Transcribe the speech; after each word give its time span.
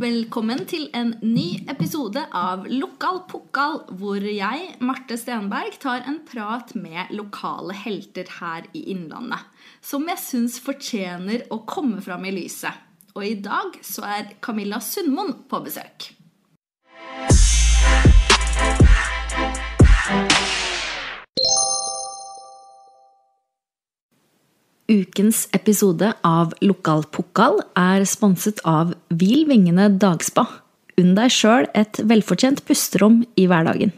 Velkommen 0.00 0.62
til 0.64 0.86
en 0.96 1.10
ny 1.20 1.58
episode 1.68 2.22
av 2.32 2.62
Lokal 2.70 3.18
Pokal, 3.28 3.74
hvor 4.00 4.24
jeg, 4.24 4.70
Marte 4.80 5.18
Stenberg, 5.20 5.74
tar 5.82 6.06
en 6.08 6.22
prat 6.24 6.72
med 6.72 7.10
lokale 7.12 7.76
helter 7.76 8.30
her 8.38 8.64
i 8.72 8.86
Innlandet. 8.94 9.42
Som 9.84 10.08
jeg 10.08 10.22
syns 10.22 10.56
fortjener 10.64 11.44
å 11.52 11.60
komme 11.68 12.00
fram 12.00 12.24
i 12.24 12.32
lyset. 12.32 12.80
Og 13.12 13.26
i 13.28 13.34
dag 13.44 13.76
så 13.84 14.06
er 14.08 14.32
Camilla 14.40 14.80
Sundmoen 14.80 15.34
på 15.50 15.60
besøk. 15.68 16.08
Ukens 24.90 25.44
episode 25.54 26.08
av 26.26 26.50
Lokal 26.66 27.04
Pokal 27.14 27.60
er 27.78 28.02
sponset 28.10 28.58
av 28.66 28.88
Hvil 29.14 29.44
vingene 29.46 29.84
dagspa. 30.02 30.42
Unn 30.98 31.12
deg 31.14 31.30
sjøl 31.30 31.68
et 31.78 32.00
velfortjent 32.10 32.64
pusterom 32.66 33.20
i 33.38 33.44
hverdagen. 33.46 33.92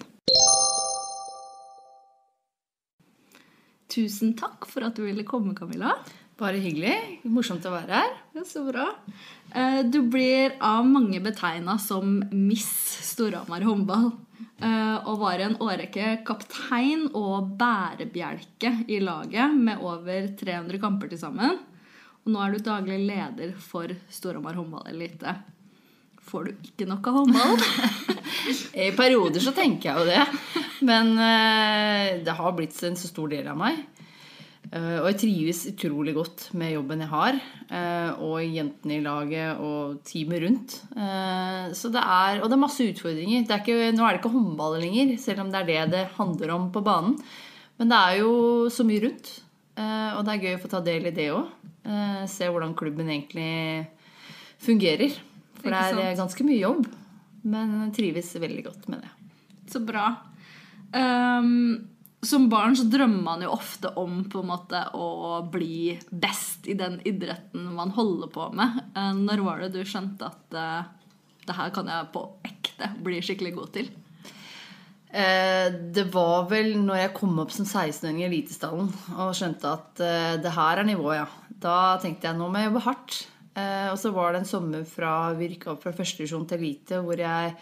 Tusen 3.88 4.34
takk 4.36 4.68
for 4.68 4.84
at 4.84 4.98
du 4.98 5.06
ville 5.06 5.24
komme, 5.24 5.56
Camilla. 5.56 5.96
Bare 6.42 6.58
hyggelig. 6.58 7.20
Morsomt 7.30 7.62
å 7.68 7.70
være 7.70 8.00
her. 8.00 8.14
Ja, 8.34 8.42
så 8.42 8.64
bra. 8.66 8.88
Eh, 9.54 9.82
du 9.86 10.00
blir 10.10 10.56
av 10.58 10.82
mange 10.88 11.20
betegna 11.22 11.76
som 11.78 12.16
Miss 12.34 12.72
Storhamar 13.12 13.62
håndball. 13.62 14.08
Eh, 14.58 14.96
og 15.06 15.20
var 15.20 15.38
i 15.38 15.44
en 15.46 15.54
årrekke 15.62 16.16
kaptein 16.26 17.04
og 17.14 17.52
bærebjelke 17.60 18.72
i 18.90 18.98
laget 19.04 19.54
med 19.54 19.84
over 19.86 20.32
300 20.40 20.82
kamper 20.82 21.12
til 21.12 21.22
sammen. 21.22 21.60
Og 22.24 22.34
nå 22.34 22.42
er 22.42 22.56
du 22.56 22.66
daglig 22.66 22.98
leder 23.06 23.54
for 23.62 23.94
Storhamar 24.10 24.58
håndballelite. 24.58 25.36
Får 26.26 26.50
du 26.50 26.66
ikke 26.72 26.90
nok 26.90 27.06
av 27.06 27.20
håndball? 27.20 27.62
I 28.82 28.90
perioder 28.98 29.42
så 29.42 29.54
tenker 29.54 29.92
jeg 29.92 30.02
jo 30.02 30.10
det. 30.10 30.26
Men 30.82 31.14
uh, 31.14 32.18
det 32.26 32.34
har 32.34 32.54
blitt 32.58 32.74
en 32.82 32.98
så 32.98 33.10
stor 33.10 33.30
del 33.30 33.46
av 33.50 33.58
meg. 33.58 33.78
Uh, 34.72 35.02
og 35.02 35.10
jeg 35.10 35.18
trives 35.20 35.58
utrolig 35.68 36.14
godt 36.16 36.46
med 36.56 36.72
jobben 36.72 37.02
jeg 37.04 37.12
har. 37.12 37.38
Uh, 37.68 38.22
og 38.24 38.36
jentene 38.40 38.96
i 38.96 39.04
laget 39.04 39.60
og 39.60 39.98
teamet 40.08 40.44
rundt. 40.46 40.76
så 41.76 41.90
det 41.92 42.00
er, 42.00 42.40
og 42.40 42.48
det 42.48 42.56
er 42.56 42.62
masse 42.62 42.88
utfordringer. 42.88 43.44
Er 43.44 43.60
ikke, 43.60 43.92
nå 43.92 44.06
er 44.06 44.16
det 44.16 44.22
ikke 44.22 44.32
håndball 44.32 44.78
lenger, 44.80 45.16
selv 45.20 45.44
om 45.44 45.52
det 45.52 45.60
er 45.60 45.68
det 45.68 45.82
det 45.92 46.04
handler 46.16 46.54
om 46.56 46.70
på 46.72 46.84
banen. 46.84 47.18
Men 47.80 47.92
det 47.92 47.98
er 47.98 48.20
jo 48.22 48.32
så 48.72 48.84
mye 48.86 49.02
rundt. 49.04 49.30
og 49.76 50.24
det 50.24 50.32
er 50.32 50.42
gøy 50.46 50.56
å 50.56 50.62
få 50.62 50.70
ta 50.72 50.80
del 50.84 51.08
i 51.08 51.14
det 51.16 51.28
òg. 51.32 51.48
se 52.28 52.48
hvordan 52.48 52.74
klubben 52.78 53.08
egentlig 53.10 53.86
fungerer. 54.62 55.16
For 55.60 55.70
det 55.70 56.04
er 56.04 56.18
ganske 56.18 56.44
mye 56.46 56.60
jobb. 56.60 56.86
Men 57.42 57.74
jeg 57.86 57.94
trives 57.96 58.34
veldig 58.38 58.64
godt 58.68 58.88
med 58.92 59.02
det. 59.02 59.10
Så 59.72 59.82
bra. 59.82 60.12
Um, 60.92 61.91
som 62.22 62.46
barn 62.50 62.76
så 62.78 62.84
drømmer 62.86 63.22
man 63.24 63.42
jo 63.42 63.50
ofte 63.50 63.90
om 63.98 64.20
på 64.30 64.42
en 64.42 64.50
måte 64.52 64.78
å 64.94 65.40
bli 65.50 65.96
best 66.10 66.68
i 66.70 66.76
den 66.78 67.00
idretten 67.08 67.66
man 67.74 67.90
holder 67.96 68.30
på 68.30 68.46
med. 68.54 68.78
Uh, 68.94 69.10
når 69.18 69.42
var 69.42 69.64
det 69.64 69.72
du 69.74 69.82
skjønte 69.82 70.30
at 70.30 70.54
uh, 70.54 71.18
det 71.42 71.58
her 71.58 71.74
kan 71.74 71.90
jeg 71.90 72.12
på 72.14 72.24
ekte 72.46 72.92
bli 73.02 73.18
skikkelig 73.26 73.54
god 73.58 73.74
til? 73.74 73.90
Uh, 75.10 75.66
det 75.92 76.06
var 76.14 76.46
vel 76.52 76.76
når 76.78 77.02
jeg 77.02 77.14
kom 77.18 77.42
opp 77.42 77.54
som 77.54 77.66
16-åring 77.66 78.22
i 78.22 78.28
Elitestallen 78.30 78.92
og 79.16 79.34
skjønte 79.36 79.74
at 79.74 80.06
det 80.42 80.54
her 80.54 80.78
er 80.78 80.88
nivået, 80.88 81.24
ja. 81.24 81.58
Da 81.62 81.76
tenkte 82.02 82.30
jeg 82.30 82.38
nå 82.38 82.46
må 82.50 82.58
jeg 82.58 82.70
jobbe 82.70 82.86
hardt. 82.86 83.18
og 83.92 83.98
så 84.00 84.10
var 84.14 84.32
det 84.32 84.40
en 84.40 84.48
sommer 84.48 84.86
fra 84.88 85.32
vi 85.38 85.52
rykka 85.52 85.74
opp 85.74 85.84
fra 85.84 85.92
første 85.94 86.22
divisjon 86.22 86.46
til 86.50 86.58
elite 86.58 86.98
hvor 87.04 87.20
jeg 87.20 87.52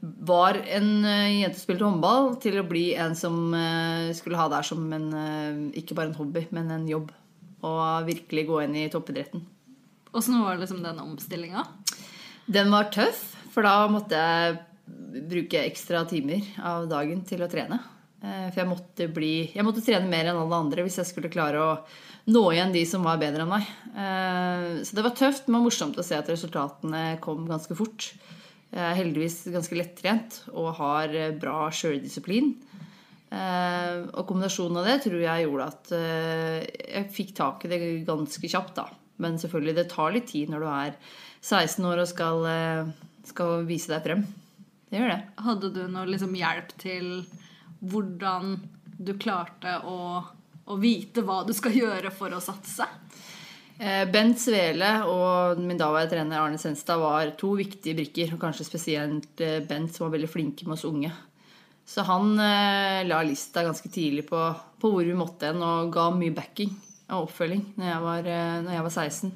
var 0.00 0.54
en 0.54 1.04
uh, 1.04 1.40
jente 1.40 1.58
som 1.58 1.64
spilte 1.64 1.86
håndball, 1.86 2.36
til 2.42 2.60
å 2.60 2.66
bli 2.66 2.92
en 3.00 3.16
som 3.18 3.50
uh, 3.54 4.10
skulle 4.14 4.38
ha 4.38 4.46
det 4.50 4.60
her 4.60 4.68
som 4.70 4.84
en, 4.94 5.08
uh, 5.10 5.64
ikke 5.78 5.96
bare 5.98 6.12
en 6.12 6.18
hobby, 6.18 6.44
men 6.54 6.70
en 6.74 6.86
jobb. 6.88 7.10
Og 7.66 8.06
virkelig 8.06 8.46
gå 8.46 8.62
inn 8.62 8.76
i 8.78 8.88
toppidretten. 8.92 9.42
Åssen 10.14 10.38
var 10.40 10.60
liksom 10.60 10.84
den 10.84 11.00
omstillinga? 11.02 11.66
Den 12.46 12.70
var 12.72 12.92
tøff, 12.94 13.24
for 13.52 13.66
da 13.66 13.88
måtte 13.90 14.18
jeg 14.18 14.60
bruke 15.28 15.64
ekstra 15.66 16.04
timer 16.08 16.46
av 16.64 16.86
dagen 16.90 17.24
til 17.28 17.42
å 17.44 17.50
trene. 17.50 17.80
For 18.18 18.56
jeg 18.56 18.66
måtte, 18.66 19.08
bli, 19.14 19.32
jeg 19.54 19.66
måtte 19.66 19.82
trene 19.84 20.08
mer 20.10 20.30
enn 20.30 20.38
alle 20.40 20.56
andre 20.56 20.82
hvis 20.86 20.96
jeg 20.98 21.10
skulle 21.10 21.30
klare 21.30 21.60
å 21.60 21.74
nå 22.32 22.40
igjen 22.54 22.72
de 22.74 22.80
som 22.88 23.04
var 23.06 23.20
bedre 23.20 23.44
enn 23.44 23.52
meg. 23.52 23.68
Så 24.86 24.96
det 24.96 25.04
var 25.04 25.14
tøft, 25.18 25.46
men 25.52 25.62
morsomt 25.66 26.00
å 26.00 26.06
se 26.06 26.16
at 26.18 26.30
resultatene 26.32 27.18
kom 27.22 27.44
ganske 27.50 27.76
fort. 27.78 28.08
Jeg 28.68 28.84
er 28.84 28.98
heldigvis 28.98 29.42
ganske 29.52 29.76
lettrent 29.78 30.42
og 30.52 30.74
har 30.78 31.12
eh, 31.16 31.34
bra 31.40 31.68
sjøldisiplin. 31.72 32.52
Eh, 33.28 33.94
og 34.12 34.24
kombinasjonen 34.28 34.80
av 34.80 34.88
det 34.88 34.98
tror 35.06 35.22
jeg 35.22 35.46
gjorde 35.46 35.68
at 35.72 35.92
eh, 35.96 36.66
jeg 36.84 37.12
fikk 37.16 37.34
tak 37.38 37.64
i 37.64 37.72
det 37.72 37.80
ganske 38.08 38.52
kjapt. 38.52 38.74
da. 38.76 38.88
Men 39.24 39.40
selvfølgelig, 39.40 39.76
det 39.78 39.88
tar 39.92 40.12
litt 40.14 40.28
tid 40.30 40.52
når 40.52 40.64
du 40.64 40.68
er 40.72 40.98
16 41.40 41.88
år 41.88 42.02
og 42.04 42.10
skal, 42.10 42.48
skal 43.26 43.64
vise 43.66 43.90
deg 43.90 44.04
frem. 44.04 44.26
Det 44.88 45.00
gjør 45.00 45.12
det. 45.14 45.20
Hadde 45.48 45.72
du 45.74 45.82
noe 45.90 46.08
liksom 46.08 46.36
hjelp 46.38 46.74
til 46.80 47.08
hvordan 47.78 48.56
du 48.98 49.12
klarte 49.20 49.78
å, 49.86 49.98
å 50.68 50.78
vite 50.78 51.24
hva 51.26 51.40
du 51.46 51.54
skal 51.56 51.76
gjøre 51.76 52.12
for 52.14 52.34
å 52.34 52.42
satse? 52.42 52.86
Eh, 53.78 54.04
Bent 54.10 54.40
Svele 54.42 54.88
og 55.06 55.60
min 55.62 55.78
daværende 55.78 56.10
trener 56.10 56.40
Arne 56.42 56.58
Senstad 56.58 56.98
var 56.98 57.30
to 57.38 57.52
viktige 57.58 57.94
brikker. 57.98 58.34
Og 58.34 58.42
kanskje 58.42 58.66
spesielt 58.66 59.42
eh, 59.44 59.60
Bent, 59.62 59.94
som 59.94 60.08
var 60.08 60.16
veldig 60.16 60.30
flink 60.32 60.64
med 60.66 60.74
oss 60.74 60.86
unge. 60.88 61.12
Så 61.88 62.02
han 62.04 62.34
eh, 62.42 63.06
la 63.06 63.22
lista 63.24 63.62
ganske 63.64 63.88
tidlig 63.92 64.26
på, 64.28 64.42
på 64.82 64.92
hvor 64.92 65.06
vi 65.06 65.16
måtte 65.16 65.52
hen, 65.52 65.62
og 65.62 65.94
ga 65.94 66.10
mye 66.12 66.34
backing 66.34 66.74
og 67.08 67.24
oppfølging 67.24 67.62
når 67.78 67.86
jeg 67.88 68.00
var, 68.04 68.26
når 68.66 68.74
jeg 68.74 68.84
var 68.84 68.92
16. 68.92 69.30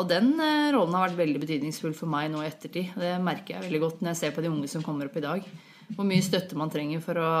Og 0.00 0.06
den 0.08 0.30
rollen 0.72 0.94
har 0.96 1.02
vært 1.10 1.18
veldig 1.18 1.42
betydningsfull 1.42 1.92
for 1.98 2.08
meg 2.08 2.30
nå 2.32 2.40
i 2.40 2.46
ettertid. 2.48 2.94
Det 2.96 3.10
merker 3.20 3.58
jeg 3.58 3.66
veldig 3.66 3.82
godt 3.82 4.00
når 4.00 4.14
jeg 4.14 4.20
ser 4.22 4.32
på 4.32 4.44
de 4.46 4.48
unge 4.48 4.70
som 4.72 4.86
kommer 4.86 5.10
opp 5.10 5.18
i 5.20 5.24
dag. 5.26 5.50
Hvor 5.90 6.08
mye 6.08 6.24
støtte 6.24 6.56
man 6.56 6.72
trenger 6.72 7.02
for 7.04 7.20
å 7.20 7.32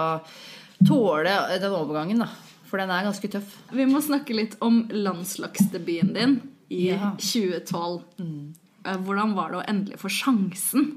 tåle 0.84 1.32
den 1.62 1.78
overgangen. 1.78 2.26
da 2.26 2.49
for 2.70 2.80
den 2.80 2.92
er 2.94 3.08
ganske 3.08 3.32
tøff. 3.32 3.58
Vi 3.74 3.86
må 3.90 4.02
snakke 4.04 4.36
litt 4.36 4.56
om 4.64 4.84
landslagsdebuten 4.94 6.14
din 6.14 6.38
i 6.70 6.92
ja. 6.92 7.12
2012. 7.18 8.00
Mm. 8.22 8.54
Eh, 8.86 9.02
hvordan 9.04 9.34
var 9.36 9.52
det 9.52 9.60
å 9.60 9.66
endelig 9.68 10.00
få 10.00 10.12
sjansen? 10.20 10.94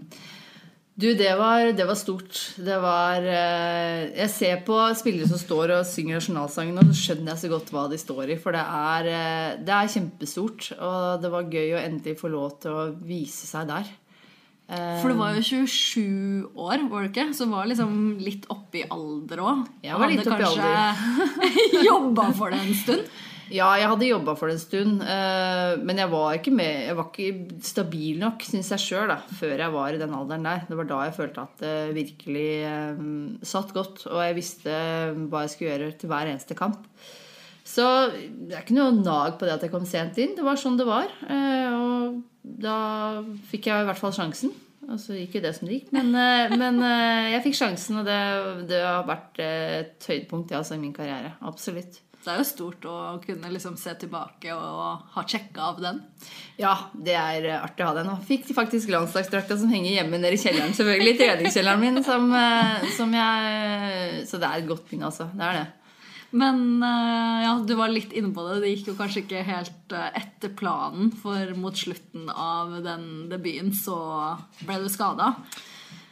Du, 0.94 1.08
det 1.18 1.32
var, 1.40 1.72
det 1.74 1.88
var, 1.90 1.98
stort. 1.98 2.38
Det 2.62 2.76
var 2.78 3.26
eh, 3.26 4.12
Jeg 4.14 4.30
ser 4.30 4.60
på 4.68 4.78
spillere 4.94 5.26
som 5.32 5.42
står 5.42 5.74
og 5.80 5.88
synger 5.90 6.20
nasjonalsangen, 6.20 6.78
og 6.78 6.92
så 6.92 7.00
skjønner 7.00 7.34
jeg 7.34 7.42
så 7.42 7.50
godt 7.56 7.72
hva 7.74 7.88
de 7.90 7.98
står 7.98 8.36
i. 8.36 8.38
For 8.38 8.54
det 8.54 8.62
er, 8.62 9.10
eh, 9.10 9.56
det 9.66 9.74
er 9.74 9.90
kjempestort. 9.96 10.70
Og 10.78 11.24
det 11.24 11.34
var 11.34 11.50
gøy 11.50 11.74
å 11.74 11.82
endelig 11.82 12.20
få 12.22 12.30
lov 12.34 12.60
til 12.62 12.78
å 12.78 12.86
vise 13.10 13.50
seg 13.50 13.72
der. 13.74 13.90
For 14.72 15.12
du 15.12 15.18
var 15.20 15.36
jo 15.36 15.44
27 15.44 16.56
år, 16.56 16.86
var 16.90 17.04
du 17.04 17.10
ikke? 17.12 17.28
Så 17.36 17.46
var 17.52 17.68
liksom 17.70 18.16
litt 18.24 18.48
oppe 18.54 18.80
i 18.82 18.88
alder 18.88 19.44
òg. 19.44 19.68
Jeg 19.84 20.00
var 20.00 20.10
litt 20.10 20.26
oppe 20.26 20.40
i 20.40 20.48
alder. 20.48 21.04
jobba 21.90 22.30
for 22.38 22.56
det 22.56 22.64
en 22.64 22.78
stund? 22.80 23.14
Ja, 23.54 23.68
jeg 23.78 23.90
hadde 23.92 24.08
jobba 24.08 24.34
for 24.40 24.50
det 24.50 24.56
en 24.56 24.62
stund. 24.62 25.02
Eh, 25.04 25.74
men 25.84 26.00
jeg 26.00 26.10
var 26.14 26.38
ikke, 26.38 26.54
med, 26.56 26.88
jeg 26.88 26.98
var 26.98 27.10
ikke 27.12 27.60
stabil 27.66 28.22
nok, 28.22 28.46
syns 28.48 28.72
jeg 28.74 28.82
sjøl, 28.86 29.14
før 29.38 29.66
jeg 29.66 29.76
var 29.76 29.94
i 29.94 30.00
den 30.02 30.16
alderen 30.16 30.48
der. 30.48 30.64
Det 30.70 30.80
var 30.80 30.90
da 30.90 31.02
jeg 31.06 31.18
følte 31.20 31.44
at 31.44 31.62
det 31.62 31.76
virkelig 32.00 32.48
um, 32.98 33.12
satt 33.46 33.76
godt. 33.76 34.08
Og 34.10 34.24
jeg 34.24 34.40
visste 34.40 34.80
hva 35.28 35.44
jeg 35.44 35.54
skulle 35.54 35.76
gjøre 35.76 35.94
til 36.00 36.14
hver 36.14 36.32
eneste 36.32 36.58
kamp. 36.58 36.88
Så 37.64 37.86
det 38.14 38.56
er 38.56 38.64
ikke 38.64 38.76
noe 38.76 38.96
nag 38.98 39.38
på 39.40 39.48
det 39.48 39.58
at 39.58 39.68
jeg 39.68 39.74
kom 39.74 39.86
sent 39.88 40.18
inn. 40.24 40.34
Det 40.38 40.46
var 40.46 40.60
sånn 40.60 40.80
det 40.80 40.88
var. 40.88 41.12
Eh, 41.28 41.76
og 41.78 42.24
da 42.44 43.24
fikk 43.50 43.72
jeg 43.72 43.84
i 43.84 43.90
hvert 43.90 44.00
fall 44.00 44.16
sjansen. 44.16 44.54
Og 44.92 45.00
så 45.00 45.16
gikk 45.16 45.38
jo 45.38 45.44
det 45.46 45.54
som 45.56 45.68
det 45.68 45.78
gikk. 45.78 45.92
Men, 45.96 46.10
eh, 46.20 46.56
men 46.60 46.82
eh, 46.84 47.34
jeg 47.34 47.44
fikk 47.46 47.60
sjansen, 47.62 48.02
og 48.02 48.08
det, 48.08 48.22
det, 48.72 48.82
har 48.84 49.06
vært 49.08 49.40
et 49.44 50.10
høydepunkt 50.10 50.52
ja, 50.52 50.60
altså, 50.60 50.76
i 50.76 50.82
min 50.82 50.96
karriere. 50.96 51.38
Absolutt. 51.48 52.02
Det 52.24 52.32
er 52.32 52.40
jo 52.40 52.48
stort 52.48 52.86
å 52.88 52.98
kunne 53.24 53.50
liksom 53.52 53.76
se 53.80 53.92
tilbake 54.00 54.54
og 54.56 55.10
ha 55.12 55.24
sjekka 55.28 55.66
av 55.74 55.82
den. 55.84 55.98
Ja, 56.60 56.72
det 56.96 57.18
er 57.20 57.48
artig 57.58 57.84
å 57.84 57.90
ha 57.90 57.98
den. 57.98 58.12
Og 58.14 58.24
fikk 58.28 58.48
faktisk 58.56 58.92
landslagsdrakta 58.94 59.58
som 59.60 59.72
henger 59.72 59.98
hjemme 59.98 60.22
nede 60.22 60.38
i 60.38 60.40
kjelleren. 60.40 60.76
Selvfølgelig, 60.78 61.18
treningskjelleren 61.20 61.84
min. 61.84 62.04
Som, 62.08 62.32
som 62.96 63.18
jeg, 63.20 64.24
så 64.30 64.40
det 64.40 64.50
er 64.50 64.64
et 64.64 64.72
godt 64.72 64.88
minne, 64.94 65.12
altså. 65.12 65.28
Det 65.36 65.50
er 65.50 65.60
det. 65.60 65.68
Men 66.34 66.84
eh, 66.84 67.44
ja, 67.46 67.54
du 67.62 67.76
var 67.78 67.94
litt 67.94 68.14
inne 68.18 68.34
på 68.34 68.44
det. 68.48 68.62
Det 68.64 68.72
gikk 68.72 68.90
jo 68.90 68.98
kanskje 68.98 69.22
ikke 69.22 69.44
helt 69.46 69.94
eh, 69.94 70.10
etter 70.18 70.54
planen, 70.58 71.12
for 71.14 71.54
mot 71.60 71.78
slutten 71.78 72.26
av 72.34 72.74
den 72.86 73.06
debuten 73.30 73.70
så 73.78 73.98
ble 74.66 74.80
du 74.82 74.90
skada. 74.90 75.36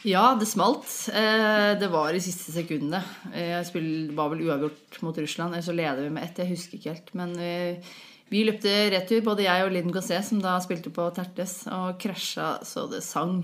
Ja, 0.05 0.31
det 0.37 0.47
smalt. 0.49 0.87
Eh, 1.09 1.73
det 1.81 1.89
var 1.93 2.13
i 2.13 2.21
siste 2.21 2.53
sekundet. 2.53 3.05
Jeg 3.33 4.13
var 4.17 4.29
vel 4.33 4.45
uavgjort 4.45 5.01
mot 5.05 5.17
Russland. 5.17 5.57
Så 5.65 5.73
leder 5.77 6.05
vi 6.05 6.13
med 6.13 6.27
ett. 6.27 6.41
Jeg 6.43 6.53
husker 6.53 6.77
ikke 6.77 6.93
helt. 6.93 7.13
Men 7.17 7.33
vi, 7.37 7.53
Vi 8.31 8.45
løpte 8.47 8.71
retur, 8.93 9.25
både 9.25 9.43
jeg 9.43 9.65
og 9.65 9.73
Linn 9.73 9.91
Gosset, 9.91 10.23
som 10.23 10.39
da 10.39 10.53
spilte 10.63 10.93
på 10.93 11.09
Tertes, 11.11 11.65
og 11.67 11.97
krasja 11.99 12.61
så 12.63 12.85
det 12.87 13.01
sang 13.03 13.41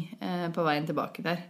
på 0.56 0.64
veien 0.64 0.88
tilbake 0.88 1.26
der. 1.26 1.42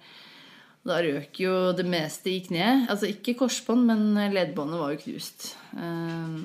Da 0.88 1.02
røk 1.04 1.42
jo 1.42 1.54
det 1.76 1.84
meste 1.90 2.32
i 2.32 2.40
kneet. 2.46 2.88
Altså 2.92 3.10
ikke 3.12 3.36
korsbånd, 3.42 3.90
men 3.90 4.34
ledbåndet 4.34 4.80
var 4.80 4.94
jo 4.94 5.02
knust. 5.04 5.52
Eh, 5.76 6.36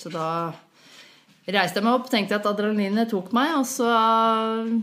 så 0.00 0.10
da 0.10 0.28
reiste 1.46 1.80
jeg 1.80 1.86
meg 1.86 1.96
opp, 1.98 2.10
tenkte 2.10 2.38
at 2.38 2.46
adrenalinet 2.46 3.10
tok 3.10 3.32
meg, 3.34 3.54
og 3.58 3.66
så 3.66 3.88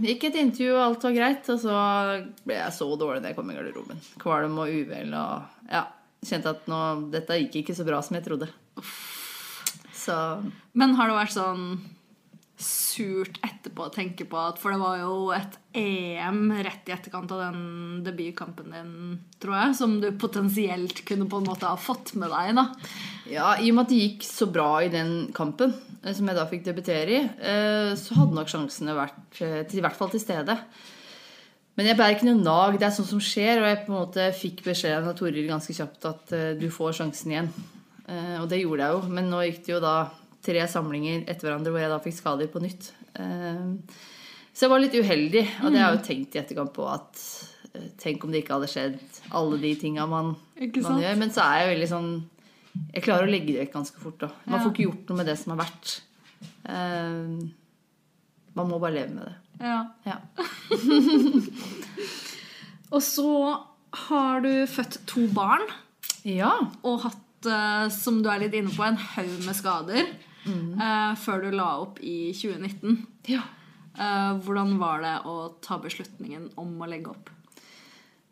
gikk 0.04 0.28
et 0.28 0.40
intervju, 0.42 0.74
og 0.76 0.84
alt 0.86 1.06
var 1.08 1.16
greit. 1.16 1.52
Og 1.52 1.62
så 1.64 1.78
ble 2.48 2.58
jeg 2.60 2.76
så 2.76 2.90
dårlig 3.00 3.24
da 3.24 3.32
jeg 3.32 3.40
kom 3.40 3.52
i 3.52 3.58
garderoben. 3.58 4.02
Kvalm 4.24 4.60
og 4.64 4.74
uvel 4.74 5.16
og 5.16 5.72
ja. 5.72 5.86
Kjente 6.20 6.52
at 6.52 6.66
nå, 6.68 6.78
dette 7.14 7.38
gikk 7.46 7.62
ikke 7.62 7.74
så 7.78 7.86
bra 7.88 8.02
som 8.04 8.18
jeg 8.18 8.26
trodde. 8.26 8.50
Så 9.96 10.16
Men 10.76 10.98
har 10.98 11.08
det 11.08 11.16
vært 11.16 11.32
sånn 11.32 11.64
surt 12.60 13.38
etterpå 13.46 13.86
å 13.88 13.94
tenke 13.94 14.26
på 14.28 14.38
at 14.40 14.60
For 14.60 14.76
det 14.76 14.82
var 14.82 14.98
jo 15.00 15.32
et 15.32 15.56
EM 15.80 16.52
rett 16.60 16.90
i 16.90 16.94
etterkant 16.96 17.32
av 17.32 17.46
den 17.46 18.02
debutkampen 18.04 18.74
din, 18.74 18.94
tror 19.40 19.56
jeg, 19.56 19.78
som 19.80 19.96
du 20.02 20.10
potensielt 20.20 21.04
kunne 21.08 21.30
på 21.30 21.40
en 21.40 21.48
måte 21.48 21.70
ha 21.70 21.80
fått 21.80 22.16
med 22.20 22.34
deg, 22.34 22.58
da. 22.58 22.66
Ja, 23.30 23.54
I 23.56 23.70
og 23.72 23.78
med 23.78 23.86
at 23.86 23.94
det 23.94 24.02
gikk 24.02 24.28
så 24.28 24.50
bra 24.52 24.70
i 24.84 24.92
den 24.92 25.30
kampen, 25.36 25.76
eh, 26.02 26.12
som 26.18 26.28
jeg 26.28 26.40
da 26.40 26.48
fikk 26.50 26.66
debutere 26.68 27.16
i, 27.16 27.22
eh, 27.24 27.92
så 28.00 28.18
hadde 28.18 28.36
nok 28.36 28.52
sjansene 28.52 28.98
vært 28.98 29.44
eh, 29.46 29.62
i 29.64 29.84
hvert 29.86 29.96
fall 29.96 30.12
til 30.12 30.24
stede. 30.24 30.58
Men 31.78 31.88
jeg 31.88 31.96
bærer 31.96 32.18
ikke 32.18 32.28
noe 32.28 32.44
nag. 32.44 32.80
Det 32.80 32.90
er 32.90 32.92
sånt 32.92 33.08
som 33.08 33.22
skjer. 33.24 33.62
Og 33.62 33.70
jeg 33.70 33.84
på 33.86 33.94
en 33.94 34.02
måte 34.02 34.24
fikk 34.36 34.66
beskjed 34.66 35.06
av 35.08 35.14
Toril 35.16 35.46
ganske 35.48 35.72
kjapt 35.72 36.08
at 36.10 36.34
du 36.60 36.66
får 36.76 36.98
sjansen 36.98 37.32
igjen. 37.32 37.48
Og 38.42 38.50
det 38.52 38.60
gjorde 38.60 38.84
jeg 38.84 38.98
jo. 38.98 39.14
Men 39.16 39.30
nå 39.32 39.40
gikk 39.46 39.62
det 39.64 39.72
jo 39.78 39.80
da 39.86 39.94
tre 40.46 40.64
samlinger 40.72 41.26
etter 41.28 41.50
hverandre 41.50 41.74
hvor 41.74 41.84
jeg 41.84 41.92
da 41.92 42.00
fikk 42.04 42.18
skader 42.18 42.50
på 42.52 42.62
nytt. 42.64 42.92
Så 43.16 44.66
jeg 44.66 44.72
var 44.72 44.82
litt 44.84 44.96
uheldig. 44.96 45.46
Og 45.64 45.72
det 45.74 45.82
har 45.82 45.92
jeg 45.92 46.00
jo 46.00 46.06
tenkt 46.08 46.36
i 46.36 46.42
etterkant 46.42 46.74
på 46.76 46.88
at 46.90 47.24
Tenk 48.02 48.24
om 48.26 48.32
det 48.34 48.42
ikke 48.42 48.56
hadde 48.58 48.68
skjedd 48.72 49.18
alle 49.38 49.60
de 49.62 49.70
tinga 49.78 50.08
man, 50.10 50.32
man, 50.34 51.02
gjør. 51.04 51.20
Men 51.22 51.30
så 51.32 51.44
er 51.46 51.60
jeg 51.62 51.74
veldig 51.76 51.90
sånn 51.92 52.08
jeg 52.94 53.04
klarer 53.06 53.28
å 53.28 53.32
legge 53.32 53.54
det 53.54 53.64
vekk 53.64 53.76
ganske 53.76 54.02
fort. 54.02 54.20
da. 54.22 54.30
Man 54.48 54.62
får 54.62 54.74
ikke 54.74 54.86
gjort 54.88 55.10
noe 55.10 55.20
med 55.20 55.30
det 55.30 55.36
som 55.40 55.54
har 55.54 55.62
vært. 55.64 55.94
Uh, 56.66 57.50
man 58.58 58.70
må 58.70 58.80
bare 58.82 58.96
leve 58.98 59.16
med 59.16 59.28
det. 59.30 59.36
Ja. 59.60 59.80
ja. 60.08 60.18
og 62.96 63.04
så 63.04 63.32
har 64.08 64.46
du 64.46 64.52
født 64.70 65.02
to 65.10 65.26
barn. 65.36 65.66
Ja. 66.28 66.54
Og 66.88 67.04
hatt, 67.08 67.50
uh, 67.50 67.88
som 67.94 68.22
du 68.24 68.32
er 68.32 68.46
litt 68.46 68.58
inne 68.58 68.74
på, 68.74 68.86
en 68.86 69.00
haug 69.16 69.36
med 69.46 69.58
skader. 69.58 70.14
Mm. 70.46 70.80
Uh, 70.80 71.12
før 71.20 71.44
du 71.44 71.52
la 71.56 71.70
opp 71.82 72.00
i 72.04 72.32
2019. 72.36 73.02
Ja. 73.30 73.44
hvordan 74.46 74.78
var 74.80 75.02
det 75.04 75.16
å 75.28 75.34
ta 75.60 75.76
beslutningen 75.82 76.46
om 76.62 76.78
å 76.80 76.88
legge 76.88 77.12
opp? 77.12 77.30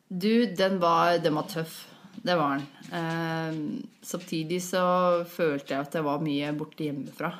Du, 0.08 0.46
den 0.56 0.78
var, 0.80 1.18
den 1.20 1.36
var 1.36 1.50
tøff. 1.52 1.82
Det 2.24 2.38
var 2.40 2.56
den. 2.56 2.68
Uh, 2.94 3.84
samtidig 4.02 4.62
så 4.64 5.26
følte 5.28 5.76
jeg 5.76 5.84
at 5.84 5.98
jeg 5.98 6.08
var 6.08 6.24
mye 6.24 6.54
borte 6.56 6.88
hjemmefra. 6.88 7.34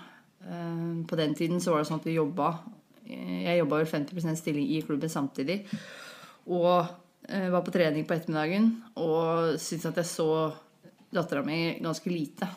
På 0.48 1.18
den 1.20 1.34
tiden 1.36 1.60
så 1.60 1.74
var 1.74 1.82
det 1.82 1.88
sånn 1.90 1.98
at 2.00 2.06
vi 2.08 2.14
jobba 2.14 2.46
Jeg 3.10 3.58
jobba 3.58 3.82
vel 3.82 3.90
50% 3.90 4.38
stilling 4.40 4.70
i 4.72 4.78
klubben 4.86 5.12
samtidig. 5.12 5.58
Og 6.48 6.88
var 7.28 7.66
på 7.66 7.74
trening 7.74 8.06
på 8.08 8.16
ettermiddagen 8.16 8.70
og 8.96 9.58
syntes 9.60 9.90
at 9.90 10.00
jeg 10.00 10.08
så 10.08 10.30
dattera 11.12 11.44
mi 11.44 11.80
ganske 11.84 12.12
lite. 12.14 12.48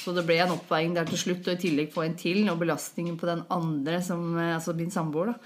Eh, 0.00 0.04
så 0.04 0.14
det 0.16 0.24
ble 0.26 0.38
en 0.40 0.56
oppveiing 0.56 0.94
der 0.96 1.08
til 1.08 1.18
slutt, 1.18 1.46
og 1.46 1.54
i 1.54 1.60
tillegg 1.60 1.92
få 1.92 2.06
en 2.06 2.16
til. 2.16 2.42
Og 2.50 2.58
belastningen 2.60 3.18
på 3.20 3.28
den 3.28 3.44
andre, 3.50 4.02
som, 4.02 4.36
eh, 4.38 4.54
altså 4.56 4.74
min 4.74 4.90
samboer, 4.90 5.34
da. 5.34 5.38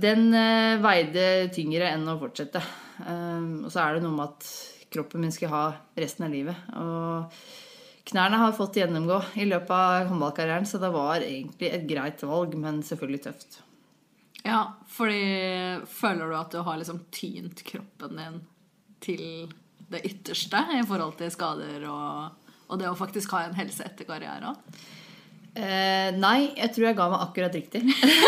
Den 0.00 0.34
eh, 0.34 0.78
veide 0.82 1.50
tyngre 1.54 1.90
enn 1.90 2.08
å 2.08 2.18
fortsette. 2.18 2.62
Um, 3.00 3.64
og 3.64 3.70
så 3.72 3.80
er 3.80 3.96
det 3.96 4.02
noe 4.04 4.12
med 4.12 4.28
at 4.28 4.48
kroppen 4.92 5.22
min 5.24 5.32
skal 5.32 5.50
ha 5.50 5.62
resten 5.96 6.26
av 6.26 6.34
livet. 6.34 6.68
Og 6.76 7.32
knærne 8.10 8.38
har 8.42 8.52
fått 8.52 8.76
gjennomgå 8.76 9.18
i 9.40 9.46
løpet 9.48 9.72
av 9.72 10.10
håndballkarrieren, 10.10 10.68
så 10.68 10.78
det 10.82 10.92
var 10.92 11.24
egentlig 11.24 11.72
et 11.72 11.88
greit 11.88 12.22
valg, 12.22 12.54
men 12.60 12.82
selvfølgelig 12.84 13.22
tøft. 13.24 13.60
Ja, 14.44 14.60
fordi 14.88 15.80
føler 15.88 16.28
du 16.28 16.36
at 16.36 16.52
du 16.52 16.60
har 16.66 16.78
liksom 16.80 17.02
tynt 17.12 17.64
kroppen 17.64 18.20
din 18.20 18.38
til 19.00 19.24
det 19.90 20.04
ytterste 20.06 20.60
i 20.76 20.82
forhold 20.86 21.16
til 21.18 21.32
skader 21.32 21.84
og, 21.90 22.39
og 22.70 22.80
det 22.80 22.88
å 22.90 22.96
faktisk 22.98 23.34
ha 23.36 23.44
en 23.46 23.58
helse 23.58 23.84
etter 23.86 24.08
karriere 24.08 24.54
òg? 24.54 24.80
Uh, 25.50 26.14
nei, 26.14 26.52
jeg 26.54 26.70
tror 26.76 26.86
jeg 26.86 26.96
ga 27.00 27.08
meg 27.10 27.24
akkurat 27.24 27.56
riktig. 27.58 27.82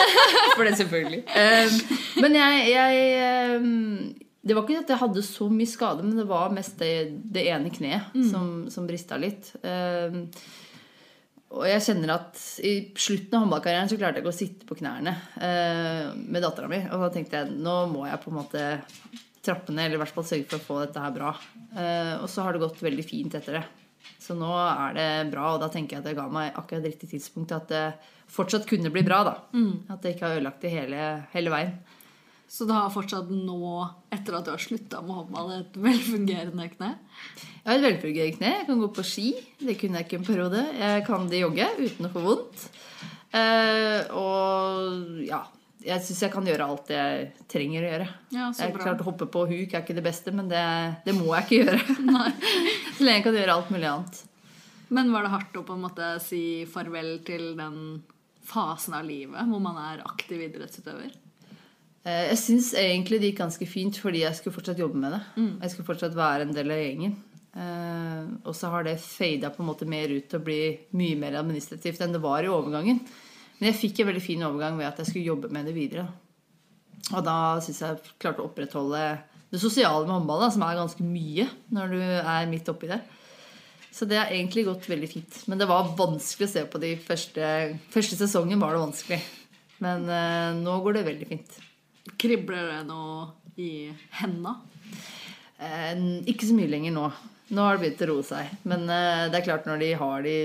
For 0.56 0.66
det, 0.66 0.74
selvfølgelig. 0.80 1.22
Uh, 1.30 2.00
men 2.24 2.34
jeg, 2.34 2.64
jeg 2.72 3.60
um, 3.62 4.08
det 4.42 4.56
var 4.58 4.66
ikke 4.66 4.82
at 4.82 4.90
jeg 4.90 5.02
hadde 5.04 5.22
så 5.22 5.46
mye 5.52 5.70
skade, 5.70 6.02
men 6.02 6.18
det 6.18 6.26
var 6.26 6.50
mest 6.54 6.80
det, 6.82 6.90
det 7.30 7.46
ene 7.52 7.70
kneet 7.70 8.10
mm. 8.10 8.26
som, 8.26 8.50
som 8.74 8.88
brista 8.88 9.18
litt. 9.22 9.52
Uh, 9.62 10.26
og 11.52 11.66
jeg 11.68 11.84
kjenner 11.84 12.14
at 12.14 12.40
i 12.64 12.72
slutten 12.96 13.36
av 13.36 13.44
håndballkarrieren 13.44 13.90
så 13.90 13.98
klarte 14.00 14.18
jeg 14.18 14.24
ikke 14.24 14.32
å 14.32 14.38
sitte 14.38 14.68
på 14.68 14.78
knærne 14.80 15.12
uh, 15.36 16.10
med 16.16 16.42
dattera 16.42 16.70
mi. 16.70 16.80
Og 16.88 17.04
da 17.04 17.12
tenkte 17.12 17.42
jeg 17.42 17.54
nå 17.54 17.76
må 17.92 18.06
jeg 18.08 18.22
på 18.22 18.32
en 18.32 18.38
måte 18.40 18.64
trappe 19.42 19.74
ned, 19.74 19.84
eller 19.86 19.98
i 19.98 20.02
hvert 20.02 20.16
fall 20.16 20.26
sørge 20.26 20.48
for 20.48 20.58
å 20.58 20.66
få 20.66 20.80
dette 20.82 21.02
her 21.04 21.14
bra. 21.14 21.34
Uh, 21.76 22.22
og 22.22 22.26
så 22.32 22.46
har 22.46 22.56
det 22.56 22.64
gått 22.64 22.82
veldig 22.82 23.06
fint 23.06 23.38
etter 23.38 23.60
det. 23.60 23.64
Så 24.22 24.36
nå 24.38 24.50
er 24.54 24.96
det 24.96 25.08
bra, 25.32 25.54
og 25.54 25.62
da 25.62 25.68
tenker 25.72 25.96
jeg 25.96 26.02
at 26.02 26.10
det 26.10 26.18
ga 26.18 26.28
meg 26.32 26.52
akkurat 26.58 26.86
riktig 26.86 27.10
tidspunkt 27.10 27.54
at 27.56 27.70
det 27.72 27.86
fortsatt 28.32 28.68
kunne 28.68 28.92
bli 28.94 29.02
bra. 29.06 29.22
da. 29.26 29.34
Mm. 29.54 29.88
At 29.92 30.02
det 30.02 30.14
ikke 30.14 30.28
har 30.28 30.38
ødelagt 30.38 30.62
det 30.64 30.72
hele, 30.72 31.08
hele 31.34 31.52
veien. 31.52 31.74
Så 32.52 32.66
du 32.68 32.74
har 32.76 32.90
fortsatt 32.92 33.30
nå, 33.32 33.78
etter 34.12 34.36
at 34.36 34.44
du 34.44 34.52
har 34.52 34.60
slutta 34.60 35.00
med 35.00 35.16
håndball, 35.22 35.54
et 35.56 35.78
velfungerende 35.86 36.68
kne? 36.74 36.90
Jeg 37.62 37.64
har 37.64 37.78
et 37.78 37.86
velfungerende 37.86 38.36
kne. 38.36 38.52
Jeg 38.58 38.68
kan 38.68 38.82
gå 38.82 38.90
på 38.92 39.06
ski. 39.08 39.30
Det 39.62 39.78
kunne 39.80 40.00
jeg 40.00 40.08
ikke 40.08 40.20
en 40.20 40.28
periode. 40.28 40.66
Jeg 40.76 41.06
kan 41.08 41.24
det 41.32 41.40
jogge 41.40 41.70
uten 41.80 42.08
å 42.08 42.12
få 42.12 42.24
vondt. 42.26 42.68
Uh, 43.32 44.00
og 44.20 45.22
ja 45.24 45.40
Jeg 45.82 46.04
syns 46.06 46.22
jeg 46.24 46.32
kan 46.32 46.46
gjøre 46.46 46.66
alt 46.68 46.90
jeg 46.92 47.30
trenger 47.50 47.84
å 47.84 47.90
gjøre. 47.90 48.08
Ja, 48.34 48.50
jeg 48.58 48.74
klart 48.76 49.02
å 49.02 49.08
hoppe 49.08 49.26
på 49.30 49.46
huk 49.50 49.74
er 49.74 49.82
ikke 49.82 49.96
det 49.96 50.04
beste, 50.04 50.34
men 50.34 50.50
det, 50.50 50.62
det 51.06 51.14
må 51.16 51.32
jeg 51.34 51.46
ikke 51.46 51.60
gjøre. 51.62 51.96
så 52.96 53.06
lenge 53.06 53.18
jeg 53.18 53.26
kan 53.26 53.38
gjøre 53.40 53.56
alt 53.58 53.72
mulig 53.74 53.90
annet. 53.90 54.22
Men 54.92 55.12
var 55.14 55.24
det 55.24 55.32
hardt 55.32 55.56
å 55.56 55.64
på 55.66 55.76
en 55.76 55.84
måte 55.86 56.14
si 56.22 56.42
farvel 56.68 57.14
til 57.26 57.52
den 57.58 57.76
fasen 58.46 58.96
av 58.98 59.06
livet 59.06 59.48
hvor 59.48 59.62
man 59.62 59.78
er 59.80 60.02
aktiv 60.04 60.42
idrettsutøver? 60.44 61.12
Eh, 62.02 62.24
jeg 62.32 62.38
syns 62.42 62.72
egentlig 62.78 63.20
det 63.22 63.30
gikk 63.30 63.42
ganske 63.44 63.68
fint 63.70 63.98
fordi 64.02 64.24
jeg 64.24 64.38
skulle 64.38 64.56
fortsatt 64.56 64.80
jobbe 64.82 65.00
med 65.00 65.14
det. 65.16 65.22
Mm. 65.38 65.52
Jeg 65.62 65.74
skulle 65.74 65.88
fortsatt 65.88 66.16
være 66.18 66.48
en 66.48 66.56
del 66.56 66.74
av 66.74 66.82
gjengen. 66.82 67.18
Eh, 67.52 68.22
og 68.48 68.54
så 68.56 68.72
har 68.72 68.86
det 68.86 68.96
fada 69.04 69.52
på 69.52 69.62
en 69.62 69.68
måte 69.68 69.88
mer 69.88 70.12
ut 70.12 70.28
til 70.28 70.40
å 70.40 70.44
bli 70.44 70.62
mye 70.98 71.18
mer 71.20 71.38
administrativt 71.40 72.00
enn 72.02 72.16
det 72.16 72.22
var 72.24 72.44
i 72.44 72.50
overgangen. 72.52 73.02
Men 73.62 73.68
jeg 73.70 73.78
fikk 73.78 74.00
en 74.02 74.08
veldig 74.08 74.20
fin 74.24 74.40
overgang 74.42 74.74
ved 74.74 74.88
at 74.88 74.96
jeg 74.98 75.06
skulle 75.12 75.28
jobbe 75.28 75.48
med 75.54 75.68
det 75.70 75.72
videre. 75.76 76.08
Og 77.12 77.20
da 77.22 77.60
syns 77.62 77.78
jeg 77.78 77.94
jeg 77.94 78.16
klarte 78.18 78.42
å 78.42 78.48
opprettholde 78.48 79.02
det 79.52 79.60
sosiale 79.62 80.02
med 80.02 80.16
håndball, 80.16 80.42
som 80.50 80.64
er 80.66 80.80
ganske 80.80 81.06
mye 81.06 81.44
når 81.70 81.94
du 81.94 82.00
er 82.02 82.48
midt 82.50 82.70
oppi 82.72 82.90
det. 82.90 82.98
Så 83.94 84.08
det 84.10 84.18
har 84.18 84.34
egentlig 84.34 84.64
gått 84.66 84.88
veldig 84.90 85.10
fint. 85.12 85.38
Men 85.46 85.62
det 85.62 85.70
var 85.70 85.92
vanskelig 85.94 86.48
å 86.48 86.52
se 86.56 86.66
på 86.72 86.80
de 86.82 86.90
første, 87.06 87.46
første 87.94 88.18
sesongen. 88.18 88.58
var 88.58 88.74
det 88.74 88.82
vanskelig. 88.82 89.20
Men 89.86 90.10
eh, 90.10 90.58
nå 90.58 90.78
går 90.82 90.98
det 90.98 91.06
veldig 91.12 91.28
fint. 91.30 91.58
Kribler 92.18 92.66
det 92.66 92.80
noe 92.90 93.28
i 93.62 93.92
henda? 94.18 94.56
Eh, 95.62 96.02
ikke 96.34 96.50
så 96.50 96.58
mye 96.58 96.74
lenger 96.74 96.98
nå. 96.98 97.06
Nå 97.52 97.64
har 97.64 97.76
det 97.76 97.82
begynt 97.84 98.04
å 98.06 98.08
roe 98.12 98.24
seg. 98.24 98.52
Men 98.68 98.86
uh, 98.88 99.28
det 99.28 99.40
er 99.40 99.48
klart 99.48 99.66
når 99.68 99.82
de 99.82 99.90
har 100.00 100.22
de 100.24 100.36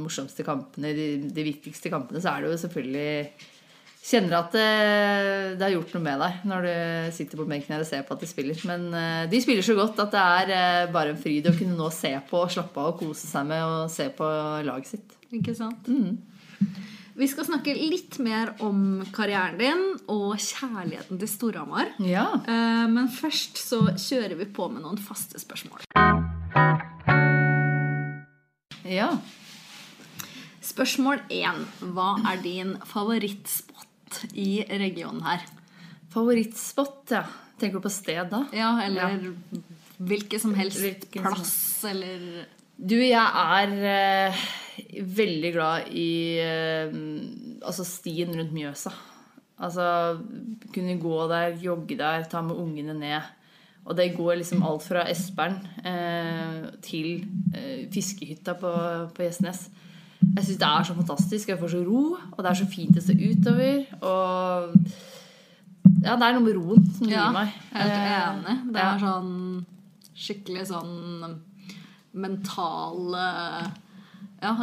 morsomste 0.00 0.46
kampene, 0.46 0.94
de, 0.96 1.08
de 1.28 1.48
viktigste 1.50 1.92
kampene, 1.92 2.22
så 2.24 2.32
er 2.32 2.44
det 2.44 2.54
jo 2.54 2.62
selvfølgelig 2.64 3.10
Kjenner 4.04 4.34
at 4.36 4.52
det, 4.52 4.62
eh, 4.62 5.52
det, 5.56 5.62
har 5.64 5.72
gjort 5.72 5.94
noe 5.96 6.04
med 6.04 6.18
deg 6.20 6.42
når 6.50 6.66
du 6.66 7.12
sitter 7.16 7.40
på 7.40 7.46
benken 7.48 7.72
her 7.72 7.80
og 7.80 7.88
ser 7.88 8.02
på 8.04 8.12
at 8.12 8.20
de 8.20 8.28
spiller. 8.28 8.58
Men 8.68 8.90
uh, 8.92 9.22
de 9.32 9.40
spiller 9.40 9.64
så 9.64 9.76
godt 9.78 10.02
at 10.04 10.12
det 10.12 10.24
er 10.24 10.52
uh, 10.52 10.92
bare 10.92 11.14
en 11.14 11.20
fryd 11.20 11.48
å 11.48 11.54
kunne 11.56 11.78
nå 11.78 11.88
se 11.94 12.10
på 12.28 12.42
og 12.42 12.52
slappe 12.52 12.82
av 12.82 12.90
og 12.92 13.00
kose 13.00 13.24
seg 13.30 13.48
med 13.48 13.64
og 13.64 13.88
se 13.94 14.10
på 14.12 14.28
laget 14.68 14.92
sitt. 14.92 15.16
Ikke 15.32 15.56
sant? 15.56 15.88
Mm. 15.88 16.20
Vi 17.16 17.30
skal 17.32 17.48
snakke 17.48 17.78
litt 17.78 18.20
mer 18.20 18.52
om 18.66 19.00
karrieren 19.14 19.56
din 19.62 19.82
og 20.12 20.36
kjærligheten 20.36 21.24
til 21.24 21.30
Storhamar. 21.30 21.94
Ja. 22.04 22.26
Men 22.90 23.06
først 23.14 23.62
så 23.62 23.84
kjører 23.94 24.34
vi 24.42 24.50
på 24.50 24.66
med 24.68 24.82
noen 24.82 24.98
faste 25.00 25.38
spørsmål. 25.40 25.86
Ja. 28.84 29.08
Spørsmål 30.64 31.22
én. 31.32 31.64
Hva 31.94 32.14
er 32.30 32.42
din 32.44 32.74
favorittspot 32.88 34.20
i 34.38 34.64
regionen 34.68 35.24
her? 35.26 35.44
Favorittspot, 36.14 37.10
ja. 37.14 37.24
Tenker 37.58 37.78
du 37.78 37.86
på 37.86 37.92
sted 37.92 38.28
da? 38.32 38.44
Ja, 38.54 38.72
eller 38.82 39.14
ja. 39.14 39.62
hvilken 40.02 40.42
som 40.42 40.54
helst 40.58 40.82
Hvilken 40.82 41.26
plass, 41.26 41.54
som... 41.80 41.90
eller 41.90 42.44
Du, 42.74 42.96
jeg 42.98 43.14
er 43.22 43.74
eh, 43.90 44.44
veldig 45.18 45.52
glad 45.54 45.90
i 45.94 46.10
eh, 46.42 46.96
altså 47.62 47.86
stien 47.86 48.34
rundt 48.34 48.54
Mjøsa. 48.54 48.90
Altså 49.62 49.86
kunne 50.74 50.98
gå 50.98 51.18
der, 51.30 51.54
jogge 51.62 51.98
der, 51.98 52.26
ta 52.30 52.42
med 52.42 52.58
ungene 52.58 52.96
ned. 52.98 53.30
Og 53.84 53.96
det 53.98 54.14
går 54.16 54.38
liksom 54.40 54.62
alt 54.64 54.82
fra 54.86 55.02
Espern 55.12 55.58
eh, 55.84 56.70
til 56.84 57.08
eh, 57.54 57.82
fiskehytta 57.92 58.54
på, 58.56 58.70
på 59.16 59.26
Gjesnes. 59.26 59.66
Jeg 60.24 60.46
syns 60.46 60.60
det 60.62 60.68
er 60.70 60.86
så 60.88 60.94
fantastisk. 60.96 61.50
Jeg 61.52 61.58
får 61.60 61.74
så 61.74 61.82
ro, 61.84 62.04
og 62.32 62.38
det 62.40 62.48
er 62.50 62.60
så 62.62 62.68
fint 62.72 62.96
å 62.96 63.02
se 63.04 63.12
utover. 63.12 63.82
Og 64.00 64.78
ja, 66.04 66.14
det 66.16 66.24
er 66.30 66.36
noe 66.38 66.44
med 66.46 66.56
roen 66.56 66.86
som 66.96 67.06
gir 67.10 67.18
Ja, 67.18 67.26
jeg 67.28 67.36
meg. 67.36 67.58
helt 67.74 67.92
Eh, 67.92 68.16
enig. 68.22 68.56
Det 68.72 68.86
er 68.86 69.02
sånn 69.04 69.34
skikkelig 70.24 70.64
sånn 70.70 70.94
mental 72.24 73.14
eh, 73.18 73.68
Ja, 74.44 74.54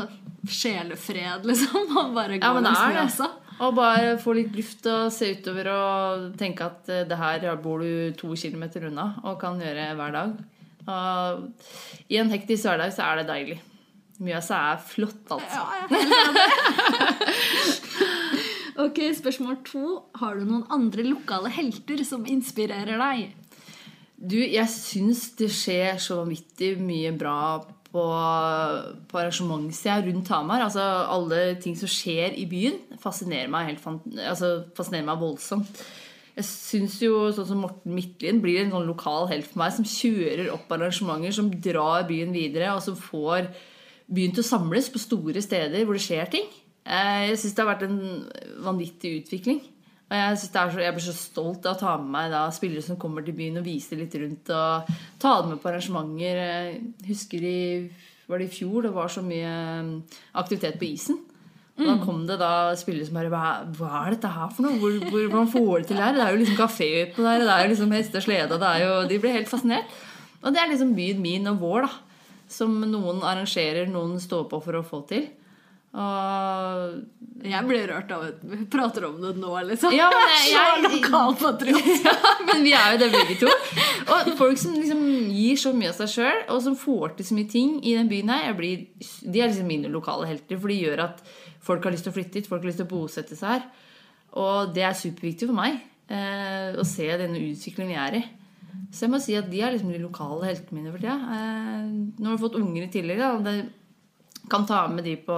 sjelefred, 0.48 1.46
liksom. 1.46 1.88
Man 1.96 2.14
bare 2.18 2.38
går 2.40 2.48
Ja, 2.48 2.54
men 2.58 2.66
det 2.66 2.74
er 2.74 2.98
det. 3.04 3.30
Og 3.62 3.76
bare 3.78 4.16
få 4.22 4.34
litt 4.38 4.56
luft 4.58 4.88
og 4.90 5.12
se 5.14 5.32
utover 5.38 5.70
og 5.74 6.32
tenke 6.40 6.66
at 6.66 6.90
eh, 6.90 7.06
det 7.10 7.18
her 7.20 7.46
bor 7.62 7.84
du 7.84 8.14
to 8.18 8.34
kilometer 8.34 8.88
unna 8.90 9.12
og 9.22 9.38
kan 9.42 9.62
gjøre 9.62 9.92
hver 10.00 10.16
dag. 10.16 10.32
Og 10.90 12.10
I 12.10 12.18
en 12.22 12.32
hektisk 12.34 12.66
hverdag 12.66 12.96
så 12.96 13.06
er 13.06 13.22
det 13.22 13.28
deilig. 13.30 13.60
Mjøsa 14.22 14.58
er 14.72 14.82
flott, 14.86 15.26
altså. 15.34 15.62
Ja. 15.62 16.00
Ok, 18.82 18.98
Spørsmål 19.14 19.58
to. 19.68 19.82
Har 20.18 20.38
du 20.40 20.46
noen 20.48 20.64
andre 20.74 21.04
lokale 21.06 21.52
helter 21.54 22.02
som 22.08 22.24
inspirerer 22.30 22.98
deg? 22.98 23.34
Du, 24.16 24.38
jeg 24.40 24.68
syns 24.72 25.26
det 25.38 25.50
skjer 25.54 26.00
så 26.02 26.22
vanvittig 26.22 26.76
mye 26.82 27.12
bra 27.18 27.36
på, 27.92 28.04
på 29.12 29.20
arrangementssida 29.20 30.00
rundt 30.06 30.32
Hamar. 30.32 30.64
Altså 30.68 30.84
alle 30.84 31.42
ting 31.62 31.76
som 31.80 31.92
skjer 31.92 32.38
i 32.40 32.46
byen, 32.50 32.80
fascinerer 33.02 33.52
meg, 33.52 33.76
altså, 34.24 34.54
fascinerer 34.78 35.08
meg 35.10 35.20
voldsomt. 35.22 35.84
Jeg 36.32 36.48
syns 36.48 36.96
jo 37.04 37.26
sånn 37.36 37.50
som 37.50 37.60
Morten 37.66 37.92
Midtlien 37.92 38.40
blir 38.44 38.62
en 38.62 38.72
sånn 38.72 38.88
lokal 38.88 39.28
helt 39.34 39.50
for 39.50 39.62
meg, 39.62 39.74
som 39.76 39.88
kjører 39.88 40.54
opp 40.54 40.72
arrangementer, 40.72 41.36
som 41.36 41.52
drar 41.52 42.08
byen 42.08 42.32
videre, 42.36 42.72
og 42.72 42.84
som 42.86 42.96
får 42.96 43.52
byen 44.12 44.34
til 44.36 44.44
å 44.44 44.48
samles 44.48 44.88
på 44.92 45.02
store 45.02 45.44
steder 45.44 45.84
hvor 45.84 46.00
det 46.00 46.06
skjer 46.06 46.32
ting. 46.32 46.48
Eh, 46.88 47.28
Jeg 47.30 47.42
syns 47.42 47.58
det 47.58 47.64
har 47.66 47.74
vært 47.74 47.86
en 47.90 48.00
vanvittig 48.64 49.18
utvikling. 49.20 49.60
Og 50.12 50.18
jeg, 50.20 50.38
det 50.52 50.60
er 50.60 50.72
så, 50.74 50.80
jeg 50.84 50.94
blir 50.98 51.04
så 51.06 51.16
stolt 51.16 51.66
av 51.70 51.78
å 51.78 51.80
ta 51.80 51.92
med 51.96 52.12
meg 52.12 52.32
da, 52.34 52.44
spillere 52.52 52.84
som 52.84 53.00
kommer 53.00 53.24
til 53.24 53.36
byen 53.38 53.62
og 53.62 53.64
viser 53.64 54.02
litt 54.02 54.16
rundt. 54.20 54.52
Og 54.52 54.90
ta 55.22 55.38
dem 55.40 55.54
med 55.54 55.62
på 55.64 55.72
arrangementer. 55.72 56.42
Jeg 56.44 56.82
husker 57.08 57.46
i, 57.48 57.62
var 58.28 58.42
det 58.42 58.50
i 58.50 58.56
fjor 58.58 58.90
det 58.90 58.92
var 58.96 59.14
så 59.14 59.24
mye 59.24 59.54
mm, 59.88 59.94
aktivitet 60.42 60.76
på 60.82 60.90
isen. 60.90 61.22
Og 61.80 61.88
da 61.88 61.96
kom 62.04 62.26
det 62.28 62.36
da 62.42 62.52
spillere 62.78 63.08
som 63.08 63.16
bare 63.18 63.32
hva, 63.32 63.46
hva 63.78 64.04
er 64.04 64.18
dette 64.18 64.30
her 64.36 64.52
for 64.52 64.68
noe? 64.68 64.78
Hvor, 64.82 65.00
hvor, 65.08 65.24
hvordan 65.32 65.52
får 65.56 65.72
de 65.72 65.88
til 65.90 65.98
det 65.98 66.04
her? 66.04 66.18
Det 66.18 66.26
er 66.26 66.36
jo 66.36 66.42
liksom 66.44 66.60
kafé 66.60 66.90
utpå 67.06 67.26
der, 67.26 67.46
det 67.48 67.56
er 67.56 67.64
jo 67.64 67.72
liksom 67.72 67.96
heste 67.96 68.20
og 68.20 68.26
slede. 68.28 68.60
Det 68.62 68.70
er 68.70 68.84
jo, 68.84 68.94
de 69.10 69.20
ble 69.24 69.36
helt 69.38 69.50
fascinert. 69.50 70.00
Og 70.42 70.52
det 70.52 70.62
er 70.62 70.70
liksom 70.74 70.92
byen 70.98 71.24
min 71.24 71.50
og 71.50 71.64
vår, 71.64 71.88
da. 71.88 72.28
Som 72.52 72.82
noen 72.84 73.24
arrangerer, 73.24 73.88
noen 73.88 74.20
står 74.20 74.50
på 74.52 74.60
for 74.60 74.78
å 74.78 74.84
få 74.84 75.06
til. 75.08 75.30
Og 75.92 77.02
Jeg 77.44 77.66
blir 77.68 77.88
rørt 77.90 78.12
av 78.16 78.22
at 78.30 78.44
vi 78.46 78.60
prater 78.72 79.06
om 79.08 79.16
det 79.22 79.32
nå, 79.42 79.50
liksom. 79.68 79.92
Ja, 79.96 80.08
men 80.14 80.30
jeg- 80.30 80.52
jeg- 80.56 80.92
lokalpatriot. 81.02 81.90
ja, 82.06 82.14
men 82.48 82.64
vi 82.64 82.74
er 82.78 82.94
jo 82.94 83.00
det 83.02 83.10
begge 83.16 83.38
to. 83.42 83.50
Og 84.14 84.30
folk 84.40 84.58
som 84.62 84.76
liksom 84.78 85.02
gir 85.34 85.58
så 85.60 85.74
mye 85.76 85.90
av 85.92 85.98
seg 86.00 86.12
sjøl, 86.16 86.42
og 86.54 86.62
som 86.64 86.78
får 86.80 87.16
til 87.18 87.26
så 87.32 87.38
mye 87.38 87.50
ting 87.52 87.80
i 87.84 87.96
den 87.98 88.10
byen 88.12 88.30
her, 88.30 88.46
jeg 88.52 88.58
blir, 88.62 88.84
de 89.34 89.42
er 89.42 89.50
liksom 89.52 89.68
mine 89.72 89.92
lokale 89.92 90.30
helter. 90.30 90.60
For 90.62 90.72
de 90.72 90.80
gjør 90.84 91.04
at 91.10 91.24
folk 91.66 91.84
har 91.88 91.96
lyst 91.96 92.06
til 92.08 92.14
å 92.14 92.18
flytte 92.20 92.40
hit, 92.40 92.48
folk 92.52 92.62
har 92.64 92.72
lyst 92.72 92.82
til 92.84 92.88
å 92.88 92.94
bosette 92.94 93.36
seg 93.40 93.56
her. 93.58 93.66
Og 94.42 94.72
det 94.78 94.86
er 94.88 94.96
superviktig 94.96 95.50
for 95.50 95.58
meg 95.58 95.82
eh, 96.08 96.72
å 96.80 96.86
se 96.88 97.10
denne 97.20 97.42
utviklingen 97.52 97.92
vi 97.92 98.00
er 98.06 98.20
i. 98.22 98.24
Så 98.94 99.06
jeg 99.06 99.12
må 99.12 99.20
si 99.24 99.34
at 99.36 99.50
de 99.52 99.60
er 99.64 99.74
liksom 99.74 99.92
de 99.92 100.00
lokale 100.00 100.48
heltene 100.48 100.78
mine 100.80 100.94
for 100.94 101.02
tida. 101.04 101.18
Eh, 101.36 101.92
nå 102.22 102.30
har 102.30 102.38
vi 102.38 102.44
fått 102.46 102.56
unger 102.62 102.86
i 102.86 102.92
tillegg. 102.94 103.20
Da, 103.20 103.34
det 103.44 103.58
kan 104.52 104.68
ta 104.70 104.84
med 104.92 105.04
de 105.08 105.16
på 105.26 105.38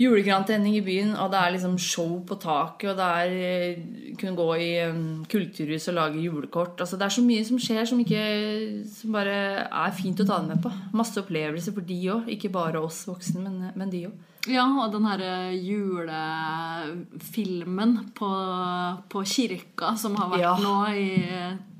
julegrantenning 0.00 0.78
i 0.78 0.80
byen, 0.84 1.10
og 1.20 1.28
det 1.32 1.38
er 1.40 1.50
liksom 1.52 1.74
show 1.80 2.24
på 2.24 2.34
taket, 2.40 2.88
og 2.88 2.96
det 2.96 3.04
er 3.20 3.28
eh, 3.44 3.74
kunne 4.16 4.32
gå 4.38 4.46
i 4.56 4.70
kulturhus 5.28 5.88
og 5.92 5.96
lage 5.98 6.22
julekort. 6.24 6.80
Altså, 6.80 6.96
det 6.96 7.04
er 7.04 7.14
så 7.18 7.24
mye 7.26 7.44
som 7.44 7.58
skjer 7.60 7.84
som, 7.88 8.00
ikke, 8.00 8.24
som 8.88 9.12
bare 9.12 9.36
er 9.68 9.92
fint 9.96 10.22
å 10.24 10.28
ta 10.28 10.38
med 10.46 10.58
på. 10.64 10.72
Masse 10.96 11.20
opplevelser 11.20 11.72
for 11.76 11.84
de 11.84 12.00
òg, 12.16 12.22
ikke 12.32 12.52
bare 12.54 12.80
oss 12.80 13.04
voksne, 13.10 13.44
men, 13.44 13.54
men 13.76 13.92
de 13.92 14.06
òg. 14.08 14.16
Ja, 14.48 14.64
og 14.80 14.88
den 14.94 15.04
herre 15.04 15.52
julefilmen 16.72 17.90
på, 18.16 18.30
på 19.12 19.18
kirka 19.28 19.92
som 20.00 20.16
har 20.16 20.30
vært 20.32 20.40
Ja. 20.46 20.54
nå 20.56 20.76
i 20.96 21.10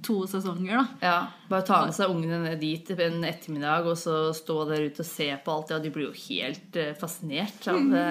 to 0.06 0.22
sesonger, 0.30 0.78
da. 0.78 0.86
Ja, 1.04 1.18
Bare 1.50 1.66
ta 1.66 1.80
med 1.86 1.96
seg 1.96 2.12
ungene 2.12 2.38
ned 2.44 2.60
dit 2.62 2.90
en 2.94 3.24
ettermiddag 3.26 3.88
og 3.90 3.98
så 3.98 4.30
stå 4.36 4.62
der 4.68 4.86
ute 4.86 5.02
og 5.04 5.08
se 5.08 5.28
på 5.44 5.52
alt. 5.54 5.72
Ja, 5.74 5.80
de 5.82 5.92
blir 5.92 6.08
jo 6.08 6.14
helt 6.28 6.78
eh, 6.78 6.94
fascinert 6.98 7.68
av 7.70 7.80
det. 7.90 8.06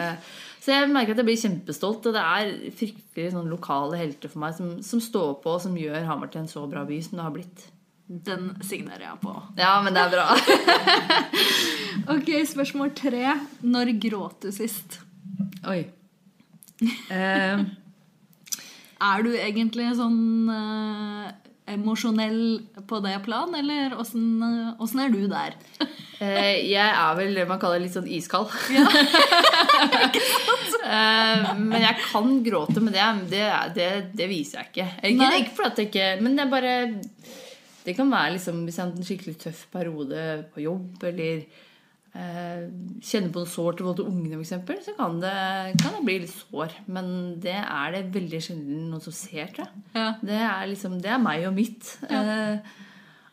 Så 0.60 0.76
jeg 0.76 0.92
merker 0.92 1.16
at 1.16 1.22
jeg 1.22 1.30
blir 1.30 1.40
kjempestolt, 1.40 2.10
og 2.10 2.16
det 2.18 2.24
er 2.24 2.54
fryktelig 2.76 3.34
sånn 3.34 3.52
lokale 3.52 4.00
helter 4.02 4.32
for 4.32 4.44
meg 4.44 4.56
som, 4.58 4.78
som 4.86 5.02
står 5.04 5.38
på 5.44 5.56
og 5.56 5.64
som 5.64 5.78
gjør 5.80 6.08
Hamar 6.10 6.32
til 6.34 6.44
en 6.44 6.52
så 6.52 6.66
bra 6.70 6.84
by 6.88 7.00
som 7.06 7.20
det 7.20 7.28
har 7.28 7.36
blitt. 7.36 7.66
Den 8.10 8.56
signerer 8.66 9.06
jeg 9.06 9.20
på. 9.22 9.36
Ja, 9.60 9.76
men 9.86 9.96
det 9.96 10.08
er 10.08 10.16
bra. 10.16 10.28
Ok, 12.10 12.30
spørsmål 12.48 12.94
tre. 12.98 13.36
Når 13.62 13.92
gråt 14.02 14.46
du 14.48 14.54
sist? 14.56 14.98
Oi. 15.70 15.84
Eh, 17.12 17.62
Er 19.00 19.24
du 19.24 19.30
egentlig 19.32 19.86
sånn 19.96 20.50
eh, 20.52 21.28
emosjonell 21.74 22.42
på 22.90 23.00
det 23.04 23.16
plan, 23.26 23.54
eller 23.56 23.96
åssen 24.00 24.42
eh, 24.44 25.04
er 25.04 25.14
du 25.14 25.22
der? 25.32 25.56
eh, 26.20 26.66
jeg 26.70 26.86
er 26.88 27.18
vel 27.20 27.38
det 27.38 27.48
man 27.50 27.62
kaller 27.62 27.82
litt 27.84 27.96
sånn 27.96 28.10
iskald. 28.10 28.54
Eh, 30.90 31.50
men 31.60 31.84
jeg 31.84 31.98
kan 32.02 32.30
gråte, 32.42 32.82
med 32.82 32.96
det, 32.96 33.04
det, 33.30 33.42
det, 33.76 33.88
det 34.18 34.28
viser 34.32 34.64
jeg 34.64 34.70
ikke. 34.70 34.86
Ikke, 35.12 35.28
ikke 35.38 35.54
fordi 35.58 35.84
jeg 35.84 35.90
ikke 35.90 36.08
Men 36.24 36.38
det 36.38 36.44
er 36.46 36.50
bare 36.50 36.74
Det 37.84 37.94
kan 37.98 38.10
være 38.10 38.32
liksom 38.38 38.64
hvis 38.66 38.80
jeg 38.80 38.86
har 38.86 38.96
en 38.96 39.08
skikkelig 39.10 39.36
tøff 39.44 39.66
periode 39.74 40.24
på 40.56 40.64
jobb, 40.64 41.04
eller 41.12 41.44
kjenner 42.14 43.30
på 43.32 43.44
noe 43.44 43.50
sårt 43.50 43.80
i 43.80 43.86
forhold 43.86 44.00
til 44.00 44.10
ungene, 44.10 44.40
f.eks., 44.42 44.88
så 44.90 44.96
kan 44.98 45.20
det, 45.22 45.34
kan 45.80 45.94
det 45.96 46.04
bli 46.08 46.18
litt 46.24 46.34
sår. 46.34 46.76
Men 46.90 47.12
det 47.44 47.58
er 47.62 47.96
det 47.96 48.04
veldig 48.16 48.42
sjelden 48.44 48.90
noen 48.90 49.04
som 49.04 49.16
ser, 49.16 49.52
tror 49.54 49.68
jeg. 49.68 49.84
Ja. 49.94 50.12
Det 50.22 50.40
er 50.50 50.70
liksom 50.72 50.98
Det 51.04 51.12
er 51.14 51.22
meg 51.22 51.46
og 51.50 51.56
mitt. 51.58 51.94
Eh, 52.10 52.78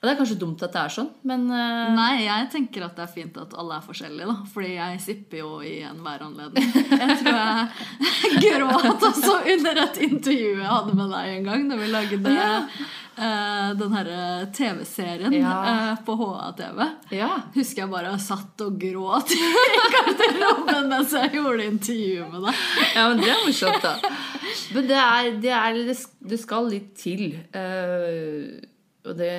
og 0.07 0.09
det 0.09 0.13
er 0.15 0.19
kanskje 0.21 0.39
dumt 0.39 0.63
at 0.63 0.71
det 0.77 0.83
er 0.87 0.93
sånn, 0.95 1.09
men 1.27 1.49
uh... 1.51 1.95
Nei, 1.97 2.13
jeg 2.29 2.47
tenker 2.53 2.85
at 2.87 2.95
det 2.95 3.03
er 3.09 3.11
fint 3.17 3.39
at 3.43 3.57
alle 3.59 3.81
er 3.81 3.87
forskjellige, 3.89 4.27
da. 4.31 4.37
Fordi 4.55 4.69
jeg 4.77 5.01
sipper 5.03 5.41
jo 5.41 5.49
i 5.67 5.73
enhver 5.89 6.23
anledning. 6.29 6.69
Jeg 6.95 7.17
tror 7.25 7.41
jeg 7.41 8.45
gråt 8.45 9.09
også 9.11 9.41
under 9.57 9.83
et 9.87 9.99
intervju 10.07 10.53
jeg 10.61 10.71
hadde 10.71 10.95
med 11.01 11.11
deg 11.17 11.33
en 11.41 11.49
gang, 11.51 11.67
da 11.73 11.79
vi 11.81 11.89
lagde 11.91 12.37
eh, 12.37 13.73
den 13.81 13.97
herre 13.97 14.21
TV-serien 14.55 15.35
Ja. 15.35 15.57
uh, 15.67 16.05
på 16.07 16.15
HA-TV. 16.21 16.87
ja. 17.17 17.33
Husker 17.57 17.83
jeg 17.87 17.93
bare 17.97 18.15
satt 18.23 18.63
og 18.67 18.79
gråt 18.83 19.35
i 19.37 19.41
garderoben 19.97 20.91
mens 20.93 21.17
jeg 21.17 21.35
gjorde 21.35 21.67
intervju 21.73 22.31
med 22.37 22.47
deg. 22.47 22.63
Ja, 22.95 23.09
men 23.11 23.25
det 23.25 23.33
er 23.35 23.43
morsomt, 23.49 23.83
da. 23.83 23.97
Men 24.77 24.87
det, 24.93 25.03
er, 25.03 25.33
det, 25.43 25.53
er, 25.57 25.83
det 25.91 25.99
sk- 25.99 26.31
det 26.31 26.39
skal 26.43 26.71
litt 26.71 26.93
til. 27.03 27.29
eh, 27.57 28.57
og 29.07 29.17
det, 29.19 29.31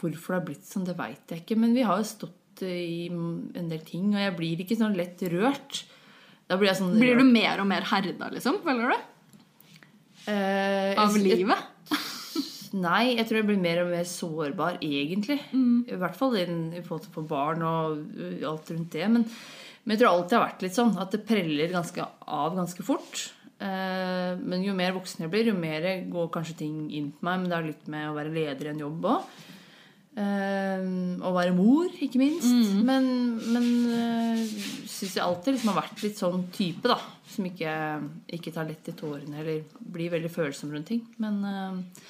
hvorfor 0.00 0.34
det 0.34 0.38
har 0.38 0.46
blitt 0.46 0.68
sånn, 0.68 0.86
det 0.88 0.96
veit 0.98 1.32
jeg 1.34 1.42
ikke. 1.44 1.58
Men 1.60 1.74
vi 1.76 1.84
har 1.86 2.00
jo 2.00 2.08
stått 2.08 2.62
i 2.66 3.08
en 3.10 3.70
del 3.70 3.82
ting, 3.86 4.10
og 4.12 4.20
jeg 4.22 4.36
blir 4.38 4.62
ikke 4.62 4.78
sånn 4.78 4.96
lett 4.98 5.22
rørt. 5.32 5.82
Da 6.50 6.58
blir 6.60 6.70
jeg 6.70 6.80
sånn 6.82 6.94
Blir 7.00 7.18
du 7.18 7.24
mer 7.26 7.62
og 7.62 7.68
mer 7.70 7.86
herda, 7.88 8.28
liksom? 8.34 8.60
Føler 8.64 8.92
du? 8.92 9.08
Eh, 10.30 10.94
Av 11.00 11.16
jeg- 11.16 11.24
livet? 11.42 11.68
Nei, 12.72 13.16
jeg 13.18 13.26
tror 13.28 13.40
jeg 13.40 13.48
blir 13.50 13.60
mer 13.60 13.82
og 13.82 13.90
mer 13.92 14.06
sårbar, 14.08 14.78
egentlig. 14.80 15.38
Mm. 15.52 15.84
I 15.92 15.98
hvert 16.00 16.16
fall 16.16 16.36
i 16.38 16.44
i 16.46 16.80
forhold 16.84 17.04
til 17.04 17.14
på 17.18 17.26
barn 17.28 17.62
og 17.66 17.98
uh, 18.16 18.48
alt 18.48 18.70
rundt 18.72 18.94
det. 18.94 19.08
Men, 19.12 19.26
men 19.84 19.94
jeg 19.96 20.00
tror 20.00 20.12
alltid 20.12 20.38
har 20.38 20.46
vært 20.46 20.64
litt 20.64 20.78
sånn 20.78 20.94
at 21.02 21.12
det 21.12 21.24
preller 21.28 21.74
ganske 21.74 22.06
av 22.24 22.56
ganske 22.56 22.86
fort. 22.86 23.26
Eh, 23.62 24.42
men 24.42 24.64
jo 24.66 24.74
mer 24.76 24.94
voksen 24.96 25.24
jeg 25.24 25.32
blir, 25.32 25.50
jo 25.52 25.56
mer 25.58 25.86
går 26.10 26.30
kanskje 26.34 26.58
ting 26.64 26.76
inn 26.90 27.10
på 27.14 27.28
meg. 27.28 27.42
Men 27.42 27.50
det 27.50 27.58
er 27.58 27.68
litt 27.70 27.90
med 27.92 28.10
å 28.10 28.16
være 28.18 28.34
leder 28.34 28.68
i 28.68 28.72
en 28.74 28.86
jobb 28.86 29.10
òg. 29.14 29.32
å 30.12 31.30
være 31.32 31.54
mor, 31.56 31.92
ikke 32.04 32.20
minst. 32.20 32.48
Mm. 32.50 32.80
Men, 32.84 33.06
men 33.54 33.68
uh, 33.88 34.42
syns 34.84 35.14
jeg 35.16 35.24
alltid 35.24 35.56
liksom 35.56 35.70
har 35.72 35.78
vært 35.80 36.02
litt 36.04 36.18
sånn 36.20 36.42
type, 36.52 36.84
da. 36.90 36.98
Som 37.32 37.46
ikke, 37.48 37.76
ikke 38.36 38.52
tar 38.52 38.68
lett 38.68 38.90
i 38.92 38.96
tårene 38.98 39.40
eller 39.40 39.62
blir 39.80 40.12
veldig 40.12 40.32
følsom 40.32 40.74
rundt 40.74 40.90
ting. 40.92 41.06
Men 41.22 41.40
eh, 41.48 42.02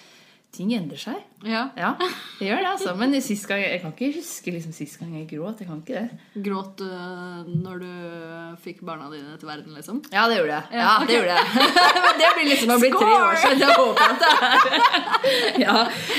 ting 0.53 0.73
endrer 0.77 1.01
seg. 1.01 1.21
Ja. 1.49 1.63
Ja, 1.81 1.95
det 2.39 2.45
gjør 2.45 2.59
det, 2.61 2.71
altså. 2.75 2.93
Men 3.01 3.15
sist 3.25 3.47
gang, 3.49 3.63
jeg 3.65 3.81
kan 3.81 3.95
ikke 3.95 4.11
huske 4.19 4.53
liksom, 4.53 4.75
sist 4.77 4.99
gang 5.01 5.15
jeg 5.17 5.25
gråt. 5.31 5.63
Jeg 5.63 5.69
kan 5.71 5.79
ikke 5.81 6.03
det. 6.03 6.43
Gråt 6.45 6.83
du 6.83 6.91
når 7.63 7.81
du 7.81 7.89
fikk 8.63 8.83
barna 8.85 9.09
dine 9.11 9.39
til 9.41 9.49
verden, 9.49 9.73
liksom? 9.75 10.03
Ja, 10.13 10.27
det 10.29 10.37
gjorde 10.43 10.59
jeg. 10.59 10.69
Ja, 10.77 10.83
Ja, 10.83 10.93
okay. 10.99 11.09
det 11.09 11.17
gjorde 11.17 11.39
jeg. 11.39 11.73
Men 12.05 12.21
det 12.21 12.31
blir 12.37 12.49
liksom 12.51 12.75
å 12.75 12.79
bli 12.85 12.93
tre 12.99 13.17
år 13.17 13.41
siden. 13.47 13.65
Jeg 13.65 13.81
håper 13.81 14.05
at 14.11 14.23
det 14.23 14.31
er 14.37 14.53
ja, 15.65 15.77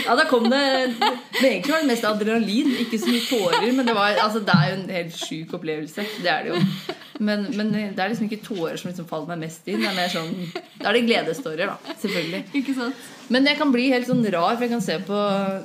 ja, 0.07 0.17
da 0.17 0.27
kom 0.29 0.49
det 0.49 0.63
Men 0.97 1.47
egentlig 1.51 1.75
var 1.75 1.85
det 1.85 1.91
mest 1.93 2.09
adrenalin, 2.09 2.73
ikke 2.87 2.99
så 2.99 3.13
mye 3.13 3.25
tårer. 3.29 3.69
Men 3.69 3.85
det, 3.91 3.97
var, 4.01 4.17
altså, 4.25 4.41
det 4.43 4.57
er 4.57 4.73
jo 4.73 4.79
en 4.81 4.93
helt 4.97 5.17
sjuk 5.21 5.57
opplevelse. 5.59 6.09
Det 6.25 6.33
er 6.33 6.47
det 6.47 6.55
jo. 6.55 6.97
Men, 7.19 7.45
men 7.53 7.69
det 7.73 8.01
er 8.01 8.09
liksom 8.09 8.25
ikke 8.25 8.41
tårer 8.45 8.79
som 8.79 8.89
liksom 8.89 9.05
faller 9.09 9.29
meg 9.33 9.43
mest 9.45 9.67
inn. 9.69 9.83
Det 9.83 9.89
er 9.91 9.97
mer 9.97 10.09
sånn 10.09 10.31
Da 10.79 10.89
er 10.89 10.97
det 10.97 11.03
gledestårer, 11.05 11.69
da. 11.69 11.95
Selvfølgelig. 12.01 12.41
Ikke 12.59 12.75
sant? 12.77 13.07
Men 13.33 13.47
jeg 13.47 13.59
kan 13.59 13.71
bli 13.73 13.87
helt 13.93 14.09
sånn 14.09 14.25
rar, 14.33 14.55
for 14.55 14.65
jeg 14.65 14.73
kan 14.73 14.83
se 14.83 14.97
på 15.07 15.19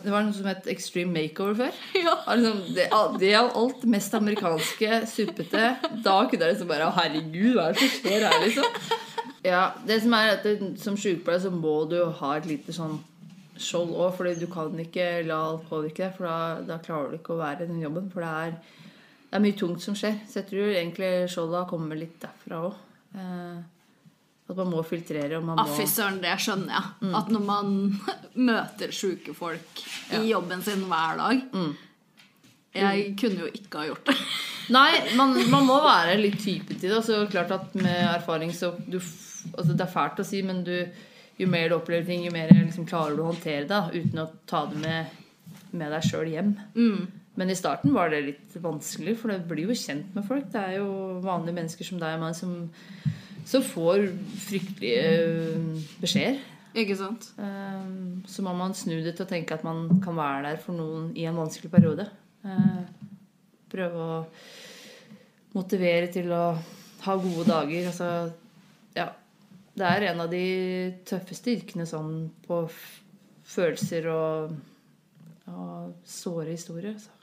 Det 0.04 0.12
var 0.12 0.26
noe 0.26 0.36
som 0.36 0.48
het 0.50 0.68
Extreme 0.70 1.14
Makeover 1.16 1.56
før. 1.64 1.82
Ja. 2.08 2.14
Liksom, 2.28 2.62
det, 2.76 2.88
det 3.20 3.32
er 3.32 3.58
alt 3.62 3.84
mest 3.90 4.14
amerikanske, 4.14 5.02
suppete. 5.10 5.74
Da 6.04 6.18
kunne 6.28 6.44
jeg 6.44 6.54
liksom 6.54 6.70
bare 6.70 6.92
Herregud, 6.98 7.54
hva 7.56 7.68
er 7.68 7.76
det 7.76 7.84
som 7.84 7.94
skjer 7.96 8.26
her, 8.28 8.40
liksom? 8.44 8.96
Ja, 9.46 9.62
det 9.86 10.00
som 10.02 10.14
er 10.16 10.34
at 10.36 10.46
det, 10.46 10.74
Som 10.82 10.96
sykepleier 10.98 11.42
så 11.42 11.52
må 11.54 11.80
du 11.90 12.00
ha 12.20 12.34
et 12.36 12.48
lite 12.48 12.74
sånn 12.74 12.98
skjold 13.58 13.94
òg, 13.96 14.12
fordi 14.14 14.36
du 14.38 14.46
kan 14.50 14.74
ikke 14.78 15.06
la 15.26 15.38
alt 15.48 15.64
påvirke 15.70 16.04
deg. 16.04 16.12
For 16.14 16.28
da, 16.28 16.36
da 16.66 16.76
klarer 16.82 17.10
du 17.10 17.18
ikke 17.18 17.34
å 17.34 17.40
være 17.40 17.64
i 17.66 17.70
den 17.70 17.80
jobben. 17.82 18.06
For 18.12 18.22
det 18.22 18.28
er, 18.30 18.52
det 19.28 19.36
er 19.36 19.42
mye 19.44 19.56
tungt 19.60 19.82
som 19.84 19.96
skjer. 19.98 20.14
Så 20.28 20.40
jeg 20.40 20.48
tror 20.50 20.70
egentlig 20.72 21.08
skjolda 21.32 21.64
kommer 21.68 21.98
litt 22.00 22.16
derfra 22.22 22.62
òg. 22.68 22.78
Eh, 23.14 23.58
at 24.48 24.56
man 24.56 24.70
må 24.72 24.80
filtrere. 24.88 25.36
og 25.36 25.44
man 25.44 25.58
Ah, 25.60 25.66
må... 25.68 25.74
fy 25.76 25.84
søren, 25.84 26.22
det 26.22 26.32
skjønner 26.40 26.72
jeg. 26.72 27.10
At 27.18 27.28
når 27.34 27.42
man 27.44 27.74
møter 28.48 28.94
sjuke 28.96 29.34
folk 29.36 29.82
i 30.16 30.22
jobben 30.30 30.62
sin 30.64 30.86
hver 30.88 31.18
dag 31.20 31.42
Jeg 32.78 33.12
kunne 33.20 33.44
jo 33.44 33.50
ikke 33.52 33.82
ha 33.82 33.86
gjort 33.90 34.08
det. 34.08 34.16
Nei, 34.76 34.88
man, 35.16 35.32
man 35.52 35.64
må 35.68 35.76
være 35.84 36.16
litt 36.20 36.40
type 36.44 36.74
til 36.76 36.88
det. 36.90 36.96
Altså, 37.00 37.22
klart 37.32 37.52
at 37.56 37.76
Med 37.76 38.02
erfaring 38.14 38.52
så 38.56 38.72
du, 38.86 38.98
altså, 39.00 39.72
Det 39.72 39.84
er 39.84 39.92
fælt 39.92 40.20
å 40.20 40.26
si, 40.28 40.42
men 40.44 40.60
du, 40.64 40.74
jo 41.40 41.46
mer 41.48 41.68
du 41.68 41.76
opplever 41.78 42.04
ting, 42.08 42.24
jo 42.26 42.32
mer 42.34 42.48
liksom, 42.52 42.88
klarer 42.88 43.16
du 43.16 43.22
å 43.24 43.30
håndtere 43.30 43.68
det 43.68 44.02
uten 44.02 44.24
å 44.24 44.28
ta 44.48 44.64
det 44.72 44.80
med, 44.82 45.16
med 45.72 45.92
deg 45.92 46.04
sjøl 46.08 46.28
hjem. 46.32 46.54
Men 47.38 47.52
i 47.52 47.56
starten 47.58 47.94
var 47.94 48.10
det 48.10 48.24
litt 48.26 48.54
vanskelig, 48.58 49.14
for 49.20 49.30
det 49.30 49.44
blir 49.46 49.70
jo 49.70 49.78
kjent 49.78 50.14
med 50.16 50.26
folk. 50.26 50.48
Det 50.50 50.58
er 50.58 50.78
jo 50.80 50.90
vanlige 51.22 51.54
mennesker 51.60 51.86
som 51.86 52.00
deg 52.00 52.16
og 52.16 52.24
meg 52.24 52.34
som, 52.34 52.54
som 53.46 53.62
får 53.62 54.08
fryktelige 54.48 55.04
øh, 55.22 55.84
beskjeder. 56.02 56.40
Ikke 56.78 56.96
sant? 56.98 57.30
Um, 57.38 58.24
så 58.28 58.42
må 58.44 58.52
man 58.58 58.74
snu 58.76 58.98
det 59.04 59.14
til 59.16 59.24
å 59.24 59.30
tenke 59.30 59.56
at 59.56 59.64
man 59.66 60.00
kan 60.04 60.18
være 60.18 60.50
der 60.50 60.58
for 60.62 60.76
noen 60.76 61.12
i 61.18 61.24
en 61.30 61.38
vanskelig 61.38 61.70
periode. 61.72 62.08
Eh, 62.46 62.82
prøve 63.72 64.04
å 64.04 64.18
motivere 65.56 66.10
til 66.12 66.30
å 66.34 66.42
ha 67.06 67.16
gode 67.18 67.46
dager. 67.48 67.88
Altså, 67.90 68.10
ja. 68.98 69.08
Det 69.78 69.86
er 69.86 70.08
en 70.10 70.24
av 70.24 70.30
de 70.32 70.44
tøffeste 71.06 71.54
yrkene 71.54 71.86
sånn 71.86 72.26
på 72.46 72.64
følelser 73.48 74.08
og, 74.10 74.56
og 75.54 76.08
såre 76.08 76.50
historier. 76.56 76.96
Altså. 76.96 77.17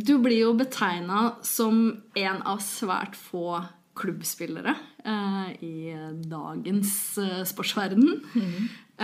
Du 0.00 0.16
blir 0.18 0.38
jo 0.38 0.54
betegna 0.56 1.34
som 1.44 1.82
en 2.16 2.42
av 2.48 2.62
svært 2.64 3.16
få 3.18 3.60
klubbspillere 4.00 4.72
eh, 5.04 5.50
i 5.66 5.92
dagens 6.30 7.18
eh, 7.20 7.42
sportsverden. 7.48 8.08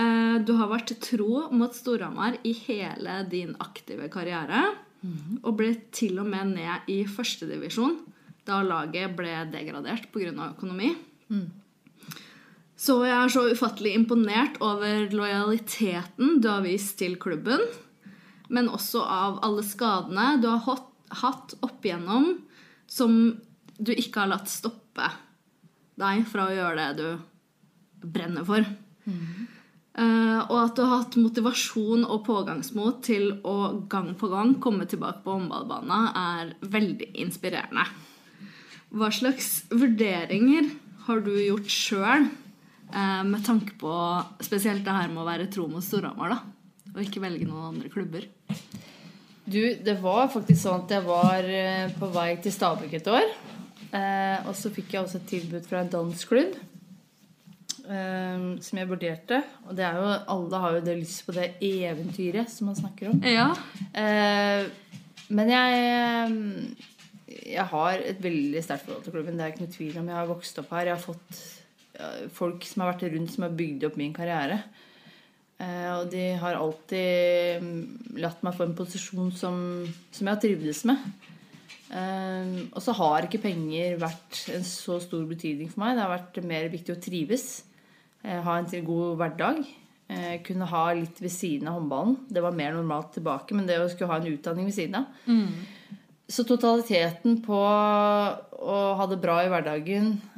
eh, 0.01 0.35
du 0.47 0.53
har 0.57 0.71
vært 0.71 0.95
tro 1.03 1.47
mot 1.53 1.75
Storhamar 1.75 2.39
i 2.47 2.55
hele 2.65 3.21
din 3.29 3.53
aktive 3.61 4.09
karriere. 4.13 4.65
Og 5.43 5.51
ble 5.59 5.69
til 5.93 6.17
og 6.19 6.25
med 6.27 6.55
ned 6.55 6.89
i 6.91 7.03
førstedivisjon 7.05 7.99
da 8.47 8.63
laget 8.65 9.13
ble 9.15 9.35
degradert 9.53 10.09
pga. 10.11 10.33
økonomi. 10.55 10.95
Så 12.77 12.99
jeg 13.07 13.15
er 13.15 13.31
så 13.33 13.47
ufattelig 13.49 13.95
imponert 13.97 14.59
over 14.61 15.07
lojaliteten 15.09 16.37
du 16.43 16.47
har 16.51 16.61
vist 16.65 16.97
til 16.99 17.17
klubben. 17.17 17.63
Men 18.53 18.69
også 18.69 19.01
av 19.01 19.39
alle 19.45 19.65
skadene 19.65 20.35
du 20.43 20.47
har 20.51 20.61
hatt, 21.17 21.55
opp 21.63 21.85
igjennom 21.85 22.35
som 22.87 23.17
du 23.77 23.91
ikke 23.93 24.23
har 24.23 24.31
latt 24.31 24.49
stoppe 24.51 25.09
deg 25.97 26.23
fra 26.29 26.47
å 26.47 26.53
gjøre 26.53 26.87
det 26.93 27.01
du 27.01 28.07
brenner 28.13 28.45
for. 28.45 28.65
Eh, 29.97 30.39
og 30.45 30.57
at 30.61 30.77
du 30.77 30.83
har 30.83 30.99
hatt 31.01 31.17
motivasjon 31.17 32.05
og 32.05 32.25
pågangsmot 32.27 33.01
til 33.07 33.31
å 33.41 33.87
gang 33.89 34.11
på 34.19 34.29
gang 34.29 34.53
komme 34.61 34.85
tilbake 34.89 35.23
på 35.25 35.39
håndballbanen, 35.39 36.11
er 36.13 36.51
veldig 36.61 37.09
inspirerende. 37.23 37.87
Hva 38.93 39.09
slags 39.11 39.63
vurderinger 39.73 40.69
har 41.07 41.23
du 41.25 41.33
gjort 41.33 41.71
sjøl 41.71 42.27
med 42.87 43.41
tanke 43.43 43.73
på 43.79 43.91
spesielt 44.45 44.85
det 44.85 44.93
her 44.95 45.09
med 45.11 45.19
å 45.21 45.27
være 45.27 45.49
tro 45.51 45.65
mot 45.67 45.83
Storhamar, 45.83 46.31
da? 46.31 46.37
Og 46.93 47.03
ikke 47.03 47.21
velge 47.21 47.45
noen 47.49 47.73
andre 47.73 47.91
klubber? 47.91 48.23
Du, 49.47 49.59
det 49.83 49.97
var 50.03 50.31
faktisk 50.31 50.61
sånn 50.61 50.85
at 50.85 50.93
jeg 50.95 51.03
var 51.07 51.45
eh, 51.47 51.91
på 51.95 52.09
vei 52.11 52.29
til 52.43 52.51
Stabæk 52.51 52.97
et 52.99 53.11
år. 53.11 53.27
Eh, 53.95 54.47
og 54.47 54.55
så 54.59 54.71
fikk 54.73 54.95
jeg 54.95 55.03
også 55.05 55.21
et 55.21 55.29
tilbud 55.29 55.67
fra 55.67 55.83
en 55.83 55.93
dansk 55.93 56.33
klubb 56.33 56.57
som 57.87 58.79
jeg 58.81 58.89
vurderte. 58.89 59.37
Og 59.69 59.77
det 59.77 59.85
er 59.87 59.95
jo, 59.95 60.07
alle 60.33 60.59
har 60.59 60.73
jo 60.75 60.83
det 60.83 60.97
lyst 60.99 61.21
på 61.23 61.31
det 61.31 61.45
eventyret 61.63 62.51
som 62.51 62.67
man 62.67 62.75
snakker 62.75 63.13
om. 63.13 63.21
Ja. 63.23 63.53
Eh, 63.95 64.67
men 65.31 65.51
jeg 65.51 66.75
Jeg 67.27 67.65
har 67.71 67.93
et 68.03 68.19
veldig 68.23 68.61
sterkt 68.63 68.85
forhold 68.85 69.03
til 69.03 69.13
klubben. 69.13 69.37
Det 69.37 69.45
er 69.45 69.53
ikke 69.53 69.63
noe 69.63 69.71
tvil 69.71 69.97
om. 70.01 70.09
Jeg 70.11 70.19
har 70.19 70.27
vokst 70.27 70.59
opp 70.59 70.71
her. 70.75 70.89
Jeg 70.89 70.95
har 70.97 71.03
fått 71.03 71.39
folk 72.33 72.65
som 72.67 72.83
har 72.83 72.93
vært 72.93 73.07
rundt, 73.13 73.33
som 73.33 73.47
har 73.47 73.55
bygd 73.57 73.87
opp 73.87 73.97
min 73.99 74.13
karriere. 74.15 74.61
Eh, 75.57 75.89
og 75.95 76.11
de 76.11 76.25
har 76.37 76.59
alltid 76.59 77.63
mm, 77.63 77.79
latt 78.21 78.43
meg 78.45 78.57
få 78.57 78.67
en 78.67 78.77
posisjon 78.77 79.31
som, 79.33 79.57
som 80.13 80.27
jeg 80.27 80.35
har 80.35 80.43
trivdes 80.43 80.83
med. 80.89 81.07
Eh, 81.87 82.53
og 82.69 82.83
så 82.83 82.93
har 82.99 83.25
ikke 83.25 83.41
penger 83.47 83.97
vært 84.01 84.43
en 84.53 84.67
så 84.67 84.99
stor 85.01 85.25
betydning 85.29 85.71
for 85.71 85.85
meg. 85.85 85.97
Det 85.97 86.05
har 86.05 86.13
vært 86.13 86.39
mer 86.45 86.69
viktig 86.73 86.93
å 86.93 87.01
trives. 87.01 87.49
Eh, 88.21 88.37
ha 88.45 88.59
en 88.59 88.87
god 88.91 89.17
hverdag. 89.23 89.65
Eh, 90.07 90.37
kunne 90.45 90.69
ha 90.69 90.85
litt 90.95 91.17
ved 91.19 91.33
siden 91.33 91.67
av 91.71 91.81
håndballen. 91.81 92.19
Det 92.29 92.43
var 92.43 92.55
mer 92.55 92.77
normalt 92.77 93.15
tilbake, 93.17 93.57
men 93.57 93.67
det 93.67 93.81
å 93.81 93.89
skulle 93.91 94.13
ha 94.13 94.21
en 94.21 94.29
utdanning 94.29 94.69
ved 94.69 94.77
siden 94.77 95.01
av. 95.01 95.09
Så 96.27 96.43
totaliteten 96.43 97.41
på 97.43 97.57
å 97.57 98.79
ha 98.99 99.05
det 99.07 99.19
bra 99.23 99.39
i 99.43 99.49
hverdagen, 99.51 100.17
eh, 100.17 100.36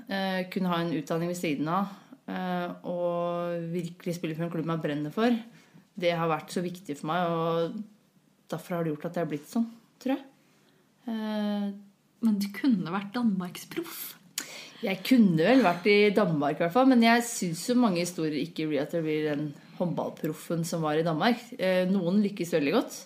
kunne 0.50 0.72
ha 0.72 0.80
en 0.82 0.94
utdanning 0.98 1.30
ved 1.30 1.38
siden 1.38 1.68
av 1.70 1.92
eh, 2.30 2.72
og 2.90 3.70
virkelig 3.74 4.16
spille 4.18 4.36
for 4.38 4.48
en 4.48 4.54
klubb 4.54 4.66
man 4.70 4.82
brenner 4.82 5.14
for, 5.14 5.36
det 6.00 6.14
har 6.16 6.30
vært 6.32 6.54
så 6.56 6.64
viktig 6.66 6.96
for 6.98 7.12
meg. 7.12 7.28
Og 7.30 8.50
derfor 8.50 8.78
har 8.80 8.84
det 8.88 8.94
gjort 8.96 9.06
at 9.10 9.20
jeg 9.20 9.26
har 9.26 9.32
blitt 9.34 9.52
sånn, 9.52 9.68
tror 10.02 10.16
jeg. 10.16 10.26
Eh, 11.10 11.68
Men 12.26 12.36
du 12.42 12.50
kunne 12.52 12.92
vært 12.92 13.14
danmarksproff. 13.16 14.16
jeg 14.82 15.00
kunne 15.08 15.44
vel 15.44 15.62
vært 15.64 15.86
i 15.92 16.10
Danmark, 16.16 16.58
i 16.58 16.64
hvert 16.66 16.74
fall, 16.76 16.88
men 16.88 17.02
jeg 17.04 17.24
syns 17.28 17.66
jo 17.70 17.76
mange 17.80 18.02
historier 18.04 18.40
ikke 18.42 18.68
blir 18.68 18.82
at 18.82 18.94
jeg 18.96 19.04
blir 19.06 19.30
den 19.30 19.54
håndballproffen 19.80 20.66
som 20.68 20.82
var 20.84 21.00
i 21.00 21.04
Danmark. 21.08 21.40
Eh, 21.60 21.86
Noen 21.88 22.22
lykkes 22.24 22.52
veldig 22.58 22.74
godt, 22.76 22.98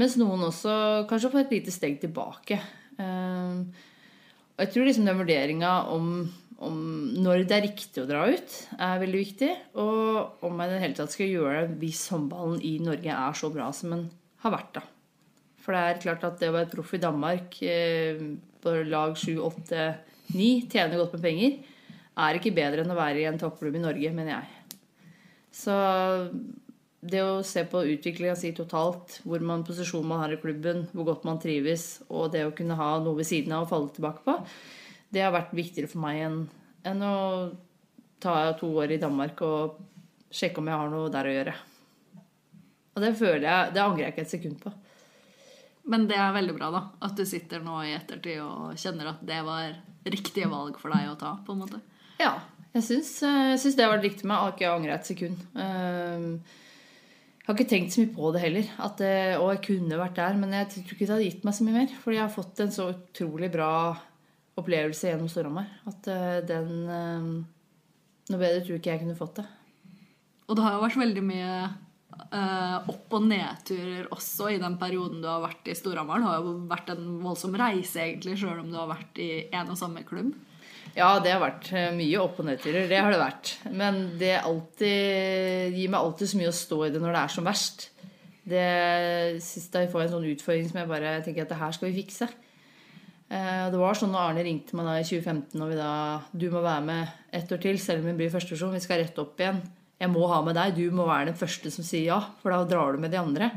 mens 0.00 0.16
noen 0.18 0.42
også 0.48 0.74
kanskje 1.10 1.30
får 1.30 1.44
et 1.44 1.54
lite 1.58 1.74
steg 1.74 2.00
tilbake. 2.02 2.58
Eh, 2.98 3.62
Og 4.52 4.64
jeg 4.64 4.72
tror 4.74 4.88
liksom 4.88 5.08
den 5.08 5.18
vurderinga 5.18 5.72
om, 5.92 6.08
om 6.62 6.78
når 7.24 7.44
det 7.48 7.56
er 7.56 7.66
riktig 7.66 8.02
å 8.02 8.08
dra 8.08 8.26
ut, 8.28 8.56
er 8.76 9.02
veldig 9.02 9.20
viktig. 9.22 9.50
Og 9.80 10.44
om 10.44 10.60
jeg 10.60 10.70
i 10.70 10.74
det 10.74 10.82
hele 10.84 10.98
tatt 10.98 11.14
skal 11.14 11.30
gjøre 11.30 11.66
det 11.66 11.78
hvis 11.80 12.04
håndballen 12.12 12.62
i 12.68 12.76
Norge 12.84 13.16
er 13.16 13.38
så 13.38 13.50
bra 13.54 13.70
som 13.76 13.96
den 13.96 14.08
har 14.44 14.54
vært. 14.54 14.78
da. 14.78 14.86
For 15.62 15.74
det 15.74 15.82
er 15.82 16.00
klart 16.02 16.24
at 16.26 16.40
det 16.40 16.50
å 16.50 16.56
være 16.56 16.70
proff 16.72 16.92
i 16.96 17.02
Danmark 17.02 17.60
eh, 17.64 18.22
på 18.62 18.74
lag 18.88 19.14
7, 19.18 19.36
8, 19.38 19.84
9, 20.32 20.48
tjene 20.72 20.98
godt 20.98 21.14
med 21.16 21.24
penger, 21.24 21.60
er 22.22 22.36
ikke 22.36 22.54
bedre 22.54 22.84
enn 22.84 22.92
å 22.92 22.98
være 22.98 23.22
i 23.22 23.28
en 23.30 23.38
toppklubb 23.40 23.78
i 23.78 23.82
Norge, 23.82 24.12
mener 24.14 24.34
jeg. 24.34 24.76
Så 25.52 25.74
det 27.02 27.22
å 27.26 27.40
se 27.46 27.64
på 27.66 27.82
utviklinga 27.96 28.36
si 28.38 28.52
totalt, 28.54 29.18
hvor 29.26 29.42
man 29.42 29.64
posisjon 29.66 30.06
man 30.06 30.20
har 30.22 30.34
i 30.36 30.38
klubben, 30.42 30.84
hvor 30.94 31.08
godt 31.08 31.24
man 31.26 31.40
trives, 31.42 31.96
og 32.08 32.30
det 32.34 32.44
å 32.46 32.54
kunne 32.54 32.76
ha 32.78 32.92
noe 33.02 33.18
ved 33.18 33.26
siden 33.26 33.56
av 33.56 33.66
å 33.66 33.70
falle 33.72 33.90
tilbake 33.96 34.22
på, 34.26 34.36
det 35.12 35.24
har 35.24 35.34
vært 35.34 35.56
viktigere 35.56 35.90
for 35.90 36.04
meg 36.04 36.22
enn, 36.28 36.38
enn 36.88 37.02
å 37.04 37.16
ta 38.22 38.36
to 38.58 38.70
år 38.78 38.94
i 38.94 39.00
Danmark 39.02 39.42
og 39.42 39.80
sjekke 40.32 40.62
om 40.62 40.70
jeg 40.70 40.78
har 40.78 40.92
noe 40.92 41.10
der 41.12 41.28
å 41.28 41.34
gjøre. 41.34 41.56
Og 42.92 43.02
det 43.02 43.12
føler 43.18 43.46
jeg, 43.48 43.74
det 43.74 43.82
angrer 43.82 44.04
jeg 44.06 44.14
ikke 44.14 44.24
et 44.26 44.32
sekund 44.36 44.62
på. 44.62 44.72
Men 45.90 46.06
det 46.06 46.16
er 46.22 46.34
veldig 46.36 46.54
bra 46.54 46.70
da, 46.70 46.82
at 47.02 47.18
du 47.18 47.24
sitter 47.26 47.62
nå 47.64 47.80
i 47.82 47.96
ettertid 47.96 48.38
og 48.44 48.78
kjenner 48.78 49.10
at 49.10 49.22
det 49.26 49.40
var 49.42 49.72
riktige 50.06 50.46
valg 50.50 50.78
for 50.78 50.94
deg 50.94 51.10
å 51.10 51.18
ta. 51.18 51.34
på 51.44 51.56
en 51.56 51.64
måte. 51.64 51.82
Ja, 52.22 52.36
Jeg 52.72 52.86
syns, 52.86 53.08
jeg 53.20 53.58
syns 53.60 53.74
det 53.76 53.84
har 53.84 53.90
vært 53.92 54.06
riktig 54.06 54.24
med. 54.24 54.36
Jeg 54.36 54.44
har 54.46 54.52
ikke 54.54 54.68
angrer 54.72 54.94
et 54.94 55.08
sekund. 55.10 55.40
Ehm, 55.60 56.28
Jeg 57.42 57.48
har 57.48 57.58
ikke 57.58 57.70
tenkt 57.72 57.94
så 57.94 58.04
mye 58.04 58.14
på 58.14 58.30
det 58.34 58.40
heller. 58.44 58.66
At 58.86 59.00
og 59.40 59.48
jeg 59.50 59.60
kunne 59.66 59.98
vært 59.98 60.18
der, 60.20 60.36
men 60.38 60.54
jeg 60.54 60.68
tror 60.70 60.94
ikke 60.94 61.06
det 61.08 61.14
hadde 61.16 61.26
gitt 61.26 61.46
meg 61.46 61.56
så 61.56 61.66
mye 61.66 61.78
mer. 61.80 61.94
Fordi 62.04 62.18
jeg 62.18 62.22
har 62.22 62.34
fått 62.36 62.62
en 62.62 62.74
så 62.74 62.86
utrolig 62.92 63.50
bra 63.50 63.72
opplevelse 64.60 65.08
gjennom 65.08 65.30
Storhamar 65.32 65.70
at 65.88 66.12
eh, 66.12 66.38
den 66.48 66.72
eh, 66.92 67.32
Noe 68.30 68.38
bedre 68.38 68.60
tror 68.62 68.78
ikke 68.78 68.92
jeg 68.92 69.00
kunne 69.02 69.18
fått 69.18 69.40
det. 69.40 69.44
Og 70.46 70.54
det 70.56 70.62
har 70.62 70.76
jo 70.76 70.84
vært 70.84 71.02
veldig 71.04 71.24
mye 71.26 71.54
Uh, 72.32 72.76
opp- 72.92 73.14
og 73.16 73.24
nedturer 73.24 74.06
også 74.12 74.50
i 74.52 74.58
den 74.60 74.74
perioden 74.80 75.22
du 75.22 75.26
har 75.28 75.40
vært 75.40 75.68
i 75.68 75.74
Storhamar. 75.76 76.20
Det 76.20 76.28
har 76.28 76.42
jo 76.44 76.52
vært 76.68 76.90
en 76.92 77.06
voldsom 77.24 77.56
reise, 77.56 78.02
egentlig, 78.02 78.34
sjøl 78.40 78.60
om 78.60 78.68
du 78.68 78.76
har 78.76 78.90
vært 78.90 79.20
i 79.20 79.28
en 79.48 79.72
og 79.72 79.78
samme 79.80 80.04
klubb. 80.08 80.34
Ja, 80.96 81.14
det 81.24 81.32
har 81.32 81.40
vært 81.40 81.70
eh, 81.72 81.88
mye 81.96 82.20
opp- 82.20 82.38
og 82.42 82.46
nedturer. 82.50 82.84
Det 82.90 82.98
har 83.00 83.12
det 83.14 83.20
vært. 83.22 83.52
Men 83.72 84.02
det 84.20 84.34
alltid, 84.42 85.72
gir 85.78 85.88
meg 85.92 86.00
alltid 86.02 86.28
så 86.32 86.40
mye 86.40 86.50
å 86.52 86.56
stå 86.56 86.78
i 86.86 86.90
det 86.92 87.00
når 87.00 87.14
det 87.16 87.22
er 87.22 87.32
som 87.36 87.48
verst. 87.48 87.86
Det 88.42 88.66
siste 89.44 89.84
jeg 89.84 89.92
får 89.92 90.04
en 90.04 90.12
sånn 90.16 90.26
utfordring 90.32 90.66
som 90.68 90.80
jeg 90.82 90.90
bare 90.90 91.12
tenker 91.24 91.44
at 91.46 91.52
det 91.54 91.60
her 91.60 91.76
skal 91.76 91.88
vi 91.88 92.02
fikse. 92.02 92.28
Eh, 93.32 93.70
Det 93.72 93.78
var 93.80 93.96
sånn 93.96 94.12
når 94.12 94.26
Arne 94.32 94.44
ringte 94.44 94.76
meg 94.76 94.88
da 94.90 94.96
i 95.00 95.06
2015 95.06 95.62
og 95.62 95.70
vi 95.70 95.78
da 95.78 95.92
Du 96.34 96.48
må 96.52 96.60
være 96.64 96.84
med 96.84 97.14
ett 97.32 97.54
år 97.54 97.62
til, 97.62 97.78
selv 97.80 98.02
om 98.02 98.10
vi 98.10 98.18
blir 98.20 98.34
førstevisjon. 98.34 98.74
Vi 98.76 98.82
skal 98.84 99.00
rette 99.00 99.22
opp 99.22 99.40
igjen. 99.40 99.62
Jeg 100.02 100.10
må 100.10 100.26
ha 100.28 100.42
med 100.44 100.58
deg. 100.58 100.74
Du 100.76 100.90
må 100.92 101.06
være 101.06 101.30
den 101.30 101.38
første 101.38 101.70
som 101.72 101.86
sier 101.86 102.08
ja, 102.10 102.20
for 102.42 102.52
da 102.52 102.64
drar 102.68 102.92
du 102.92 103.00
med 103.00 103.14
de 103.14 103.20
andre. 103.22 103.48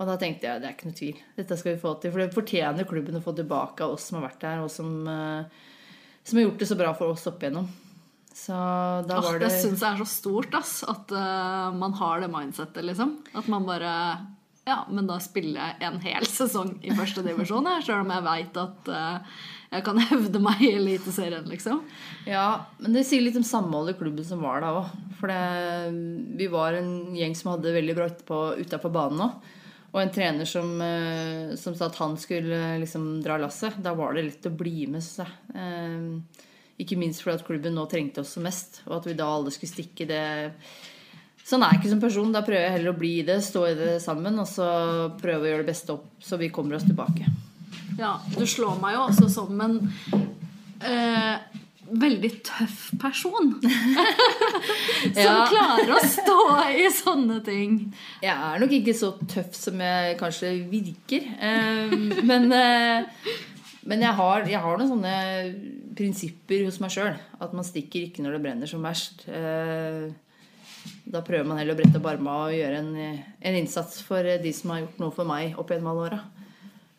Og 0.00 0.06
da 0.08 0.14
tenkte 0.16 0.46
jeg 0.48 0.62
det 0.62 0.68
er 0.70 0.76
ikke 0.78 0.88
noe 0.88 0.96
tvil. 0.96 1.18
Dette 1.36 1.58
skal 1.60 1.74
vi 1.74 1.82
få 1.82 1.92
til. 2.00 2.14
For 2.14 2.22
det 2.22 2.32
fortjener 2.32 2.86
klubben 2.88 3.18
å 3.18 3.24
få 3.24 3.34
tilbake 3.36 3.84
av 3.84 3.98
oss 3.98 4.06
som 4.08 4.16
har 4.20 4.30
vært 4.30 4.40
der, 4.46 4.62
og 4.64 4.70
som, 4.72 4.94
eh, 5.10 5.44
som 6.24 6.38
har 6.38 6.48
gjort 6.48 6.58
det 6.58 6.68
så 6.70 6.78
bra 6.78 6.92
for 6.96 7.14
oss 7.14 7.26
opp 7.30 7.42
igjennom. 7.42 7.68
Så 8.34 8.56
da 9.06 9.18
Åh, 9.18 9.24
var 9.24 9.38
det 9.38 9.48
det 9.48 9.54
syns 9.58 9.82
jeg 9.82 9.94
er 9.94 10.00
så 10.00 10.08
stort, 10.08 10.54
ass. 10.56 10.80
At 10.88 11.10
uh, 11.12 11.70
man 11.76 11.96
har 11.98 12.22
det 12.22 12.30
mindsettet, 12.32 12.84
liksom. 12.86 13.18
At 13.36 13.48
man 13.52 13.66
bare 13.68 13.94
Ja, 14.68 14.84
men 14.92 15.08
da 15.08 15.18
spiller 15.20 15.72
jeg 15.72 15.88
en 15.88 15.98
hel 16.04 16.26
sesong 16.40 16.76
i 16.84 16.94
første 16.96 17.24
divisjon, 17.26 17.68
sjøl 17.84 18.04
om 18.04 18.12
jeg 18.14 18.26
veit 18.28 18.60
at 18.60 18.92
uh, 18.92 19.40
jeg 19.70 19.86
kan 19.86 20.00
hevde 20.10 20.42
meg 20.42 20.62
i 20.64 20.74
Eliteserien, 20.78 21.46
liksom. 21.50 21.82
Ja, 22.28 22.66
men 22.80 22.96
det 22.96 23.06
sier 23.08 23.24
litt 23.24 23.38
om 23.40 23.46
samholdet 23.46 23.96
i 23.96 24.02
klubben 24.02 24.26
som 24.26 24.42
var 24.44 24.64
da 24.64 24.74
òg. 24.80 24.92
For 25.20 25.30
det, 25.30 25.94
vi 26.40 26.48
var 26.50 26.78
en 26.78 27.16
gjeng 27.16 27.36
som 27.36 27.52
hadde 27.54 27.74
veldig 27.76 27.98
bra 27.98 28.08
utafor 28.56 28.94
banen 28.94 29.26
òg. 29.28 29.56
Og 29.90 29.98
en 29.98 30.12
trener 30.14 30.46
som, 30.46 30.68
eh, 30.82 31.56
som 31.58 31.74
sa 31.74 31.88
at 31.90 31.98
han 31.98 32.14
skulle 32.20 32.54
eh, 32.54 32.78
liksom 32.82 33.08
dra 33.24 33.38
lasset. 33.42 33.80
Da 33.82 33.94
var 33.98 34.14
det 34.14 34.28
lett 34.28 34.46
å 34.46 34.54
bli 34.54 34.86
med, 34.86 35.02
jeg. 35.02 35.26
Eh, 35.54 36.46
Ikke 36.80 36.96
minst 36.96 37.20
fordi 37.24 37.40
at 37.40 37.44
klubben 37.44 37.74
nå 37.76 37.84
trengte 37.90 38.22
oss 38.22 38.36
som 38.36 38.46
mest, 38.46 38.82
og 38.86 39.00
at 39.00 39.10
vi 39.10 39.18
da 39.18 39.26
alle 39.28 39.52
skulle 39.52 39.74
stikke 39.74 40.06
det 40.08 40.24
Sånn 41.50 41.64
er 41.64 41.72
jeg 41.72 41.80
ikke 41.80 41.90
som 41.90 42.00
person. 42.04 42.32
Da 42.32 42.44
prøver 42.46 42.62
jeg 42.62 42.74
heller 42.76 42.92
å 42.92 42.98
bli 43.00 43.08
i 43.18 43.26
det, 43.26 43.40
stå 43.42 43.64
i 43.66 43.74
det 43.74 43.94
sammen, 44.04 44.36
og 44.38 44.46
så 44.46 44.66
prøve 45.18 45.42
å 45.42 45.48
gjøre 45.48 45.64
det 45.64 45.70
beste 45.72 45.96
opp, 45.96 46.04
så 46.22 46.38
vi 46.38 46.50
kommer 46.54 46.76
oss 46.76 46.86
tilbake. 46.86 47.26
Ja, 47.98 48.12
du 48.36 48.44
slår 48.46 48.78
meg 48.78 48.94
jo 48.94 49.00
også 49.08 49.26
som 49.32 49.58
en 49.64 49.74
eh, 50.86 51.40
veldig 51.98 52.30
tøff 52.46 52.90
person. 53.02 53.52
som 53.62 55.18
Ja. 55.18 55.46
klarer 55.50 55.92
å 55.96 56.00
stå 56.06 56.38
i 56.78 56.86
sånne 56.94 57.40
ting. 57.46 57.78
Jeg 58.22 58.34
er 58.36 58.60
nok 58.62 58.74
ikke 58.76 58.94
så 58.96 59.12
tøff 59.30 59.54
som 59.58 59.80
jeg 59.82 60.18
kanskje 60.20 60.52
virker. 60.70 61.26
Eh, 61.40 61.94
men, 62.22 62.50
eh, 62.52 63.04
men 63.90 64.02
jeg 64.06 64.14
har, 64.20 64.46
jeg 64.48 64.60
har 64.62 64.78
noen 64.80 64.92
sånne 64.94 65.14
prinsipper 65.98 66.64
hos 66.68 66.80
meg 66.80 66.90
sjøl. 66.94 67.14
At 67.40 67.52
man 67.56 67.66
stikker 67.66 68.06
ikke 68.08 68.22
når 68.24 68.36
det 68.38 68.42
brenner 68.46 68.70
som 68.70 68.84
verst. 68.86 69.26
Eh, 69.28 70.10
da 71.10 71.20
prøver 71.26 71.44
man 71.48 71.58
heller 71.60 71.74
å 71.76 71.80
brette 71.80 71.98
opp 72.00 72.06
armene 72.08 72.36
og 72.46 72.54
gjøre 72.56 72.78
en, 72.80 72.92
en 73.40 73.56
innsats 73.58 73.98
for 74.06 74.24
de 74.24 74.52
som 74.56 74.70
har 74.72 74.84
gjort 74.84 75.00
noe 75.02 75.12
for 75.16 75.28
meg 75.28 75.58
opp 75.60 75.72
gjennom 75.74 75.90
alle 75.92 76.06
åra. 76.08 76.20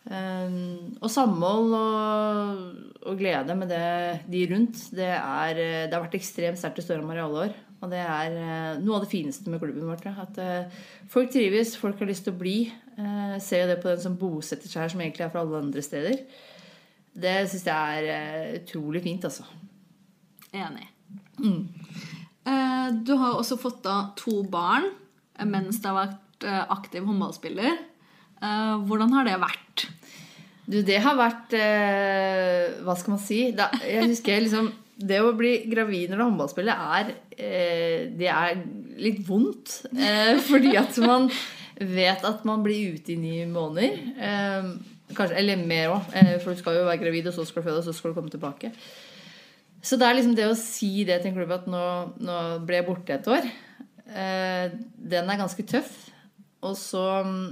Eh, 0.09 0.53
og 0.97 1.11
samhold 1.13 1.75
og, 1.77 2.61
og 3.05 3.19
glede 3.19 3.55
med 3.57 3.69
det, 3.69 3.83
de 4.31 4.45
rundt, 4.49 4.87
det, 4.97 5.11
er, 5.13 5.59
eh, 5.61 5.83
det 5.85 5.93
har 5.93 6.05
vært 6.07 6.17
ekstremt 6.17 6.59
sterkt 6.59 6.81
i 6.81 6.85
Storhamar 6.87 7.19
i 7.19 7.25
alle 7.25 7.43
år. 7.49 7.59
Og 7.81 7.89
det 7.89 8.01
er 8.01 8.35
eh, 8.37 8.79
noe 8.81 8.99
av 8.99 9.05
det 9.05 9.11
fineste 9.11 9.49
med 9.49 9.61
klubben 9.61 9.87
vår. 9.89 10.03
At 10.21 10.37
eh, 10.41 10.81
folk 11.09 11.31
trives, 11.33 11.73
folk 11.81 12.01
har 12.01 12.09
lyst 12.09 12.27
til 12.27 12.35
å 12.35 12.41
bli. 12.41 12.57
Eh, 12.93 13.35
ser 13.41 13.63
jo 13.63 13.71
det 13.71 13.79
på 13.81 13.89
den 13.89 14.03
som 14.03 14.17
bosetter 14.21 14.69
seg 14.69 14.83
her, 14.83 14.93
som 14.93 15.01
egentlig 15.01 15.25
er 15.25 15.33
fra 15.33 15.41
alle 15.41 15.63
andre 15.63 15.83
steder. 15.85 16.19
Det 17.11 17.35
syns 17.49 17.65
jeg 17.67 18.11
er 18.13 18.59
utrolig 18.61 19.01
fint, 19.03 19.25
altså. 19.27 19.47
Enig. 20.53 20.87
Eh, 21.41 22.87
du 23.01 23.15
har 23.17 23.35
også 23.37 23.57
fått 23.61 23.83
da 23.85 24.11
to 24.17 24.43
barn 24.49 24.87
mens 25.45 25.77
du 25.81 25.85
har 25.89 25.97
vært 26.03 26.45
aktiv 26.73 27.05
håndballspiller. 27.05 27.75
Eh, 28.41 28.75
hvordan 28.89 29.13
har 29.13 29.27
det 29.27 29.39
vært? 29.41 29.87
Du, 30.65 30.79
det 30.85 30.99
har 31.03 31.17
vært 31.17 31.53
eh, 31.57 32.77
Hva 32.85 32.93
skal 32.95 33.15
man 33.15 33.21
si? 33.21 33.39
Jeg 33.51 34.05
husker 34.05 34.43
liksom 34.45 34.69
Det 35.01 35.17
å 35.19 35.33
bli 35.35 35.55
gravid 35.69 36.11
når 36.11 36.15
du 36.15 36.21
er 36.21 36.27
håndballspiller, 36.29 36.85
er, 36.99 37.11
eh, 37.35 38.05
det 38.17 38.29
er 38.31 38.61
litt 39.01 39.21
vondt. 39.27 39.81
Fordi 40.49 40.75
at 40.79 40.97
man 41.03 41.29
vet 41.81 42.25
at 42.27 42.43
man 42.45 42.61
blir 42.65 42.97
ute 42.97 43.15
i 43.15 43.17
ni 43.17 43.37
måneder. 43.49 43.95
Kanskje, 45.11 45.39
eller 45.41 45.63
mer 45.65 45.95
òg, 45.95 46.11
for 46.43 46.53
du 46.53 46.59
skal 46.59 46.77
jo 46.77 46.83
være 46.85 47.01
gravid, 47.01 47.31
og 47.31 47.33
så 47.35 47.43
skal 47.47 47.63
du 47.63 47.65
føde, 47.65 47.79
og 47.81 47.87
så 47.87 47.95
skal 47.97 48.13
du 48.13 48.19
komme 48.19 48.31
tilbake. 48.31 48.69
Så 49.81 49.97
det 49.97 50.05
er 50.05 50.15
liksom 50.19 50.37
det 50.37 50.45
å 50.45 50.59
si 50.59 50.91
det 51.09 51.17
til 51.23 51.31
en 51.31 51.39
klubb 51.39 51.55
at 51.57 51.65
nå, 51.67 51.81
nå 52.21 52.37
ble 52.69 52.77
jeg 52.77 52.85
borte 52.85 53.17
et 53.17 53.31
år, 53.33 53.49
den 54.05 55.33
er 55.33 55.41
ganske 55.41 55.65
tøff. 55.73 55.97
Og 56.61 56.77
så 56.77 57.01
mm, 57.25 57.49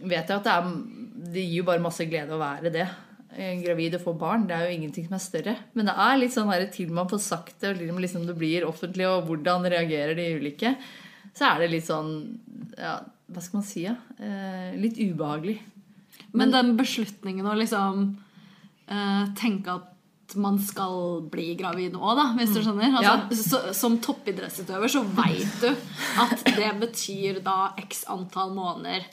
vet 0.00 0.30
jeg 0.30 0.40
at 0.40 0.46
det, 0.46 0.56
er, 0.56 1.30
det 1.34 1.44
gir 1.44 1.60
jo 1.60 1.68
bare 1.68 1.84
masse 1.84 2.06
glede 2.08 2.36
å 2.36 2.40
være 2.40 2.72
det. 2.74 2.88
Gravid 3.30 3.94
og 3.94 4.02
få 4.02 4.14
barn, 4.18 4.48
det 4.48 4.56
er 4.56 4.66
jo 4.66 4.78
ingenting 4.78 5.06
som 5.06 5.14
er 5.16 5.22
større. 5.22 5.54
Men 5.78 5.86
det 5.86 5.94
er 6.02 6.18
litt 6.18 6.34
sånn 6.34 6.50
her, 6.50 6.64
til 6.74 6.90
man 6.94 7.10
får 7.10 7.22
sagt 7.22 7.62
det, 7.62 7.76
og 7.76 8.02
liksom 8.02 8.26
det 8.26 8.34
blir 8.38 8.66
offentlig, 8.66 9.06
og 9.06 9.28
hvordan 9.28 9.68
reagerer 9.70 10.18
de 10.18 10.32
ulike, 10.40 10.74
så 11.36 11.52
er 11.52 11.62
det 11.62 11.70
litt 11.76 11.86
sånn 11.86 12.08
ja, 12.74 12.96
Hva 13.30 13.42
skal 13.44 13.60
man 13.60 13.66
si, 13.68 13.84
ja? 13.84 13.94
Eh, 14.18 14.72
litt 14.82 14.98
ubehagelig. 14.98 15.60
Men 16.34 16.50
den 16.50 16.74
beslutningen 16.78 17.46
å 17.46 17.54
liksom 17.58 18.02
eh, 18.90 19.24
tenke 19.38 19.78
at 19.78 20.34
man 20.38 20.58
skal 20.62 21.22
bli 21.30 21.54
gravid 21.58 21.94
nå, 21.94 22.02
da, 22.18 22.28
hvis 22.38 22.52
du 22.54 22.60
skjønner. 22.62 22.98
Altså, 22.98 23.38
så, 23.38 23.62
som 23.74 23.96
toppidrettsutøver 24.02 24.90
så 24.90 25.02
veit 25.14 25.62
du 25.62 25.70
at 26.22 26.44
det 26.58 26.70
betyr 26.82 27.40
da 27.46 27.72
x 27.82 28.04
antall 28.10 28.54
måneder 28.54 29.06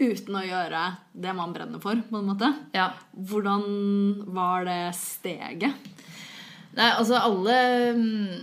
uten 0.00 0.36
å 0.36 0.42
gjøre 0.44 0.82
det 1.12 1.34
man 1.36 1.54
brenner 1.54 1.82
for, 1.82 2.00
på 2.08 2.18
en 2.18 2.28
måte. 2.28 2.50
Ja. 2.74 2.90
Hvordan 3.14 3.64
var 4.34 4.66
det 4.68 4.80
steget? 4.98 5.76
Nei, 6.74 6.88
altså 6.90 7.20
alle 7.22 7.56
mm, 7.94 8.38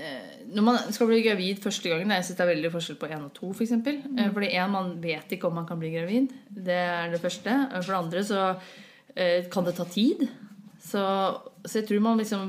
eh, 0.00 0.36
Når 0.56 0.64
man 0.64 0.78
skal 0.94 1.10
bli 1.10 1.18
gravid 1.20 1.58
første 1.60 1.90
gangen 1.90 2.14
Jeg 2.14 2.24
syns 2.24 2.38
det 2.38 2.44
er 2.46 2.50
veldig 2.54 2.70
forskjell 2.72 2.96
på 2.96 3.10
én 3.12 3.26
og 3.26 3.34
to, 3.36 3.50
f.eks. 3.52 3.74
For 3.84 4.08
mm. 4.08 4.32
Fordi 4.32 4.50
én, 4.54 4.72
man 4.72 4.94
vet 5.02 5.36
ikke 5.36 5.50
om 5.50 5.58
man 5.60 5.68
kan 5.68 5.80
bli 5.82 5.92
gravid. 5.92 6.32
Det 6.48 6.80
er 6.80 7.12
det 7.12 7.20
første. 7.20 7.58
For 7.76 7.92
det 7.92 8.00
andre 8.00 8.24
så 8.24 8.42
eh, 9.14 9.50
kan 9.52 9.68
det 9.68 9.76
ta 9.76 9.88
tid. 9.90 10.26
Så, 10.84 11.04
så 11.64 11.80
jeg 11.80 11.88
tror 11.88 12.04
man 12.04 12.20
liksom 12.20 12.48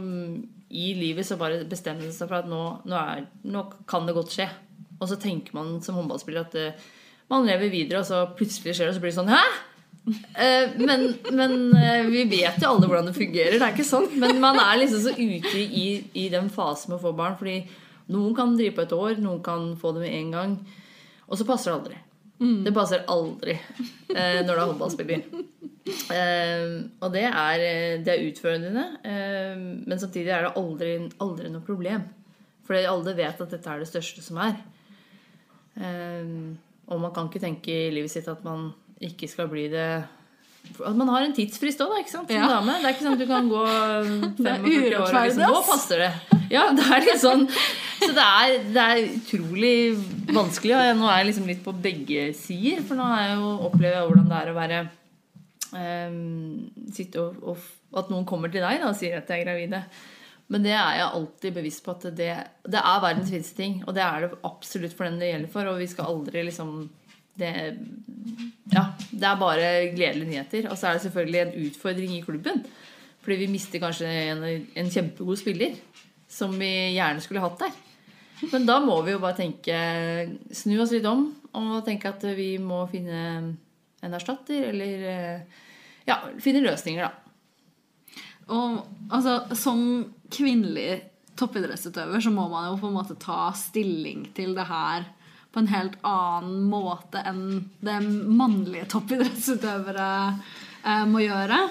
i 0.76 0.92
livet 0.98 1.28
så 1.28 1.38
bare 1.40 1.64
bestemmer 1.70 2.12
seg 2.12 2.28
for 2.28 2.42
at 2.42 2.50
nå, 2.50 2.62
nå, 2.88 2.96
er, 3.00 3.28
nå 3.48 3.64
kan 3.88 4.08
det 4.08 4.16
godt 4.16 4.34
skje. 4.36 4.48
Og 5.00 5.10
så 5.12 5.20
tenker 5.20 5.56
man 5.56 5.78
som 5.84 6.00
håndballspiller 6.00 6.48
at 6.48 6.58
eh, 6.60 6.86
man 7.32 7.48
lever 7.48 7.72
videre, 7.74 8.02
og 8.02 8.08
så 8.08 8.26
plutselig 8.38 8.76
skjer 8.76 8.90
det, 8.90 8.94
og 8.94 8.98
så 8.98 9.04
blir 9.04 9.14
det 9.14 9.20
sånn 9.20 9.34
Hæ? 9.34 9.44
Eh, 10.38 10.76
men, 10.78 11.08
men 11.34 11.56
eh, 11.74 12.06
vi 12.12 12.28
vet 12.30 12.60
jo 12.62 12.70
alle 12.70 12.90
hvordan 12.90 13.10
det 13.10 13.16
fungerer. 13.18 13.58
Det 13.58 13.66
er 13.66 13.74
ikke 13.74 13.88
sånn. 13.88 14.12
Men 14.22 14.38
man 14.44 14.60
er 14.62 14.78
liksom 14.84 15.02
så 15.02 15.14
ute 15.18 15.62
i, 15.64 15.88
i 16.14 16.28
den 16.34 16.52
fasen 16.54 16.92
med 16.92 17.00
å 17.00 17.06
få 17.08 17.16
barn. 17.18 17.38
Fordi 17.40 17.58
noen 18.14 18.36
kan 18.38 18.54
drive 18.58 18.76
på 18.78 18.86
et 18.86 18.94
år, 18.94 19.16
noen 19.24 19.42
kan 19.46 19.72
få 19.82 19.96
det 19.96 20.04
med 20.06 20.18
en 20.20 20.36
gang. 20.36 20.58
Og 21.26 21.40
så 21.40 21.48
passer 21.48 21.72
det 21.72 21.80
aldri. 21.80 22.02
Det 22.36 22.74
passer 22.76 23.06
aldri 23.08 23.54
eh, 23.56 24.42
når 24.44 24.50
du 24.50 24.58
er 24.58 24.66
håndballspiller. 24.66 25.22
Eh, 26.12 26.64
og 27.00 27.14
det 27.14 27.24
er, 27.30 27.64
eh, 27.64 27.96
det 28.04 28.12
er 28.12 28.26
utfordrende. 28.28 28.86
Eh, 29.08 29.56
men 29.88 30.02
samtidig 30.02 30.34
er 30.36 30.46
det 30.46 30.54
aldri, 30.60 30.92
aldri 31.24 31.50
noe 31.54 31.66
problem. 31.66 32.06
Fordi 32.68 32.86
alle 32.90 33.16
vet 33.18 33.42
at 33.42 33.54
dette 33.56 33.72
er 33.72 33.82
det 33.82 33.90
største 33.90 34.22
som 34.26 34.42
er. 34.44 34.60
Eh, 35.80 36.30
og 36.88 37.00
man 37.02 37.12
kan 37.16 37.28
ikke 37.30 37.42
tenke 37.44 37.74
i 37.88 37.92
livet 37.94 38.12
sitt 38.14 38.28
at 38.30 38.44
man 38.46 38.70
ikke 39.02 39.28
skal 39.28 39.48
bli 39.52 39.68
det 39.72 39.88
At 40.86 40.96
man 40.98 41.10
har 41.14 41.22
en 41.26 41.34
tidsfrist 41.36 41.82
òg, 41.86 41.96
ikke 42.02 42.12
sant? 42.14 42.30
Som 42.30 42.38
Ja. 42.38 42.48
dame. 42.58 42.76
Det 42.82 42.86
er 42.86 42.94
ikke 42.96 43.06
sånn 43.06 43.14
at 43.18 43.22
du 43.22 43.28
kan 43.30 43.50
gå 43.50 43.64
45 44.46 44.96
år 44.98 45.02
og 45.02 45.14
liksom, 45.14 45.44
Nå 45.46 45.62
passer 45.68 45.98
det. 46.06 46.12
Ja, 46.54 46.68
det 46.78 46.86
er 46.86 47.06
litt 47.06 47.22
sånn 47.22 47.48
Så 47.50 48.12
det 48.14 48.26
er, 48.26 48.56
det 48.74 48.86
er 48.86 49.04
utrolig 49.18 49.76
vanskelig. 50.34 50.76
Og 50.78 50.98
nå 51.02 51.10
er 51.10 51.18
jeg 51.22 51.28
liksom 51.32 51.48
litt 51.50 51.64
på 51.66 51.74
begge 51.86 52.28
sider. 52.38 52.82
For 52.86 52.98
nå 52.98 53.06
jeg 53.18 53.38
jo 53.40 53.52
opplever 53.70 53.98
jeg 54.00 54.10
hvordan 54.10 54.30
det 54.30 54.40
er 54.42 54.52
å 54.52 54.58
være 54.58 54.82
um, 55.74 56.70
Sitte 56.96 57.22
og, 57.24 57.40
og 57.54 57.98
At 58.02 58.10
noen 58.12 58.26
kommer 58.28 58.52
til 58.52 58.62
deg 58.66 58.82
da, 58.82 58.90
og 58.92 58.98
sier 59.00 59.18
at 59.22 59.30
de 59.30 59.38
er 59.38 59.46
gravide. 59.46 59.84
Men 60.54 60.66
det 60.66 60.76
er 60.78 61.00
jeg 61.00 61.08
alltid 61.18 61.56
bevisst 61.56 61.82
på 61.86 61.96
at 61.96 62.06
det, 62.18 62.30
det 62.70 62.82
er 62.82 63.02
verdens 63.02 63.32
fineste 63.34 63.58
ting. 63.58 63.80
Og 63.88 63.96
det 63.98 64.04
er 64.06 64.26
det 64.26 64.44
absolutt 64.46 64.94
for 64.94 65.08
den 65.08 65.18
det 65.22 65.32
gjelder 65.32 65.54
for. 65.56 65.72
Og 65.72 65.82
vi 65.82 65.90
skal 65.90 66.12
aldri 66.12 66.44
liksom 66.46 66.76
det, 67.36 67.52
ja, 68.72 68.84
det 69.10 69.28
er 69.28 69.42
bare 69.42 69.72
gledelige 69.96 70.30
nyheter. 70.30 70.70
Og 70.70 70.78
så 70.78 70.90
er 70.90 70.98
det 70.98 71.06
selvfølgelig 71.08 71.42
en 71.42 71.56
utfordring 71.66 72.14
i 72.16 72.22
klubben. 72.26 72.62
Fordi 73.26 73.40
vi 73.42 73.50
mister 73.50 73.82
kanskje 73.82 74.12
en, 74.30 74.46
en 74.78 74.94
kjempegod 74.94 75.42
spiller 75.42 75.74
som 76.30 76.54
vi 76.60 76.72
gjerne 76.94 77.24
skulle 77.24 77.42
hatt 77.42 77.66
der. 77.66 77.74
Men 78.52 78.68
da 78.68 78.78
må 78.84 79.00
vi 79.06 79.16
jo 79.16 79.22
bare 79.24 79.38
tenke 79.38 79.76
Snu 80.54 80.76
oss 80.84 80.92
litt 80.94 81.06
om 81.08 81.30
og 81.56 81.86
tenke 81.88 82.12
at 82.12 82.24
vi 82.36 82.58
må 82.60 82.82
finne 82.92 83.20
en 84.04 84.16
erstatter, 84.18 84.68
eller 84.74 85.06
ja, 86.06 86.18
finne 86.44 86.62
løsninger, 86.66 87.08
da. 87.08 87.25
Og 88.54 88.82
altså, 89.10 89.40
som 89.58 89.80
kvinnelig 90.34 91.02
toppidrettsutøver 91.40 92.22
så 92.24 92.32
må 92.32 92.48
man 92.52 92.70
jo 92.70 92.80
på 92.80 92.90
en 92.90 92.98
måte 92.98 93.18
ta 93.20 93.50
stilling 93.58 94.28
til 94.38 94.54
det 94.58 94.68
her 94.70 95.08
på 95.56 95.62
en 95.64 95.72
helt 95.72 95.96
annen 96.04 96.66
måte 96.68 97.22
enn 97.24 97.46
det 97.84 97.96
mannlige 98.04 98.90
toppidrettsutøvere 98.92 100.10
eh, 100.84 101.06
må 101.08 101.24
gjøre. 101.24 101.62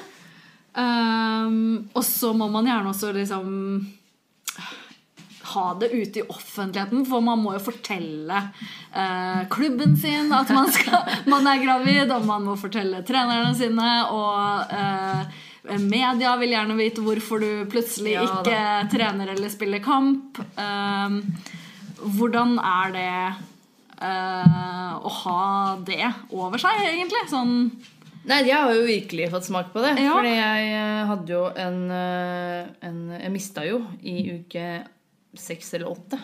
Um, 0.74 1.84
og 1.92 2.02
så 2.02 2.32
må 2.34 2.48
man 2.50 2.66
gjerne 2.66 2.90
også 2.90 3.12
liksom 3.14 3.52
ha 5.54 5.66
det 5.78 5.90
ute 5.92 6.22
i 6.22 6.26
offentligheten, 6.32 7.04
for 7.06 7.22
man 7.22 7.42
må 7.44 7.52
jo 7.54 7.62
fortelle 7.62 8.40
eh, 8.90 9.42
klubben 9.52 9.92
sin 10.00 10.32
at 10.34 10.50
man, 10.54 10.70
skal, 10.72 11.04
man, 11.30 11.46
er 11.46 11.62
gravid, 11.62 12.10
og 12.10 12.24
man 12.26 12.48
må 12.48 12.56
fortelle 12.58 13.04
trenerne 13.06 13.52
sine. 13.58 13.90
Og 14.10 14.72
eh, 14.74 15.43
media 15.64 16.34
vil 16.40 16.52
gjerne 16.52 16.76
vite 16.76 17.02
hvorfor 17.04 17.40
du 17.40 17.64
plutselig 17.72 18.18
Ja, 18.18 18.24
ikke 18.28 18.60
trener 18.92 19.32
eller 19.32 19.52
spiller 19.52 19.80
kamp. 19.84 20.38
Eh, 20.60 21.18
hvordan 22.04 22.58
er 22.60 22.92
det 22.92 23.10
uh, 24.02 24.94
å 25.00 25.12
ha 25.22 25.42
det 25.86 26.04
over 26.34 26.60
seg, 26.60 26.82
egentlig? 26.90 27.24
Sånn 27.30 27.54
Nei, 28.24 28.40
jeg 28.48 28.56
har 28.56 28.72
jo 28.72 28.84
virkelig 28.88 29.28
fått 29.34 29.48
smak 29.50 29.72
på 29.74 29.82
det. 29.84 29.96
Ja. 30.00 30.14
Fordi 30.16 30.32
jeg 30.32 30.68
eh, 30.72 31.00
hadde 31.10 31.34
jo 31.34 31.42
en, 31.60 31.80
eh, 31.92 32.70
en 32.88 33.00
Jeg 33.18 33.32
mista 33.34 33.66
jo 33.68 33.82
i 34.00 34.38
uke 34.38 34.68
seks 35.36 35.74
eller 35.76 35.90
åtte. 35.92 36.20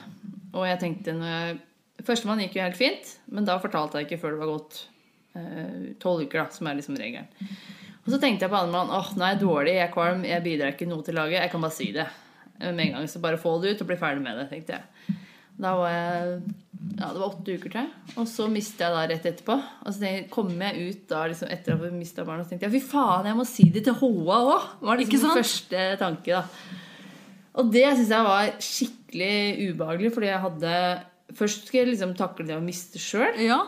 Og 0.54 0.64
jeg 0.64 0.80
tenkte 0.80 1.16
når 1.16 1.34
jeg 1.34 1.58
Førstemann 2.00 2.40
gikk 2.40 2.54
jo 2.56 2.62
helt 2.64 2.78
fint, 2.78 3.10
men 3.28 3.44
da 3.44 3.58
fortalte 3.60 4.00
jeg 4.00 4.06
ikke 4.06 4.22
før 4.22 4.32
det 4.32 4.38
var 4.40 4.48
gått 4.54 4.78
eh, 5.36 5.90
tolv 6.00 6.22
uker, 6.24 6.38
da, 6.40 6.54
som 6.54 6.70
er 6.70 6.78
liksom 6.78 6.96
regelen. 6.96 7.28
Og 8.06 8.12
så 8.14 8.18
tenkte 8.20 8.46
jeg 8.46 8.50
på 8.52 8.56
andremann 8.58 8.90
åh, 8.96 9.10
nå 9.16 9.24
er 9.26 9.34
jeg 9.34 9.42
dårlig, 9.44 9.74
jeg 9.76 9.88
er 9.88 9.92
kvalm, 9.94 10.22
jeg 10.24 10.42
bidrar 10.44 10.72
ikke 10.74 10.88
noe 10.88 11.04
til 11.06 11.14
laget. 11.18 11.42
Jeg 11.42 11.50
kan 11.52 11.60
bare 11.66 11.76
si 11.76 11.90
det 11.92 12.06
med 12.60 12.80
en 12.86 12.92
gang. 12.96 13.08
Så 13.08 13.20
bare 13.22 13.38
få 13.40 13.58
det 13.62 13.74
ut 13.74 13.82
og 13.84 13.90
bli 13.90 13.96
ferdig 14.00 14.22
med 14.24 14.38
det, 14.40 14.48
tenkte 14.50 14.78
jeg. 14.78 15.16
Da 15.60 15.74
var 15.76 15.90
jeg 15.92 16.40
ja, 16.96 17.10
det 17.12 17.20
var 17.20 17.26
åtte 17.26 17.54
uker, 17.60 17.72
til. 17.74 17.88
Og 18.16 18.24
så 18.30 18.46
mistet 18.48 18.80
jeg 18.86 18.94
da 18.94 19.02
rett 19.10 19.26
etterpå. 19.28 19.56
Og 19.84 19.92
så 19.92 20.00
jeg- 20.06 20.30
kom 20.32 20.48
jeg 20.48 20.88
ut 20.88 21.02
da 21.10 21.26
liksom 21.28 21.50
etter 21.52 21.74
å 21.74 21.82
ha 21.84 21.90
mista 21.92 22.24
barnet, 22.24 22.40
og 22.40 22.46
så 22.48 22.54
tenkte 22.54 22.70
jeg 22.70 22.80
fy 22.80 22.86
faen, 22.88 23.26
jeg 23.28 23.36
må 23.36 23.44
si 23.46 23.66
det 23.68 23.84
til 23.84 23.92
Håa 24.00 24.38
òg! 24.54 24.62
Var 24.80 24.96
liksom 24.96 25.20
den 25.20 25.42
første 25.42 25.82
tanke, 26.00 26.26
da. 26.32 26.44
Og 27.60 27.70
det 27.72 27.84
syns 27.98 28.08
jeg 28.08 28.24
var 28.24 28.50
skikkelig 28.64 29.36
ubehagelig, 29.74 30.12
fordi 30.14 30.26
jeg 30.32 30.40
hadde 30.46 30.74
Først 31.36 31.66
skulle 31.68 31.84
jeg 31.84 31.92
liksom 31.94 32.16
takle 32.18 32.44
det 32.48 32.56
å 32.56 32.64
miste 32.64 32.98
sjøl, 32.98 33.36
Ja. 33.38 33.60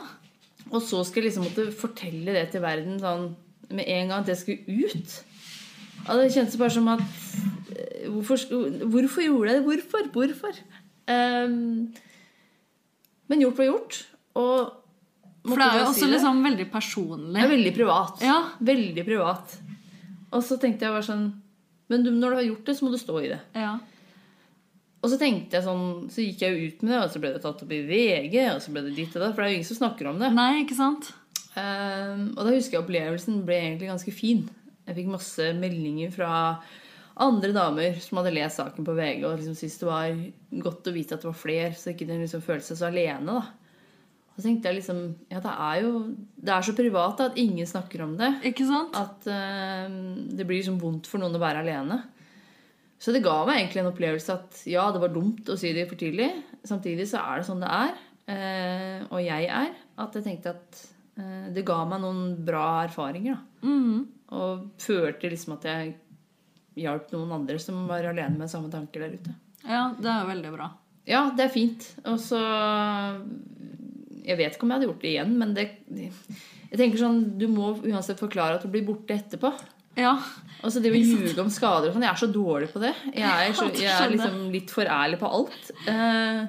og 0.72 0.80
så 0.82 1.04
skulle 1.06 1.28
jeg 1.28 1.34
liksom 1.36 1.44
måtte 1.46 1.72
fortelle 1.72 2.32
det 2.34 2.50
til 2.50 2.60
verden 2.60 2.98
sånn 2.98 3.36
med 3.70 3.84
en 3.86 4.08
gang 4.08 4.20
at 4.20 4.26
det 4.26 4.38
skulle 4.38 4.86
ut. 4.86 5.18
Og 6.08 6.18
det 6.18 6.32
kjentes 6.34 6.58
bare 6.58 6.74
som 6.74 6.88
at 6.92 7.02
eh, 7.02 8.08
Hvorfor, 8.10 8.40
hvorfor 8.90 9.22
gjorde 9.22 9.52
jeg 9.52 9.60
det? 9.60 9.66
Hvorfor? 9.66 10.08
Hvorfor? 10.12 10.56
Um, 11.06 11.92
men 13.30 13.44
gjort 13.44 13.60
var 13.60 13.68
gjort. 13.70 14.00
Og 14.38 14.72
For 15.46 15.58
det 15.58 15.68
er 15.68 15.78
jo 15.80 15.86
også 15.90 16.00
si 16.00 16.10
liksom 16.10 16.42
veldig 16.44 16.66
Det 16.66 16.72
personlig. 16.72 17.38
er 17.42 17.48
veldig 17.52 17.72
privat. 17.76 18.20
Ja. 18.24 18.40
Veldig 18.60 19.04
privat. 19.06 19.56
Og 20.32 20.42
så 20.44 20.58
tenkte 20.60 20.86
jeg 20.86 20.94
bare 20.94 21.06
sånn 21.06 21.24
Men 21.92 22.04
du, 22.04 22.10
når 22.10 22.30
du 22.30 22.36
har 22.40 22.46
gjort 22.50 22.68
det, 22.68 22.76
så 22.76 22.84
må 22.86 22.92
du 22.92 22.98
stå 23.00 23.18
i 23.20 23.32
det. 23.34 23.40
Ja. 23.58 23.72
Og 25.02 25.10
så 25.10 25.18
tenkte 25.18 25.58
jeg 25.58 25.66
sånn 25.66 26.06
Så 26.12 26.24
gikk 26.24 26.44
jeg 26.44 26.54
jo 26.54 26.68
ut 26.68 26.84
med 26.84 26.94
det, 26.94 27.00
og 27.02 27.10
så 27.14 27.22
ble 27.22 27.32
det 27.34 27.42
tatt 27.44 27.64
opp 27.64 27.74
i 27.74 27.82
VG, 27.88 28.36
og 28.54 28.62
så 28.64 28.74
ble 28.74 28.84
det 28.86 28.94
ditt 28.98 29.16
og 29.16 29.24
datt. 29.24 29.34
For 29.34 29.42
det 29.42 29.48
er 29.48 29.52
jo 29.52 29.58
ingen 29.60 29.70
som 29.70 29.80
snakker 29.82 30.10
om 30.12 30.22
det. 30.22 30.30
Nei, 30.36 30.52
ikke 30.62 30.78
sant? 30.78 31.12
Ehm, 31.60 32.30
og 32.36 32.46
da 32.46 32.54
husker 32.54 32.78
jeg 32.78 32.84
opplevelsen 32.84 33.42
ble 33.48 33.58
egentlig 33.60 33.90
ganske 33.90 34.14
fin. 34.14 34.46
Jeg 34.86 34.96
fikk 34.98 35.10
masse 35.12 35.50
meldinger 35.58 36.12
fra 36.14 36.30
andre 37.22 37.52
damer 37.54 37.98
som 38.00 38.18
hadde 38.18 38.32
lest 38.34 38.56
saken 38.58 38.86
på 38.86 38.94
VG 38.96 39.26
og 39.28 39.34
liksom 39.36 39.56
syntes 39.58 39.80
det 39.82 39.88
var 39.88 40.14
godt 40.64 40.88
å 40.88 40.94
vite 40.94 41.14
at 41.18 41.24
det 41.24 41.28
var 41.28 41.36
flere, 41.36 41.74
så 41.76 41.92
ikke 41.92 42.08
den 42.08 42.22
liksom 42.24 42.40
følte 42.44 42.70
seg 42.70 42.80
så 42.80 42.88
alene. 42.88 43.36
da. 43.36 43.42
Og 44.32 44.38
så 44.40 44.46
tenkte 44.46 44.70
jeg 44.70 44.78
liksom 44.78 45.02
Ja, 45.28 45.42
det 45.44 45.52
er 45.52 45.82
jo 45.82 45.90
Det 46.40 46.52
er 46.54 46.64
så 46.64 46.72
privat 46.72 47.18
da, 47.20 47.26
at 47.28 47.36
ingen 47.36 47.68
snakker 47.68 48.00
om 48.06 48.14
det. 48.16 48.30
Ikke 48.48 48.64
sant? 48.66 48.96
At 48.96 49.28
ehm, 49.28 50.30
det 50.32 50.46
blir 50.48 50.62
liksom 50.62 50.80
vondt 50.80 51.10
for 51.10 51.20
noen 51.20 51.36
å 51.36 51.42
være 51.42 51.60
alene. 51.60 52.00
Så 53.02 53.12
det 53.12 53.24
ga 53.24 53.42
meg 53.44 53.58
egentlig 53.58 53.82
en 53.82 53.90
opplevelse 53.90 54.32
at 54.32 54.62
ja, 54.70 54.86
det 54.94 55.00
var 55.02 55.10
dumt 55.12 55.48
å 55.50 55.56
si 55.58 55.72
det 55.74 55.88
for 55.90 55.98
tidlig. 56.00 56.30
Samtidig 56.64 57.08
så 57.10 57.20
er 57.26 57.40
det 57.42 57.48
sånn 57.48 57.60
det 57.60 57.70
er. 57.76 57.94
eh, 58.32 58.98
og 59.10 59.20
jeg 59.20 59.48
er. 59.50 59.72
At 59.98 60.14
jeg 60.16 60.24
tenkte 60.24 60.54
at 60.54 60.82
det 61.14 61.64
ga 61.68 61.82
meg 61.88 62.00
noen 62.00 62.22
bra 62.44 62.84
erfaringer. 62.86 63.40
Mm. 63.62 64.06
Og 64.32 64.68
følte 64.80 65.30
liksom 65.32 65.58
at 65.58 65.66
jeg 65.68 65.90
hjalp 66.80 67.10
noen 67.12 67.34
andre 67.36 67.58
som 67.60 67.82
var 67.88 68.06
alene 68.08 68.38
med 68.38 68.50
samme 68.50 68.70
tanker 68.72 69.04
der 69.04 69.18
ute. 69.18 69.34
Ja, 69.66 69.90
det 69.98 70.08
er 70.08 70.30
veldig 70.30 70.54
bra. 70.54 70.70
Ja, 71.08 71.26
det 71.36 71.48
er 71.48 71.52
fint. 71.52 71.88
Og 72.06 72.18
så 72.22 72.40
Jeg 74.22 74.38
vet 74.38 74.54
ikke 74.54 74.66
om 74.66 74.70
jeg 74.70 74.78
hadde 74.78 74.86
gjort 74.86 75.02
det 75.02 75.10
igjen, 75.10 75.36
men 75.38 75.54
det 75.56 75.66
Jeg 75.90 76.78
tenker 76.78 77.00
sånn, 77.00 77.22
Du 77.38 77.48
må 77.50 77.74
uansett 77.82 78.20
forklare 78.22 78.58
at 78.58 78.66
du 78.66 78.70
blir 78.72 78.86
borte 78.86 79.16
etterpå. 79.16 79.52
Ja. 79.98 80.14
Altså 80.62 80.80
det 80.80 80.92
å 80.94 80.96
ljuge 80.96 81.42
om 81.42 81.50
skader 81.52 81.90
og 81.90 81.96
sånn, 81.96 82.06
Jeg 82.06 82.14
er 82.14 82.22
så 82.22 82.30
dårlig 82.32 82.70
på 82.72 82.80
det. 82.82 82.94
Jeg 83.12 83.28
er, 83.28 83.56
så, 83.58 83.68
jeg 83.82 83.92
er 83.92 84.14
liksom 84.14 84.38
litt 84.54 84.72
for 84.72 84.88
ærlig 84.88 85.18
på 85.20 85.32
alt. 85.40 85.72
Eh, 85.90 86.46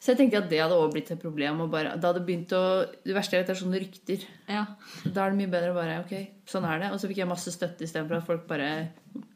så 0.00 0.14
jeg 0.14 0.16
tenkte 0.16 0.38
at 0.40 0.48
det 0.48 0.62
hadde 0.62 0.76
også 0.80 0.94
blitt 0.94 1.10
et 1.12 1.20
problem. 1.20 1.58
Bare, 1.68 1.90
det 2.00 2.08
hadde 2.08 2.22
begynt 2.24 2.52
å, 2.56 2.62
det 3.04 3.12
verste 3.12 3.36
jeg 3.36 3.42
vet, 3.42 3.50
er 3.52 3.58
sånne 3.58 3.80
rykter. 3.82 4.22
ja. 4.48 4.62
Da 5.04 5.26
er 5.26 5.34
det 5.34 5.40
mye 5.42 5.50
bedre 5.52 5.74
å 5.74 5.76
bare 5.76 5.98
Ok, 6.00 6.14
sånn 6.48 6.64
er 6.64 6.80
det. 6.80 6.88
Og 6.94 7.02
så 7.02 7.10
fikk 7.10 7.20
jeg 7.20 7.28
masse 7.28 7.52
støtte 7.52 7.84
istedenfor 7.84 8.16
at 8.16 8.28
folk 8.28 8.46
bare 8.48 8.70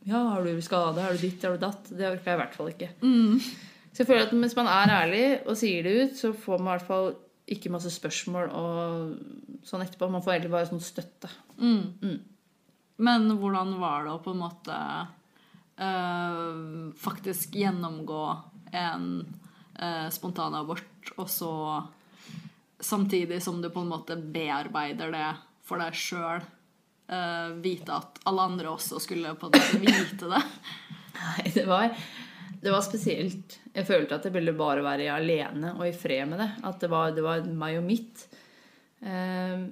Ja, 0.09 0.23
har 0.33 0.47
du 0.47 0.63
skade? 0.65 1.05
Har 1.05 1.13
du 1.13 1.21
ditt? 1.21 1.45
Har 1.45 1.59
du 1.59 1.61
datt? 1.61 1.93
Det 1.93 2.09
orka 2.09 2.33
jeg 2.33 2.39
i 2.39 2.41
hvert 2.41 2.57
fall 2.57 2.73
ikke. 2.73 2.89
Mm. 3.05 3.45
Så 3.93 4.03
jeg 4.03 4.09
føler 4.09 4.25
at 4.25 4.33
mens 4.41 4.57
man 4.57 4.73
er 4.73 4.95
ærlig 4.97 5.23
og 5.45 5.61
sier 5.61 5.85
det 5.85 5.95
ut, 5.99 6.17
så 6.19 6.33
får 6.33 6.59
man 6.59 6.73
i 6.73 6.77
hvert 6.79 6.89
fall 6.89 7.13
ikke 7.55 7.75
masse 7.75 7.93
spørsmål 7.93 8.49
og 8.57 9.61
sånn 9.69 9.85
etterpå. 9.85 10.09
Man 10.09 10.25
får 10.25 10.39
egentlig 10.39 10.55
bare 10.57 10.71
sånn 10.73 10.83
støtte. 10.83 11.29
Mm. 11.61 11.85
Mm. 12.01 12.19
Men 13.05 13.29
hvordan 13.37 13.77
var 13.85 14.09
det 14.09 14.17
å 14.17 14.25
på 14.25 14.33
en 14.33 14.41
måte 14.47 14.81
øh, 15.77 16.89
faktisk 17.05 17.61
gjennomgå 17.61 18.25
en 18.73 19.09
uh, 19.81 20.09
spontanabort, 20.13 21.15
og 21.17 21.31
så 21.31 21.53
samtidig 22.81 23.41
som 23.43 23.63
du 23.63 23.71
på 23.73 23.85
en 23.85 23.93
måte 23.93 24.17
bearbeider 24.17 25.15
det 25.15 25.29
for 25.65 25.81
deg 25.81 25.97
sjøl, 25.97 26.43
vite 27.61 27.93
at 27.93 28.19
alle 28.29 28.45
andre 28.49 28.71
også 28.73 28.99
skulle 29.01 29.35
på 29.37 29.49
en 29.49 29.55
måte 29.55 29.81
vite 29.81 30.29
det? 30.29 30.41
Nei, 31.15 31.51
det 31.55 31.65
var, 31.69 31.93
det 32.61 32.73
var 32.73 32.85
spesielt. 32.85 33.59
Jeg 33.75 33.87
følte 33.89 34.19
at 34.19 34.27
jeg 34.27 34.35
ville 34.35 34.55
bare 34.57 34.85
være 34.85 35.13
alene 35.15 35.75
og 35.77 35.87
i 35.89 35.95
fred 35.97 36.29
med 36.31 36.41
det. 36.43 36.51
At 36.67 36.81
det 36.83 36.91
var, 36.93 37.15
det 37.17 37.25
var 37.25 37.45
meg 37.45 37.79
og 37.81 37.87
mitt. 37.87 38.27
Eh, 39.05 39.65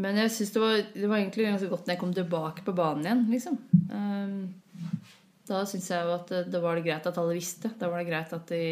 men 0.00 0.20
jeg 0.22 0.32
synes 0.32 0.54
det 0.54 0.62
det 0.94 1.10
var 1.10 1.20
egentlig 1.20 1.48
ganske 1.48 1.68
godt 1.70 1.86
når 1.86 1.94
jeg 1.94 2.02
kom 2.02 2.14
tilbake 2.16 2.64
på 2.64 2.76
banen 2.76 3.06
igjen. 3.06 3.24
liksom. 3.34 3.58
Eh, 3.90 4.34
da 5.50 5.64
syns 5.68 5.88
jeg 5.90 6.06
jo 6.06 6.12
at 6.14 6.30
det, 6.50 6.60
var 6.62 6.78
det 6.78 6.84
greit 6.86 7.06
at 7.10 7.18
alle 7.20 7.36
visste. 7.38 7.72
Da 7.78 7.88
var 7.90 8.00
det 8.02 8.08
greit 8.10 8.32
at 8.36 8.52
de 8.52 8.62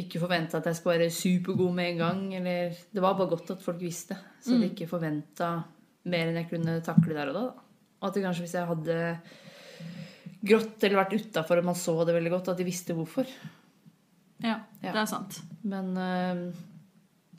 ikke 0.00 0.20
forventa 0.22 0.60
at 0.60 0.68
jeg 0.70 0.78
skulle 0.78 0.98
være 1.00 1.10
supergod 1.12 1.74
med 1.76 1.92
en 1.92 2.00
gang. 2.04 2.22
Eller, 2.40 2.76
det 2.94 3.02
var 3.04 3.16
bare 3.18 3.30
godt 3.32 3.50
at 3.56 3.62
folk 3.64 3.80
visste, 3.82 4.16
så 4.42 4.56
de 4.60 4.70
ikke 4.70 4.88
forventa 4.90 5.52
mer 6.10 6.30
enn 6.30 6.38
jeg 6.40 6.48
kunne 6.52 6.78
takle 6.86 7.16
der 7.18 7.32
og 7.32 7.36
da. 7.36 7.44
Og 8.00 8.08
at 8.08 8.16
det 8.16 8.22
kanskje 8.24 8.46
hvis 8.46 8.54
jeg 8.56 8.68
hadde 8.70 8.98
grått 10.40 10.84
eller 10.86 11.02
vært 11.02 11.16
utafor 11.20 11.60
og 11.60 11.66
man 11.68 11.76
så 11.76 11.94
det 12.08 12.14
veldig 12.16 12.32
godt, 12.32 12.48
at 12.54 12.60
de 12.62 12.68
visste 12.68 12.96
hvorfor. 12.96 13.28
Ja, 14.40 14.60
Ja. 14.80 14.92
det 14.94 15.00
er 15.02 15.08
sant. 15.10 15.42
Men 15.68 15.90
uh, 16.00 16.54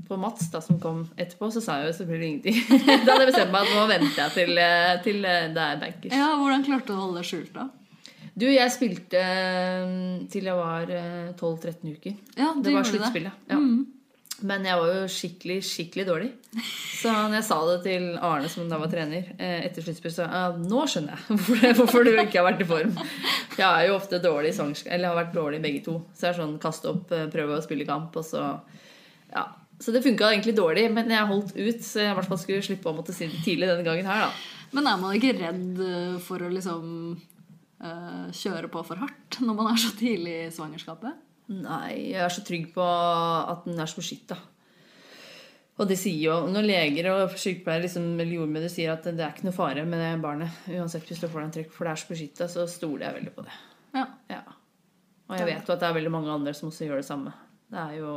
på 0.06 0.18
Mats, 0.22 0.52
da, 0.54 0.60
som 0.62 0.78
kom 0.84 1.08
etterpå, 1.18 1.50
så 1.56 1.64
sa 1.64 1.80
jeg 1.80 1.90
jo 1.90 1.98
selvfølgelig 1.98 2.28
ingenting. 2.30 2.60
da 3.08 3.16
hadde 3.16 3.24
jeg 3.24 3.32
bestemt 3.32 3.54
meg 3.56 3.66
at 3.66 3.74
nå 3.80 3.86
venter 3.90 4.20
jeg 4.22 4.34
til, 4.36 4.58
eh, 4.62 4.96
til 5.06 5.26
eh, 5.26 5.48
det 5.56 5.64
er 5.66 5.80
bankers. 5.82 6.14
Ja, 6.20 6.28
Hvordan 6.38 6.66
klarte 6.68 6.92
du 6.92 6.98
å 6.98 7.02
holde 7.08 7.24
det 7.24 7.30
skjult, 7.32 7.54
da? 7.56 7.66
Du, 8.34 8.46
jeg 8.48 8.72
spilte 8.72 9.20
eh, 9.20 9.96
til 10.32 10.48
jeg 10.48 10.56
var 10.56 10.92
eh, 10.96 11.32
12-13 11.36 11.98
uker. 11.98 12.14
Ja, 12.38 12.54
Det 12.56 12.76
var 12.76 12.88
sluttspillet. 12.88 13.50
Ja. 13.52 13.58
Mm. 13.60 13.82
Men 14.42 14.64
jeg 14.66 14.78
var 14.80 14.90
jo 14.90 15.02
skikkelig, 15.12 15.58
skikkelig 15.68 16.06
dårlig. 16.08 16.30
Så 16.98 17.12
når 17.14 17.36
jeg 17.38 17.46
sa 17.46 17.58
det 17.68 17.76
til 17.86 18.06
Arne, 18.26 18.50
som 18.50 18.70
da 18.72 18.80
var 18.82 18.90
trener, 18.90 19.28
eh, 19.38 19.60
etter 19.68 19.86
sluttspill, 19.86 20.14
så 20.16 20.26
ja, 20.26 20.44
nå 20.58 20.86
skjønner 20.90 21.14
jeg 21.14 21.76
hvorfor, 21.78 22.08
du 22.08 22.16
ikke 22.16 22.40
har 22.40 22.48
vært 22.50 22.64
i 22.66 22.70
form. 22.72 22.96
Jeg 23.60 23.68
er 23.68 23.88
jo 23.90 23.98
ofte 24.00 24.22
dårlig 24.24 24.54
i 24.54 24.58
svangerskap, 24.58 24.92
eller 24.96 25.12
har 25.12 25.20
vært 25.20 25.36
dårlig 25.38 25.62
begge 25.64 25.84
to. 25.86 26.00
Så 26.16 26.28
jeg 26.28 26.34
er 26.34 26.40
sånn 26.42 26.56
kaste 26.64 26.90
opp, 26.90 27.12
eh, 27.14 27.28
prøve 27.34 27.60
å 27.60 27.66
spille 27.66 27.88
kamp, 27.90 28.18
og 28.18 28.26
så 28.28 28.46
Ja. 29.32 29.46
Så 29.82 29.90
det 29.94 30.04
funka 30.06 30.28
egentlig 30.30 30.54
dårlig, 30.54 30.92
men 30.94 31.10
jeg 31.10 31.26
holdt 31.26 31.56
ut, 31.56 31.80
så 31.82 32.04
jeg 32.04 32.12
i 32.12 32.18
hvert 32.18 32.28
fall 32.30 32.38
skulle 32.38 32.62
slippe 32.62 32.90
å 32.90 32.94
måtte 32.94 33.16
si 33.18 33.26
det 33.26 33.40
tidlig 33.42 33.66
denne 33.70 33.86
gangen 33.86 34.06
her, 34.06 34.28
da. 34.28 34.32
Men 34.78 34.88
er 34.88 35.00
man 35.02 35.16
ikke 35.18 35.34
redd 35.40 35.80
eh, 35.86 36.20
for 36.22 36.44
å 36.46 36.52
liksom 36.54 37.18
eh, 37.84 38.30
kjøre 38.38 38.70
på 38.72 38.86
for 38.88 39.02
hardt 39.02 39.42
når 39.42 39.58
man 39.58 39.74
er 39.74 39.82
så 39.82 39.92
tidlig 39.98 40.38
i 40.46 40.54
svangerskapet? 40.54 41.28
Nei, 41.52 42.14
jeg 42.14 42.22
er 42.24 42.32
så 42.32 42.44
trygg 42.48 42.70
på 42.76 42.86
at 42.86 43.66
den 43.68 43.80
er 43.82 43.90
så 43.90 44.00
beskytta. 44.00 44.38
Og 45.82 45.88
det 45.90 45.98
sier 45.98 46.20
jo, 46.28 46.36
Når 46.52 46.68
leger 46.68 47.10
og 47.10 47.36
sykepleiere 47.40 47.88
liksom, 47.88 48.12
eller 48.14 48.36
jordmødre 48.38 48.70
sier 48.72 48.94
at 48.94 49.08
det 49.08 49.24
er 49.24 49.34
ikke 49.34 49.48
noe 49.48 49.56
fare 49.56 49.86
med 49.88 50.02
det 50.04 50.14
barnet, 50.24 50.64
uansett 50.70 51.08
hvis 51.10 51.24
du 51.24 51.28
får 51.32 51.46
den 51.46 51.54
trekk, 51.58 51.72
for 51.74 51.88
det 51.88 51.94
er 51.94 52.02
så 52.02 52.12
beskytta, 52.12 52.48
så 52.52 52.68
stoler 52.70 53.08
jeg 53.08 53.18
veldig 53.18 53.36
på 53.36 53.46
det. 53.48 53.56
Ja. 53.98 54.06
Ja. 54.32 54.42
Og 55.32 55.38
jeg 55.40 55.48
vet 55.48 55.68
jo 55.68 55.74
at 55.74 55.82
det 55.82 55.88
er 55.88 55.98
veldig 55.98 56.14
mange 56.14 56.34
andre 56.34 56.54
som 56.56 56.70
også 56.70 56.88
gjør 56.88 57.02
det 57.02 57.08
samme. 57.08 57.34
Det 57.72 57.80
er 57.82 58.02
jo 58.02 58.16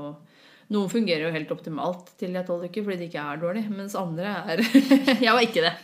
Noen 0.72 0.88
fungerer 0.88 1.26
jo 1.26 1.32
helt 1.34 1.50
optimalt 1.52 2.14
til 2.16 2.32
de 2.32 2.38
er 2.40 2.46
tolv 2.48 2.64
uker 2.64 2.86
fordi 2.86 3.02
de 3.02 3.08
ikke 3.10 3.20
er 3.20 3.40
dårlige, 3.42 3.68
mens 3.68 3.92
andre 4.00 4.30
er 4.48 4.62
Jeg 5.26 5.34
var 5.36 5.42
ikke 5.44 5.60
det. 5.60 5.74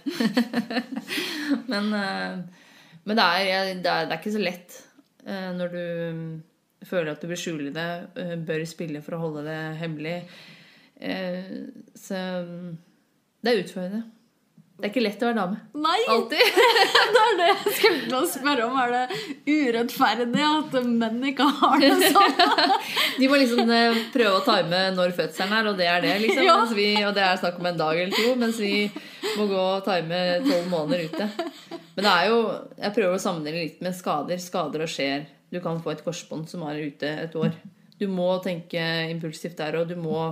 men, 1.72 1.90
eh, 1.98 2.69
men 3.10 3.18
det, 3.18 3.26
er, 3.26 3.74
det, 3.82 3.90
er, 3.90 4.14
ikke 4.16 4.32
så 4.36 4.42
lett 4.42 4.78
eh, 5.26 5.50
når 5.56 5.74
du 5.74 6.86
føler 6.86 7.10
at 7.12 7.20
du 7.20 7.28
bør 7.28 7.40
skjule 7.42 7.74
det, 7.74 7.88
eh, 8.22 8.36
bør 8.38 8.62
spille 8.70 9.02
for 9.04 9.18
å 9.18 9.24
holde 9.26 9.44
det 9.48 9.58
hemmelig. 9.82 10.16
Så 11.96 12.16
det 13.40 13.52
er 13.52 13.62
utfordrende. 13.62 14.02
Det 14.80 14.88
er 14.88 14.92
ikke 14.94 15.02
lett 15.04 15.20
å 15.20 15.26
være 15.28 15.36
dame. 15.36 15.58
Nei! 15.76 15.98
Alltid. 16.08 16.60
det 17.14 17.22
er 17.22 17.34
det 17.36 17.48
jeg 17.50 17.72
skulle 17.76 17.98
til 18.06 18.14
å 18.16 18.20
spørre 18.32 18.64
om. 18.64 18.78
Er 18.80 18.94
det 18.94 19.18
urettferdig 19.50 20.44
at 20.46 20.76
menn 20.88 21.26
ikke 21.28 21.48
har 21.58 21.82
det 21.82 21.90
sånn? 22.14 22.38
De 23.20 23.28
må 23.28 23.40
liksom 23.42 23.72
eh, 23.76 23.98
prøve 24.14 24.38
å 24.38 24.44
time 24.46 24.80
når 24.96 25.12
fødselen 25.18 25.52
er, 25.58 25.68
og 25.68 25.76
det 25.76 25.90
er 25.90 26.06
det. 26.06 26.14
liksom. 26.24 26.46
Ja. 26.50 26.56
Vi, 26.72 26.86
og 27.04 27.12
det 27.14 27.26
er 27.26 27.36
snakk 27.42 27.58
om 27.60 27.68
en 27.68 27.76
dag 27.78 27.98
eller 28.00 28.16
to, 28.16 28.32
mens 28.40 28.56
vi 28.62 28.86
må 29.36 29.44
gå 29.50 29.60
og 29.60 29.84
time 29.84 30.22
tolv 30.46 30.72
måneder 30.72 31.04
ute. 31.10 31.28
Men 31.98 32.06
det 32.06 32.14
er 32.14 32.30
jo, 32.30 32.40
jeg 32.80 32.96
prøver 32.96 33.18
å 33.18 33.22
sammenligne 33.22 33.66
litt 33.66 33.84
med 33.84 33.98
skader. 33.98 34.40
Skader 34.40 34.86
og 34.86 34.90
skjer. 34.90 35.28
Du 35.52 35.60
kan 35.60 35.82
få 35.84 35.92
et 35.92 36.02
korsbånd 36.06 36.48
som 36.48 36.64
er 36.64 36.80
ute 36.88 37.12
et 37.26 37.36
år. 37.36 37.52
Du 38.00 38.06
må 38.08 38.32
tenke 38.40 38.80
impulsivt 39.12 39.58
der, 39.60 39.76
og 39.82 39.90
du 39.90 39.98
må 40.00 40.30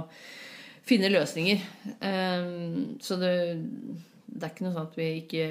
finne 0.88 1.10
løsninger. 1.12 1.60
Um, 2.00 2.96
så 3.04 3.18
det, 3.20 3.32
det 4.28 4.44
er 4.44 4.52
ikke 4.52 4.66
noe 4.66 4.76
sånn 4.76 4.88
at 4.90 4.96
vi 4.98 5.08
ikke, 5.22 5.44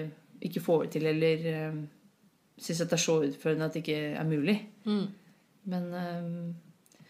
ikke 0.48 0.64
får 0.64 0.86
det 0.86 0.92
til, 0.96 1.08
eller 1.12 1.48
um, 1.72 1.80
syns 2.58 2.84
at 2.84 2.92
det 2.92 2.98
er 2.98 3.04
så 3.04 3.18
utfordrende 3.26 3.70
at 3.70 3.78
det 3.78 3.84
ikke 3.84 4.02
er 4.14 4.28
mulig. 4.30 4.58
Mm. 4.88 5.06
Men, 5.74 5.88
um, 5.94 7.08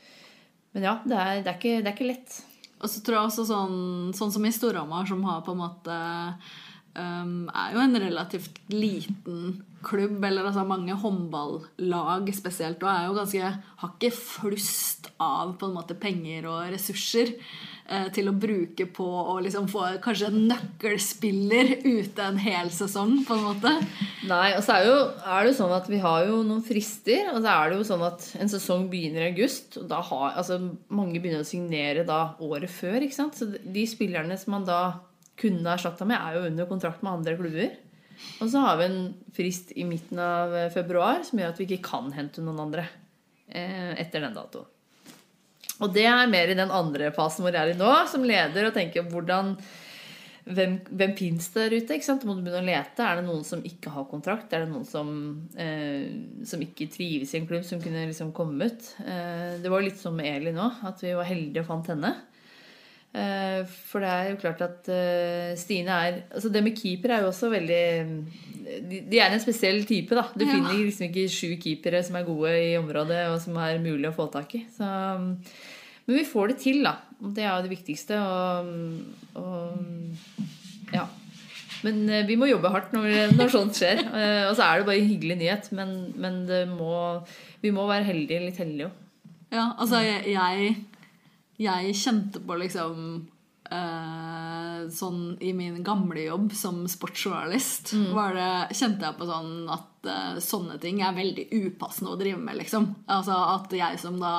men 0.74 0.88
ja, 0.88 0.98
det 1.06 1.18
er, 1.18 1.42
det, 1.44 1.52
er 1.52 1.60
ikke, 1.60 1.76
det 1.82 1.92
er 1.92 1.96
ikke 1.96 2.12
lett. 2.12 2.40
Og 2.78 2.92
så 2.92 3.02
tror 3.02 3.18
jeg 3.18 3.32
også 3.32 3.46
sånn, 3.50 3.78
sånn 4.18 4.34
som 4.34 4.46
i 4.46 4.54
Storhamar, 4.54 5.08
som 5.10 5.24
har 5.26 5.44
på 5.46 5.56
en 5.56 5.62
måte 5.64 6.00
um, 6.98 7.48
Er 7.54 7.76
jo 7.76 7.84
en 7.84 8.02
relativt 8.02 8.62
liten 8.74 9.58
klubb, 9.86 10.24
eller 10.26 10.48
altså 10.50 10.66
mange 10.68 10.96
håndballag 10.98 12.30
spesielt, 12.36 12.82
og 12.84 12.92
er 12.92 13.08
jo 13.08 13.16
ganske 13.18 13.54
Har 13.82 13.96
ikke 13.96 14.14
flust 14.16 15.12
av 15.22 15.56
på 15.58 15.68
en 15.68 15.76
måte 15.78 15.98
penger 15.98 16.46
og 16.50 16.72
ressurser 16.74 17.32
eh, 17.34 18.08
til 18.14 18.30
å 18.30 18.36
bruke 18.38 18.86
på 18.94 19.06
å 19.06 19.38
liksom 19.42 19.66
få 19.72 19.86
kanskje 20.04 20.30
en 20.30 20.44
nøkkelspiller 20.52 21.72
ute 21.86 22.26
en 22.26 22.38
hel 22.42 22.70
sesong, 22.74 23.16
på 23.26 23.38
en 23.38 23.46
måte. 23.48 23.74
Nei, 24.30 24.52
og 24.58 24.62
så 24.66 24.78
er, 24.78 24.90
jo, 24.90 24.98
er 25.24 25.46
det 25.46 25.54
jo 25.54 25.58
sånn 25.62 25.76
at 25.78 25.90
vi 25.90 26.02
har 26.04 26.28
jo 26.28 26.44
noen 26.46 26.66
frister. 26.66 27.32
Og 27.34 27.42
så 27.42 27.54
er 27.56 27.72
det 27.72 27.80
jo 27.80 27.88
sånn 27.90 28.06
at 28.10 28.30
en 28.42 28.54
sesong 28.54 28.88
begynner 28.92 29.26
i 29.26 29.32
august. 29.32 29.80
Og 29.82 29.90
da 29.90 30.04
har, 30.06 30.38
altså, 30.42 30.60
mange 30.90 31.18
begynner 31.18 31.46
å 31.46 31.50
signere 31.50 32.06
da 32.08 32.22
året 32.46 32.74
før. 32.74 33.00
ikke 33.02 33.18
sant? 33.18 33.38
Så 33.38 33.50
de 33.50 33.90
spillerne 33.90 34.38
som 34.38 34.58
man 34.58 34.68
da 34.68 34.82
kunne 35.38 35.74
erstatta 35.74 36.08
med, 36.08 36.18
er 36.18 36.38
jo 36.38 36.48
under 36.50 36.70
kontrakt 36.70 37.04
med 37.06 37.20
andre 37.20 37.36
klubber. 37.40 37.76
Og 38.42 38.50
så 38.50 38.62
har 38.64 38.80
vi 38.80 38.88
en 38.88 39.02
frist 39.36 39.74
i 39.78 39.86
midten 39.86 40.20
av 40.22 40.56
februar 40.74 41.22
som 41.26 41.38
gjør 41.40 41.54
at 41.54 41.60
vi 41.62 41.68
ikke 41.70 41.92
kan 41.92 42.10
hente 42.16 42.42
noen 42.42 42.64
andre 42.66 42.88
eh, 43.46 43.94
etter 44.02 44.26
den 44.26 44.38
datoen. 44.38 44.74
Og 45.78 45.92
det 45.94 46.08
er 46.10 46.30
mer 46.30 46.50
i 46.50 46.58
den 46.58 46.72
andre 46.74 47.12
fasen 47.14 47.46
hvor 47.46 47.54
jeg 47.54 47.62
er 47.62 47.76
i 47.76 47.78
nå, 47.78 47.92
som 48.10 48.26
leder 48.26 48.66
og 48.66 48.74
tenker 48.74 49.06
hvordan 49.12 49.54
hvem, 50.48 50.78
hvem 50.96 51.14
fins 51.18 51.50
der 51.54 51.74
ute? 51.76 51.98
ikke 51.98 52.08
sant? 52.08 52.24
Må 52.26 52.38
du 52.38 52.46
begynne 52.46 52.64
å 52.64 52.68
lete. 52.68 53.04
Er 53.04 53.20
det 53.20 53.26
noen 53.28 53.44
som 53.46 53.64
ikke 53.68 53.92
har 53.92 54.08
kontrakt? 54.08 54.54
Er 54.56 54.64
det 54.64 54.72
noen 54.72 54.88
som, 54.88 55.10
eh, 55.60 56.08
som 56.48 56.64
ikke 56.64 56.88
trives 56.94 57.34
i 57.34 57.42
en 57.42 57.48
klubb, 57.50 57.66
som 57.68 57.82
kunne 57.84 58.06
liksom 58.08 58.32
komme 58.36 58.70
ut? 58.70 58.88
Eh, 59.04 59.60
det 59.62 59.72
var 59.74 59.84
litt 59.84 60.00
som 60.00 60.16
med 60.16 60.30
Eli 60.32 60.56
nå, 60.56 60.70
at 60.88 61.04
vi 61.04 61.12
var 61.18 61.28
heldige 61.28 61.66
og 61.66 61.70
fant 61.74 61.92
henne. 61.92 62.14
Eh, 63.16 63.62
for 63.88 64.04
det 64.04 64.10
er 64.12 64.28
jo 64.30 64.40
klart 64.42 64.60
at 64.62 64.88
eh, 64.94 65.54
Stine 65.58 65.94
er 65.96 66.18
altså 66.28 66.52
Det 66.54 66.62
med 66.62 66.76
keeper 66.78 67.14
er 67.16 67.22
jo 67.24 67.30
også 67.32 67.48
veldig 67.50 67.80
De, 69.10 69.18
er 69.18 69.32
en 69.32 69.40
spesiell 69.42 69.80
type, 69.88 70.14
da. 70.14 70.26
Du 70.36 70.44
Ja. 70.44 70.52
finner 70.52 70.76
liksom 70.76 71.08
ikke 71.08 71.24
sju 71.32 71.54
keepere 71.64 72.04
som 72.04 72.18
er 72.20 72.26
gode 72.28 72.52
i 72.52 72.76
området, 72.78 73.22
og 73.32 73.40
som 73.42 73.56
er 73.64 73.80
mulig 73.80 74.10
å 74.12 74.16
få 74.18 74.28
tak 74.34 74.54
i. 74.60 74.66
Så, 74.76 74.84
men 76.06 76.18
vi 76.20 76.26
får 76.28 76.52
det 76.52 76.58
til, 76.66 76.82
da. 76.84 76.98
Og 77.24 77.32
det 77.34 77.46
er 77.46 77.56
jo 77.56 77.64
det 77.64 77.72
viktigste. 77.78 78.20
Og, 78.20 79.40
og 79.40 80.92
ja. 80.94 81.06
Men 81.88 82.04
eh, 82.12 82.26
vi 82.28 82.36
må 82.36 82.52
jobbe 82.52 82.74
hardt 82.76 82.92
når, 82.94 83.08
når 83.40 83.54
sånt 83.56 83.80
skjer. 83.80 84.04
Og 84.50 84.54
så 84.60 84.68
er 84.68 84.82
det 84.84 84.90
bare 84.92 85.00
en 85.00 85.10
hyggelig 85.14 85.40
nyhet, 85.40 85.72
men, 85.80 85.96
men 86.20 86.44
det 86.50 86.66
må, 86.68 87.24
vi 87.64 87.72
må 87.72 87.88
være 87.90 88.04
heldige, 88.12 88.44
litt 88.50 88.60
heldige 88.62 88.92
òg. 88.92 89.04
Ja, 89.56 89.70
altså 89.80 90.04
jeg, 90.04 90.26
jeg, 90.36 90.76
jeg 91.58 91.96
kjente 91.98 92.42
på 92.46 92.58
liksom 92.62 92.98
eh, 93.72 94.90
Sånn 94.94 95.38
i 95.44 95.54
min 95.58 95.82
gamle 95.84 96.28
jobb 96.28 96.52
som 96.56 96.84
sportsjournalist 96.90 97.96
var 98.16 98.38
det, 98.38 98.52
kjente 98.78 99.08
jeg 99.08 99.18
på 99.18 99.28
sånn 99.28 99.56
at 99.74 100.08
eh, 100.08 100.38
sånne 100.44 100.78
ting 100.82 101.02
er 101.04 101.18
veldig 101.18 101.48
upassende 101.52 102.14
å 102.14 102.20
drive 102.20 102.40
med, 102.40 102.60
liksom. 102.62 102.92
Altså 103.12 103.36
at 103.56 103.74
jeg 103.76 104.00
som 104.00 104.22
da 104.22 104.36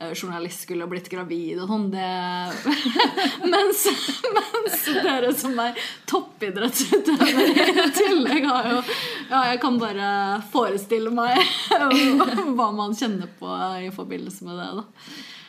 eh, 0.00 0.10
journalist 0.16 0.64
skulle 0.64 0.88
ha 0.88 0.90
blitt 0.90 1.10
gravid 1.12 1.60
og 1.62 1.70
sånn, 1.70 1.86
det 1.92 2.08
mens, 3.54 3.86
mens 4.40 4.82
dere 5.04 5.32
som 5.36 5.54
er 5.62 5.78
toppidrettsutøvere 6.10 7.70
i 7.86 7.88
tillegg 8.00 8.48
har 8.48 8.70
jo 8.72 8.82
Ja, 9.28 9.44
jeg 9.52 9.62
kan 9.62 9.78
bare 9.78 10.10
forestille 10.50 11.12
meg 11.14 11.38
hva 12.58 12.70
man 12.74 12.96
kjenner 12.96 13.30
på 13.38 13.52
i 13.84 13.92
forbindelse 13.94 14.48
med 14.48 14.64
det, 14.64 14.70
da. 14.80 14.86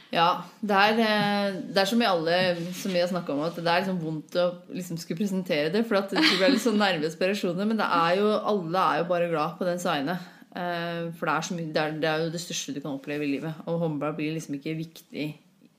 Ja, 0.09 0.41
det 0.65 0.73
er, 0.73 0.99
eh, 1.05 1.57
det 1.69 1.83
er 1.83 1.89
som 1.89 2.01
i 2.01 2.07
alle 2.09 2.37
som 2.73 2.93
vi 2.93 3.01
har 3.01 3.09
snakka 3.11 3.33
om, 3.35 3.43
at 3.45 3.57
det 3.59 3.67
er 3.67 3.83
liksom 3.83 3.99
vondt 4.01 4.37
å 4.41 4.45
liksom 4.73 4.97
skulle 4.97 5.19
presentere 5.19 5.69
det. 5.73 5.83
For 5.85 5.99
at 5.99 6.09
det 6.15 6.23
blir 6.23 6.55
litt 6.55 6.63
sånn 6.63 6.81
nervøse 6.81 7.13
inspirasjoner. 7.13 7.69
Men 7.69 7.83
er 7.85 8.17
jo, 8.17 8.31
alle 8.33 8.85
er 8.85 9.03
jo 9.03 9.09
bare 9.11 9.29
glad 9.29 9.59
på 9.59 9.67
den 9.69 9.81
seine. 9.81 10.17
Eh, 10.49 11.11
For 11.13 11.29
det 11.29 11.35
er, 11.35 11.45
så 11.45 11.57
mye, 11.57 11.73
det, 11.75 11.83
er, 11.83 11.99
det 12.01 12.09
er 12.09 12.23
jo 12.25 12.33
det 12.33 12.41
største 12.41 12.73
du 12.73 12.81
kan 12.81 12.95
oppleve 12.95 13.27
i 13.27 13.35
livet. 13.35 13.61
Og 13.69 13.83
håndball 13.83 14.17
blir 14.17 14.33
liksom 14.33 14.57
ikke 14.57 14.77
viktig 14.79 15.27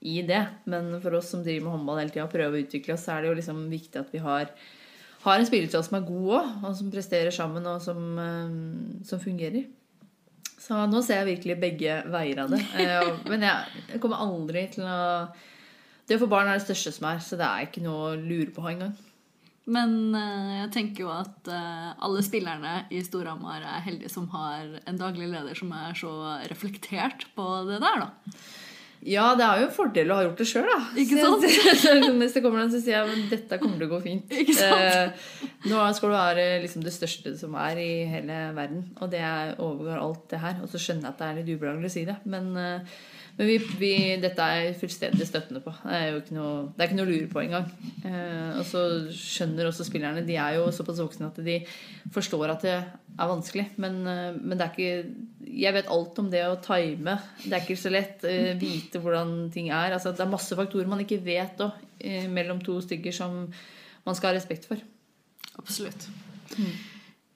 i 0.01 0.21
det. 0.23 0.45
Men 0.71 0.93
for 1.03 1.19
oss 1.19 1.33
som 1.33 1.43
driver 1.43 1.67
med 1.67 1.75
håndball 1.75 1.99
hele 1.99 2.15
tida 2.15 2.29
og 2.29 2.31
prøver 2.31 2.55
å 2.55 2.63
utvikle 2.63 2.95
oss, 2.95 3.03
så 3.05 3.17
er 3.17 3.25
det 3.25 3.33
jo 3.33 3.37
liksom 3.41 3.65
viktig 3.73 3.99
at 3.99 4.15
vi 4.15 4.23
har, 4.23 4.47
har 5.27 5.37
en 5.43 5.51
spillertall 5.51 5.83
som 5.85 5.99
er 5.99 6.07
god 6.07 6.31
òg, 6.39 6.55
og 6.63 6.79
som 6.79 6.95
presterer 6.95 7.35
sammen, 7.35 7.67
og 7.67 7.83
som, 7.83 7.99
eh, 8.15 9.03
som 9.11 9.19
fungerer. 9.19 9.67
Så 10.61 10.77
nå 10.89 11.01
ser 11.05 11.21
jeg 11.21 11.35
virkelig 11.35 11.59
begge 11.61 12.01
veier 12.13 12.43
av 12.43 12.51
det. 12.53 12.61
Eh, 12.81 13.13
Men 13.29 13.45
jeg, 13.47 14.01
kommer 14.01 14.21
aldri 14.21 14.67
til 14.73 14.85
å 14.85 14.99
Det 16.07 16.17
å 16.17 16.23
få 16.23 16.29
barn 16.29 16.49
er 16.49 16.59
det 16.59 16.65
største 16.67 16.93
som 16.97 17.07
er, 17.11 17.21
så 17.23 17.39
det 17.39 17.47
er 17.47 17.69
ikke 17.69 17.83
noe 17.85 18.11
å 18.11 18.19
lure 18.19 18.51
på 18.53 18.65
engang. 18.69 18.93
Men 19.71 20.15
eh, 20.17 20.55
jeg 20.63 20.71
tenker 20.73 21.05
jo 21.05 21.11
at 21.13 21.47
eh, 21.49 21.91
alle 22.01 22.23
spillerne 22.25 22.73
i 22.91 23.01
Storhamar 23.05 23.61
er 23.63 23.85
heldige 23.85 24.11
som 24.11 24.27
har 24.33 24.79
en 24.89 24.99
daglig 24.99 25.29
leder 25.31 25.57
som 25.57 25.71
er 25.77 25.95
så 25.97 26.11
reflektert 26.51 27.27
på 27.37 27.47
det 27.69 27.79
der, 27.83 28.05
da. 28.05 28.35
Ja, 29.01 29.31
det 29.33 29.45
er 29.47 29.61
jo 29.63 29.67
en 29.67 29.73
fordel 29.73 30.11
å 30.13 30.17
ha 30.19 30.23
gjort 30.27 30.41
det 30.43 30.45
sjøl, 30.45 30.67
da. 30.69 30.79
Ikke 31.01 31.17
sant? 31.17 31.45
så 31.81 31.93
Hvis 32.19 32.35
det 32.35 32.43
kommer 32.45 32.61
noen, 32.61 32.69
så 32.73 32.81
sier 32.83 32.99
jeg 32.99 33.07
men 33.09 33.23
dette 33.31 33.57
kommer 33.61 33.79
til 33.81 33.87
å 33.87 33.93
gå 33.95 33.99
fint. 34.03 34.33
Ikke 34.43 34.53
sant? 34.53 34.83
Eh, 34.83 35.47
nå 35.71 35.85
skal 35.97 36.11
du 36.11 36.15
være 36.17 36.45
liksom 36.65 36.83
det 36.85 36.93
største 36.93 37.33
som 37.39 37.55
er 37.57 37.81
i 37.81 37.89
hele 38.11 38.37
verden, 38.57 38.83
og 39.01 39.09
det 39.13 39.23
er- 39.25 39.55
overgår 39.57 39.97
alt 40.03 40.27
det 40.29 40.41
her. 40.43 40.59
Og 40.61 40.69
så 40.69 40.81
skjønner 40.81 41.09
jeg 41.09 41.15
at 41.15 41.23
det 41.23 41.29
er 41.31 41.39
litt 41.41 41.49
ubehagelig 41.55 41.89
å 41.89 41.95
si 41.95 42.05
det, 42.11 42.17
men, 42.29 42.51
eh, 42.61 42.99
Men 43.41 43.49
vi, 43.49 43.55
vi, 43.81 43.95
dette 44.21 44.45
er 44.45 44.59
jeg 44.59 44.75
fullstendig 44.77 45.25
støttende 45.25 45.63
på. 45.65 45.71
Det 45.81 45.95
er 45.97 46.11
jo 46.11 46.17
ikke 46.19 46.35
noe, 46.35 46.57
det 46.75 46.83
er 46.83 46.91
ikke 46.91 46.97
noe 46.99 47.07
å 47.07 47.09
lure 47.09 47.29
på 47.31 47.39
engang. 47.41 47.71
Eh, 48.05 48.59
og 48.59 48.67
så 48.69 48.83
skjønner 49.17 49.65
også 49.65 49.87
spillerne 49.87 50.21
De 50.27 50.35
er 50.37 50.59
jo 50.59 50.67
såpass 50.69 51.01
voksne 51.01 51.31
at 51.31 51.39
de 51.41 51.55
forstår 52.13 52.53
at 52.53 52.67
det 52.67 52.75
er 52.77 53.31
vanskelig. 53.31 53.65
Men, 53.81 53.97
eh, 54.05 54.37
men 54.37 54.53
det 54.59 54.67
er 54.67 54.75
ikke 54.75 55.49
Jeg 55.65 55.73
vet 55.73 55.89
alt 55.97 56.21
om 56.21 56.29
det 56.29 56.45
å 56.45 56.61
time. 56.61 57.17
Det 57.41 57.49
er 57.49 57.65
ikke 57.65 57.81
så 57.81 57.89
lett. 57.89 58.21
Eh, 58.29 58.53
vite 58.61 59.01
hvordan 59.01 59.49
ting 59.49 59.73
er. 59.73 59.97
Altså, 59.97 60.13
det 60.13 60.21
er 60.21 60.35
masse 60.37 60.61
faktorer 60.61 60.93
man 60.93 61.01
ikke 61.01 61.23
vet 61.25 61.65
òg, 61.65 61.81
eh, 61.97 62.29
mellom 62.29 62.61
to 62.61 62.77
stykker 62.85 63.17
som 63.23 63.47
man 64.05 64.21
skal 64.21 64.35
ha 64.35 64.37
respekt 64.37 64.69
for. 64.69 64.77
Absolutt. 65.57 66.11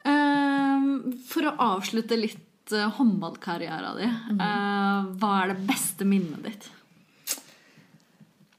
Eh, 0.05 0.89
for 1.33 1.49
å 1.49 1.57
avslutte 1.73 2.21
litt 2.21 2.45
håndballkarrieren 2.72 3.97
din, 3.99 4.39
eh, 4.41 5.11
hva 5.20 5.43
er 5.43 5.53
det 5.53 5.68
beste 5.68 6.05
minnet 6.05 6.43
ditt? 6.43 6.70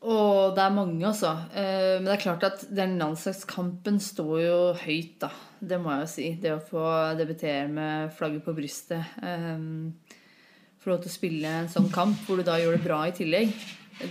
Og 0.06 0.54
det 0.54 0.62
er 0.62 0.70
mange, 0.74 1.02
altså. 1.08 1.32
Eh, 1.56 1.96
Men 1.98 2.04
det 2.04 2.12
er 2.14 2.22
klart 2.22 2.44
at 2.44 2.66
den 2.70 2.98
landslagskampen 2.98 3.98
står 3.98 4.40
jo 4.44 4.58
høyt, 4.84 5.18
da. 5.18 5.30
Det 5.60 5.80
må 5.80 5.90
jeg 5.90 6.00
jo 6.04 6.06
si. 6.12 6.28
Det 6.40 6.52
å 6.52 6.62
få 6.62 7.16
debutere 7.18 7.66
med 7.68 8.12
flagget 8.14 8.44
på 8.44 8.54
brystet. 8.54 9.02
eh, 9.22 9.58
Få 10.78 10.90
lov 10.92 11.00
til 11.02 11.10
å 11.10 11.16
spille 11.18 11.48
en 11.48 11.68
sånn 11.68 11.90
kamp 11.90 12.16
hvor 12.28 12.36
du 12.36 12.44
da 12.44 12.58
gjør 12.60 12.76
det 12.76 12.84
bra 12.84 13.00
i 13.08 13.10
tillegg. 13.10 13.50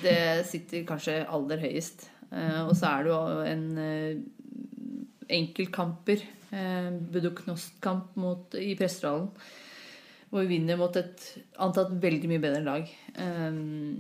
Det 0.02 0.46
sitter 0.46 0.84
kanskje 0.84 1.26
aller 1.30 1.58
høyest. 1.58 2.10
Eh, 2.34 2.66
Og 2.68 2.76
så 2.76 2.90
er 2.90 3.04
det 3.04 3.12
jo 3.14 3.42
en 3.46 3.78
eh, 3.78 4.16
enkeltkamper. 5.30 6.22
Eh, 6.52 6.90
Buduknost-kamp 7.14 8.18
i 8.60 8.76
Prestehallen. 8.76 9.30
Hvor 10.36 10.44
vi 10.44 10.58
vinner 10.58 10.76
mot 10.76 10.98
et 11.00 11.22
antatt 11.64 11.94
veldig 12.04 12.28
mye 12.28 12.42
bedre 12.44 12.64
lag. 12.66 12.90
Um, 13.16 13.94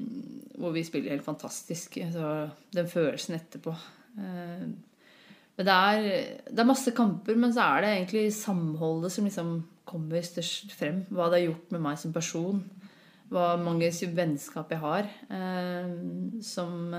hvor 0.59 0.73
vi 0.75 0.83
spiller 0.83 1.13
helt 1.13 1.23
fantastisk. 1.23 1.95
Så 2.11 2.31
den 2.75 2.89
følelsen 2.91 3.37
etterpå. 3.37 3.71
Um, 4.17 4.73
men 5.55 5.69
det 5.69 5.75
er, 5.75 6.09
det 6.49 6.59
er 6.59 6.67
masse 6.67 6.91
kamper, 6.91 7.37
men 7.39 7.53
så 7.55 7.69
er 7.69 7.85
det 7.85 7.93
egentlig 7.93 8.25
samholdet 8.35 9.13
som 9.15 9.29
liksom 9.29 9.53
kommer 9.87 10.27
størst 10.27 10.75
frem. 10.75 11.05
Hva 11.07 11.29
det 11.31 11.39
har 11.39 11.45
gjort 11.45 11.71
med 11.71 11.85
meg 11.87 12.01
som 12.03 12.11
person. 12.11 12.59
Hva 13.31 13.53
mange 13.61 13.87
vennskap 14.19 14.75
jeg 14.75 14.83
har. 14.83 15.07
Um, 15.31 16.43
som, 16.43 16.91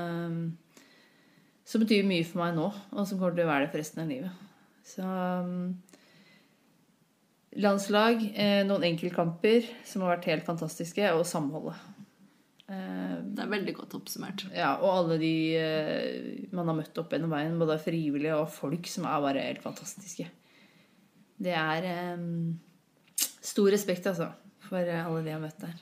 som 1.61 1.85
betyr 1.85 2.09
mye 2.09 2.25
for 2.25 2.41
meg 2.41 2.57
nå, 2.57 2.71
og 2.73 3.05
som 3.05 3.21
kommer 3.21 3.37
til 3.37 3.45
å 3.45 3.53
være 3.53 3.67
det 3.69 3.75
for 3.75 3.85
resten 3.85 4.07
av 4.07 4.13
livet. 4.17 4.45
Så 4.87 5.05
um, 5.05 5.77
landslag, 7.63 8.23
eh, 8.35 8.63
noen 8.69 8.85
enkeltkamper 8.91 9.67
som 9.87 10.03
har 10.05 10.17
vært 10.17 10.29
helt 10.31 10.45
fantastiske, 10.47 11.13
og 11.17 11.25
samholdet. 11.29 11.77
Eh, 12.69 13.17
Det 13.37 13.43
er 13.45 13.51
veldig 13.53 13.75
godt 13.77 13.95
oppsummert. 13.95 14.45
ja, 14.55 14.75
og 14.83 14.91
alle 14.99 15.19
de 15.21 15.33
eh, 15.57 16.47
man 16.53 16.67
har 16.69 16.75
møtt 16.81 16.99
opp 16.99 17.11
gjennom 17.13 17.31
veien, 17.31 17.59
både 17.59 17.79
frivillige 17.83 18.35
og 18.37 18.49
folk, 18.51 18.87
som 18.91 19.05
er 19.07 19.21
bare 19.25 19.45
helt 19.47 19.63
fantastiske. 19.63 20.27
Det 21.39 21.53
er 21.53 21.85
eh, 21.85 22.17
stor 23.43 23.71
respekt, 23.71 24.07
altså, 24.07 24.31
for 24.69 24.79
alle 24.79 25.23
de 25.23 25.31
jeg 25.31 25.37
har 25.39 25.45
møtt 25.45 25.61
der. 25.61 25.75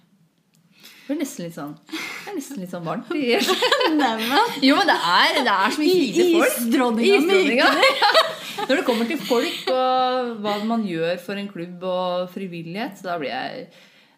Det 1.05 1.09
blir 1.12 1.18
nesten 1.20 1.45
litt 1.45 1.55
sånn 1.57 1.75
Det 1.85 2.31
er 2.31 2.35
nesten 2.39 2.61
litt 2.62 2.70
sånn 2.72 2.85
varmt. 2.85 3.09
Jo, 4.64 4.77
men 4.77 4.87
det 4.89 4.97
er, 4.97 5.43
det 5.45 5.53
er 5.53 5.70
så 5.75 5.81
mye 5.81 6.12
fine 6.12 6.41
folk. 6.41 6.55
Isdronninga 6.64 7.18
Isdronninga. 7.20 7.68
Når 8.69 8.77
det 8.81 8.85
kommer 8.87 9.09
til 9.11 9.19
folk 9.21 9.67
og 9.73 10.31
hva 10.45 10.55
man 10.69 10.85
gjør 10.89 11.19
for 11.21 11.37
en 11.41 11.49
klubb 11.51 11.83
og 11.89 12.29
frivillighet, 12.33 12.97
så 13.01 13.11
da 13.11 13.19
blir 13.21 13.33
jeg 13.35 13.67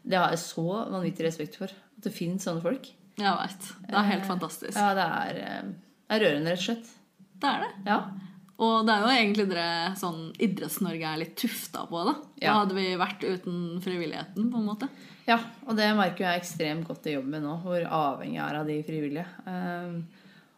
Det 0.06 0.18
har 0.20 0.30
jeg 0.30 0.38
så 0.44 0.64
vanvittig 0.92 1.24
respekt 1.26 1.56
for. 1.58 1.66
At 1.66 2.04
det 2.06 2.12
finnes 2.14 2.44
sånne 2.46 2.62
folk. 2.62 2.86
Jeg 3.18 3.32
veit. 3.40 3.66
Det 3.88 3.96
er 3.96 4.10
helt 4.12 4.26
fantastisk. 4.28 4.76
Ja, 4.78 4.92
det 4.94 5.06
er, 5.06 5.40
eh, 5.42 5.72
det 6.06 6.14
er 6.18 6.22
rørende, 6.22 6.52
rett 6.52 6.62
og 6.62 6.66
slett. 6.68 6.92
Det 7.42 7.48
er 7.50 7.64
det. 7.64 7.72
Ja. 7.88 7.96
Og 8.62 8.86
det 8.86 8.92
er 8.94 9.02
jo 9.02 9.08
egentlig 9.16 9.46
dere 9.50 9.96
sånn 9.98 10.20
Idretts-Norge 10.40 11.10
er 11.10 11.18
litt 11.24 11.34
tufta 11.36 11.82
på, 11.90 12.04
da. 12.06 12.14
Da 12.14 12.46
Ja. 12.46 12.54
hadde 12.60 12.74
vi 12.78 12.86
vært 12.96 13.20
uten 13.26 13.80
frivilligheten, 13.82 14.46
på 14.52 14.56
en 14.62 14.68
måte. 14.70 14.88
ja, 15.26 15.40
og 15.66 15.74
det 15.76 15.90
merker 15.96 16.24
jeg 16.24 16.40
ekstremt 16.40 16.86
godt 16.86 17.04
i 17.10 17.16
jobben 17.18 17.42
nå, 17.42 17.56
hvor 17.64 17.82
avhengig 17.84 18.38
jeg 18.38 18.46
er 18.48 18.60
av 18.60 18.66
de 18.66 18.82
frivillige. 18.86 19.26
Eh, 19.46 20.02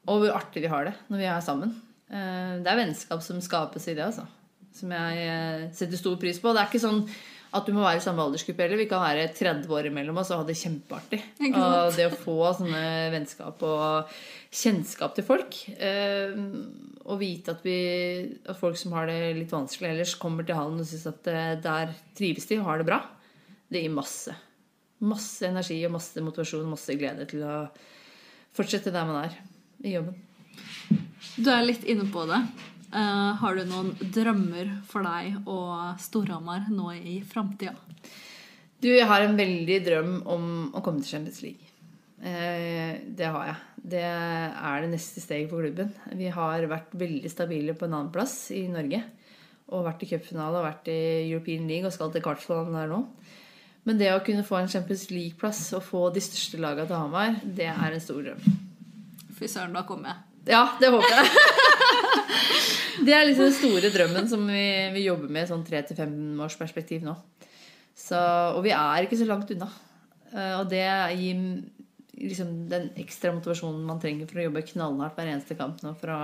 og 0.06 0.20
hvor 0.20 0.36
artig 0.36 0.60
vi 0.62 0.68
har 0.68 0.84
det 0.84 0.94
når 1.08 1.16
vi 1.18 1.24
er 1.24 1.40
sammen. 1.40 1.74
Eh, 2.08 2.52
det 2.64 2.70
er 2.70 2.80
vennskap 2.80 3.24
som 3.24 3.40
skapes 3.44 3.88
i 3.90 3.96
det, 3.96 4.06
altså. 4.06 4.24
Som 4.74 4.92
jeg 4.94 5.26
eh, 5.26 5.66
setter 5.76 6.00
stor 6.00 6.16
pris 6.20 6.40
på. 6.40 6.54
Det 6.54 6.62
er 6.62 6.70
ikke 6.70 6.82
sånn 6.82 7.02
at 7.56 7.64
du 7.64 7.72
må 7.72 7.80
være 7.80 8.00
i 8.00 8.04
samme 8.04 8.24
aldersgruppe 8.24 8.64
heller. 8.64 8.80
Vi 8.80 8.88
kan 8.90 9.00
være 9.00 9.28
30 9.36 9.72
år 9.72 9.88
imellom 9.88 10.20
oss 10.20 10.32
og 10.34 10.42
ha 10.42 10.48
det 10.48 10.58
kjempeartig. 10.60 11.20
Og 11.48 11.96
det 11.96 12.08
å 12.10 12.18
få 12.24 12.36
sånne 12.58 12.82
vennskap 13.14 13.64
og 13.64 14.18
kjennskap 14.52 15.16
til 15.16 15.26
folk, 15.28 15.56
eh, 15.76 16.36
og 17.08 17.20
vite 17.22 17.54
at, 17.56 17.64
vi, 17.64 17.78
at 18.44 18.60
folk 18.60 18.76
som 18.80 18.92
har 18.96 19.08
det 19.08 19.32
litt 19.38 19.52
vanskelig 19.52 19.94
ellers, 19.94 20.16
kommer 20.20 20.44
til 20.44 20.60
hallen 20.60 20.80
og 20.84 20.88
syns 20.88 21.08
at 21.08 21.32
der 21.64 21.96
trives 22.16 22.48
de 22.48 22.60
og 22.60 22.68
har 22.68 22.82
det 22.82 22.88
bra, 22.88 23.00
det 23.72 23.84
gir 23.84 23.96
masse. 23.96 24.36
Masse 25.08 25.48
energi 25.48 25.78
og 25.86 25.94
masse 25.94 26.24
motivasjon 26.24 26.68
masse 26.68 26.96
glede 27.00 27.28
til 27.30 27.44
å 27.46 27.58
fortsette 28.56 28.92
der 28.92 29.08
man 29.08 29.22
er 29.24 29.38
i 29.86 29.96
jobben. 29.96 30.27
Du 31.36 31.50
er 31.50 31.66
litt 31.66 31.84
inne 31.88 32.06
på 32.12 32.24
det. 32.28 32.40
Uh, 32.88 33.36
har 33.36 33.56
du 33.56 33.66
noen 33.68 33.90
drømmer 34.00 34.70
for 34.88 35.04
deg 35.04 35.42
og 35.44 35.98
Storhamar 36.00 36.70
nå 36.72 36.94
i 36.96 37.18
framtida? 37.26 37.74
Du, 38.78 38.88
jeg 38.88 39.08
har 39.10 39.24
en 39.24 39.36
veldig 39.36 39.78
drøm 39.84 40.12
om 40.30 40.44
å 40.72 40.82
komme 40.84 41.02
til 41.02 41.18
Champions 41.18 41.42
League. 41.44 41.74
Uh, 42.18 42.96
det 43.18 43.28
har 43.28 43.50
jeg. 43.50 43.58
Det 43.88 44.04
er 44.04 44.82
det 44.82 44.92
neste 44.94 45.22
steget 45.22 45.50
for 45.50 45.64
klubben. 45.64 45.92
Vi 46.18 46.30
har 46.32 46.64
vært 46.70 46.94
veldig 46.98 47.30
stabile 47.32 47.76
på 47.76 47.86
en 47.86 47.98
annen 47.98 48.14
plass 48.14 48.48
i 48.56 48.64
Norge. 48.70 49.02
Og 49.68 49.84
vært 49.84 50.06
i 50.06 50.08
cupfinale 50.08 50.62
og 50.62 50.64
vært 50.64 50.88
i 50.88 51.00
European 51.28 51.68
League 51.68 51.86
og 51.86 51.92
skal 51.92 52.14
til 52.14 52.24
kvartfinalen 52.24 52.78
der 52.78 52.88
nå. 52.88 53.02
Men 53.88 54.00
det 54.00 54.08
å 54.12 54.22
kunne 54.24 54.44
få 54.44 54.58
en 54.62 54.70
Champions 54.70 55.06
League-plass 55.12 55.60
og 55.76 55.84
få 55.84 56.06
de 56.12 56.22
største 56.24 56.60
lagene 56.60 56.88
til 56.88 56.98
Hamar, 56.98 57.36
det 57.44 57.68
er 57.72 57.92
en 57.92 58.02
stor 58.04 58.24
drøm. 58.24 58.58
Fy 59.38 59.48
søren, 59.48 59.76
da 59.76 59.84
kommer 59.88 60.12
jeg. 60.12 60.27
Ja, 60.46 60.62
det 60.80 60.90
håper 60.94 61.10
jeg. 61.16 61.30
det 63.06 63.14
er 63.14 63.26
liksom 63.28 63.48
den 63.48 63.56
store 63.58 63.90
drømmen 63.94 64.28
som 64.30 64.44
vi, 64.48 64.62
vi 64.94 65.02
jobber 65.06 65.32
med 65.32 65.44
i 65.46 65.50
sånn 65.50 65.64
tre 65.66 65.82
til 65.86 65.98
fem 65.98 66.14
års 66.44 66.56
perspektiv 66.60 67.02
nå. 67.06 67.16
Så, 67.98 68.18
og 68.54 68.62
vi 68.64 68.70
er 68.76 69.04
ikke 69.08 69.18
så 69.18 69.26
langt 69.28 69.50
unna. 69.50 69.68
Eh, 70.32 70.54
Og 70.60 70.68
det 70.70 70.84
gir 71.18 71.42
liksom 72.18 72.52
den 72.70 72.88
ekstra 72.98 73.32
motivasjonen 73.34 73.84
man 73.86 74.00
trenger 74.02 74.26
for 74.30 74.40
å 74.40 74.46
jobbe 74.48 74.64
knallhardt 74.72 75.18
hver 75.18 75.28
eneste 75.32 75.54
kamp 75.58 75.82
nå 75.84 75.92
for 76.00 76.10
å, 76.14 76.20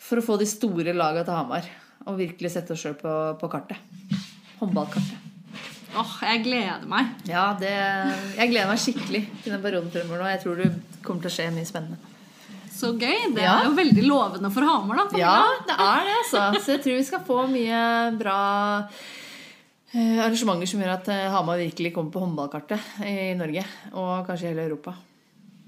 for 0.00 0.20
å 0.20 0.24
få 0.24 0.38
de 0.40 0.48
store 0.48 0.94
laga 0.96 1.24
til 1.26 1.36
Hamar. 1.36 1.68
Og 2.06 2.20
virkelig 2.20 2.52
sette 2.54 2.76
oss 2.76 2.84
sjøl 2.84 2.94
på, 3.00 3.12
på 3.40 3.48
kartet. 3.52 3.80
Håndballkartet. 4.60 5.32
Åh, 5.96 6.12
jeg 6.28 6.42
gleder 6.44 6.84
meg. 6.88 7.08
Ja, 7.28 7.46
det, 7.56 7.72
jeg 8.36 8.50
gleder 8.52 8.68
meg 8.68 8.80
skikkelig 8.82 9.22
til 9.42 9.54
den 9.54 9.62
perioden 9.64 9.88
fremover 9.94 10.20
nå. 10.22 10.28
Jeg 10.34 10.42
tror 10.44 10.60
det 10.60 10.68
kommer 11.06 11.24
til 11.24 11.32
å 11.32 11.34
skje 11.38 11.46
mye 11.56 11.68
spennende. 11.68 12.15
Så 12.76 12.90
gøy. 13.00 13.32
Det 13.34 13.42
Ja. 13.42 13.54
er 13.62 13.68
jo 13.70 13.74
veldig 13.78 14.04
lovende 14.06 14.50
for 14.52 14.66
Hamar, 14.68 14.96
da. 15.10 15.18
Ja, 15.18 15.36
det 15.66 15.76
er 15.80 16.04
det, 16.04 16.16
altså. 16.22 16.42
Så 16.60 16.74
jeg 16.76 16.82
tror 16.84 16.98
vi 17.00 17.04
skal 17.08 17.24
få 17.24 17.38
mye 17.48 17.80
bra 18.20 18.38
eh, 19.94 20.18
arrangementer 20.20 20.68
som 20.68 20.80
gjør 20.82 20.94
at 20.98 21.08
eh, 21.14 21.26
Hamar 21.32 21.60
virkelig 21.60 21.94
kommer 21.96 22.12
på 22.14 22.22
håndballkartet 22.24 22.80
i 23.06 23.34
Norge. 23.38 23.64
Og 23.94 24.26
kanskje 24.28 24.50
i 24.50 24.52
hele 24.52 24.66
Europa. 24.68 24.94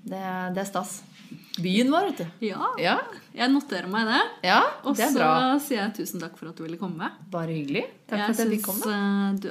Det, 0.08 0.22
det 0.54 0.62
er 0.62 0.68
stas. 0.68 0.98
Byen 1.58 1.90
vår, 1.90 2.10
vet 2.12 2.20
du. 2.22 2.46
Ja, 2.46 2.68
Ja, 2.78 2.96
jeg 3.34 3.50
noterer 3.50 3.88
meg 3.90 4.06
det. 4.06 4.20
ja 4.46 4.60
det 4.86 5.02
er 5.08 5.14
bra. 5.16 5.30
Og 5.54 5.60
så 5.60 5.66
sier 5.66 5.80
jeg 5.82 5.96
tusen 5.98 6.20
takk 6.22 6.36
for 6.38 6.48
at 6.52 6.56
du 6.56 6.62
ville 6.64 6.78
komme. 6.80 7.08
Bare 7.32 7.50
hyggelig. 7.50 7.82
Takk 8.08 8.28
for 8.28 8.30
at 8.36 8.42
jeg 8.44 8.52
fikk 8.58 8.68
komme. 8.68 8.98
eh, 9.48 9.50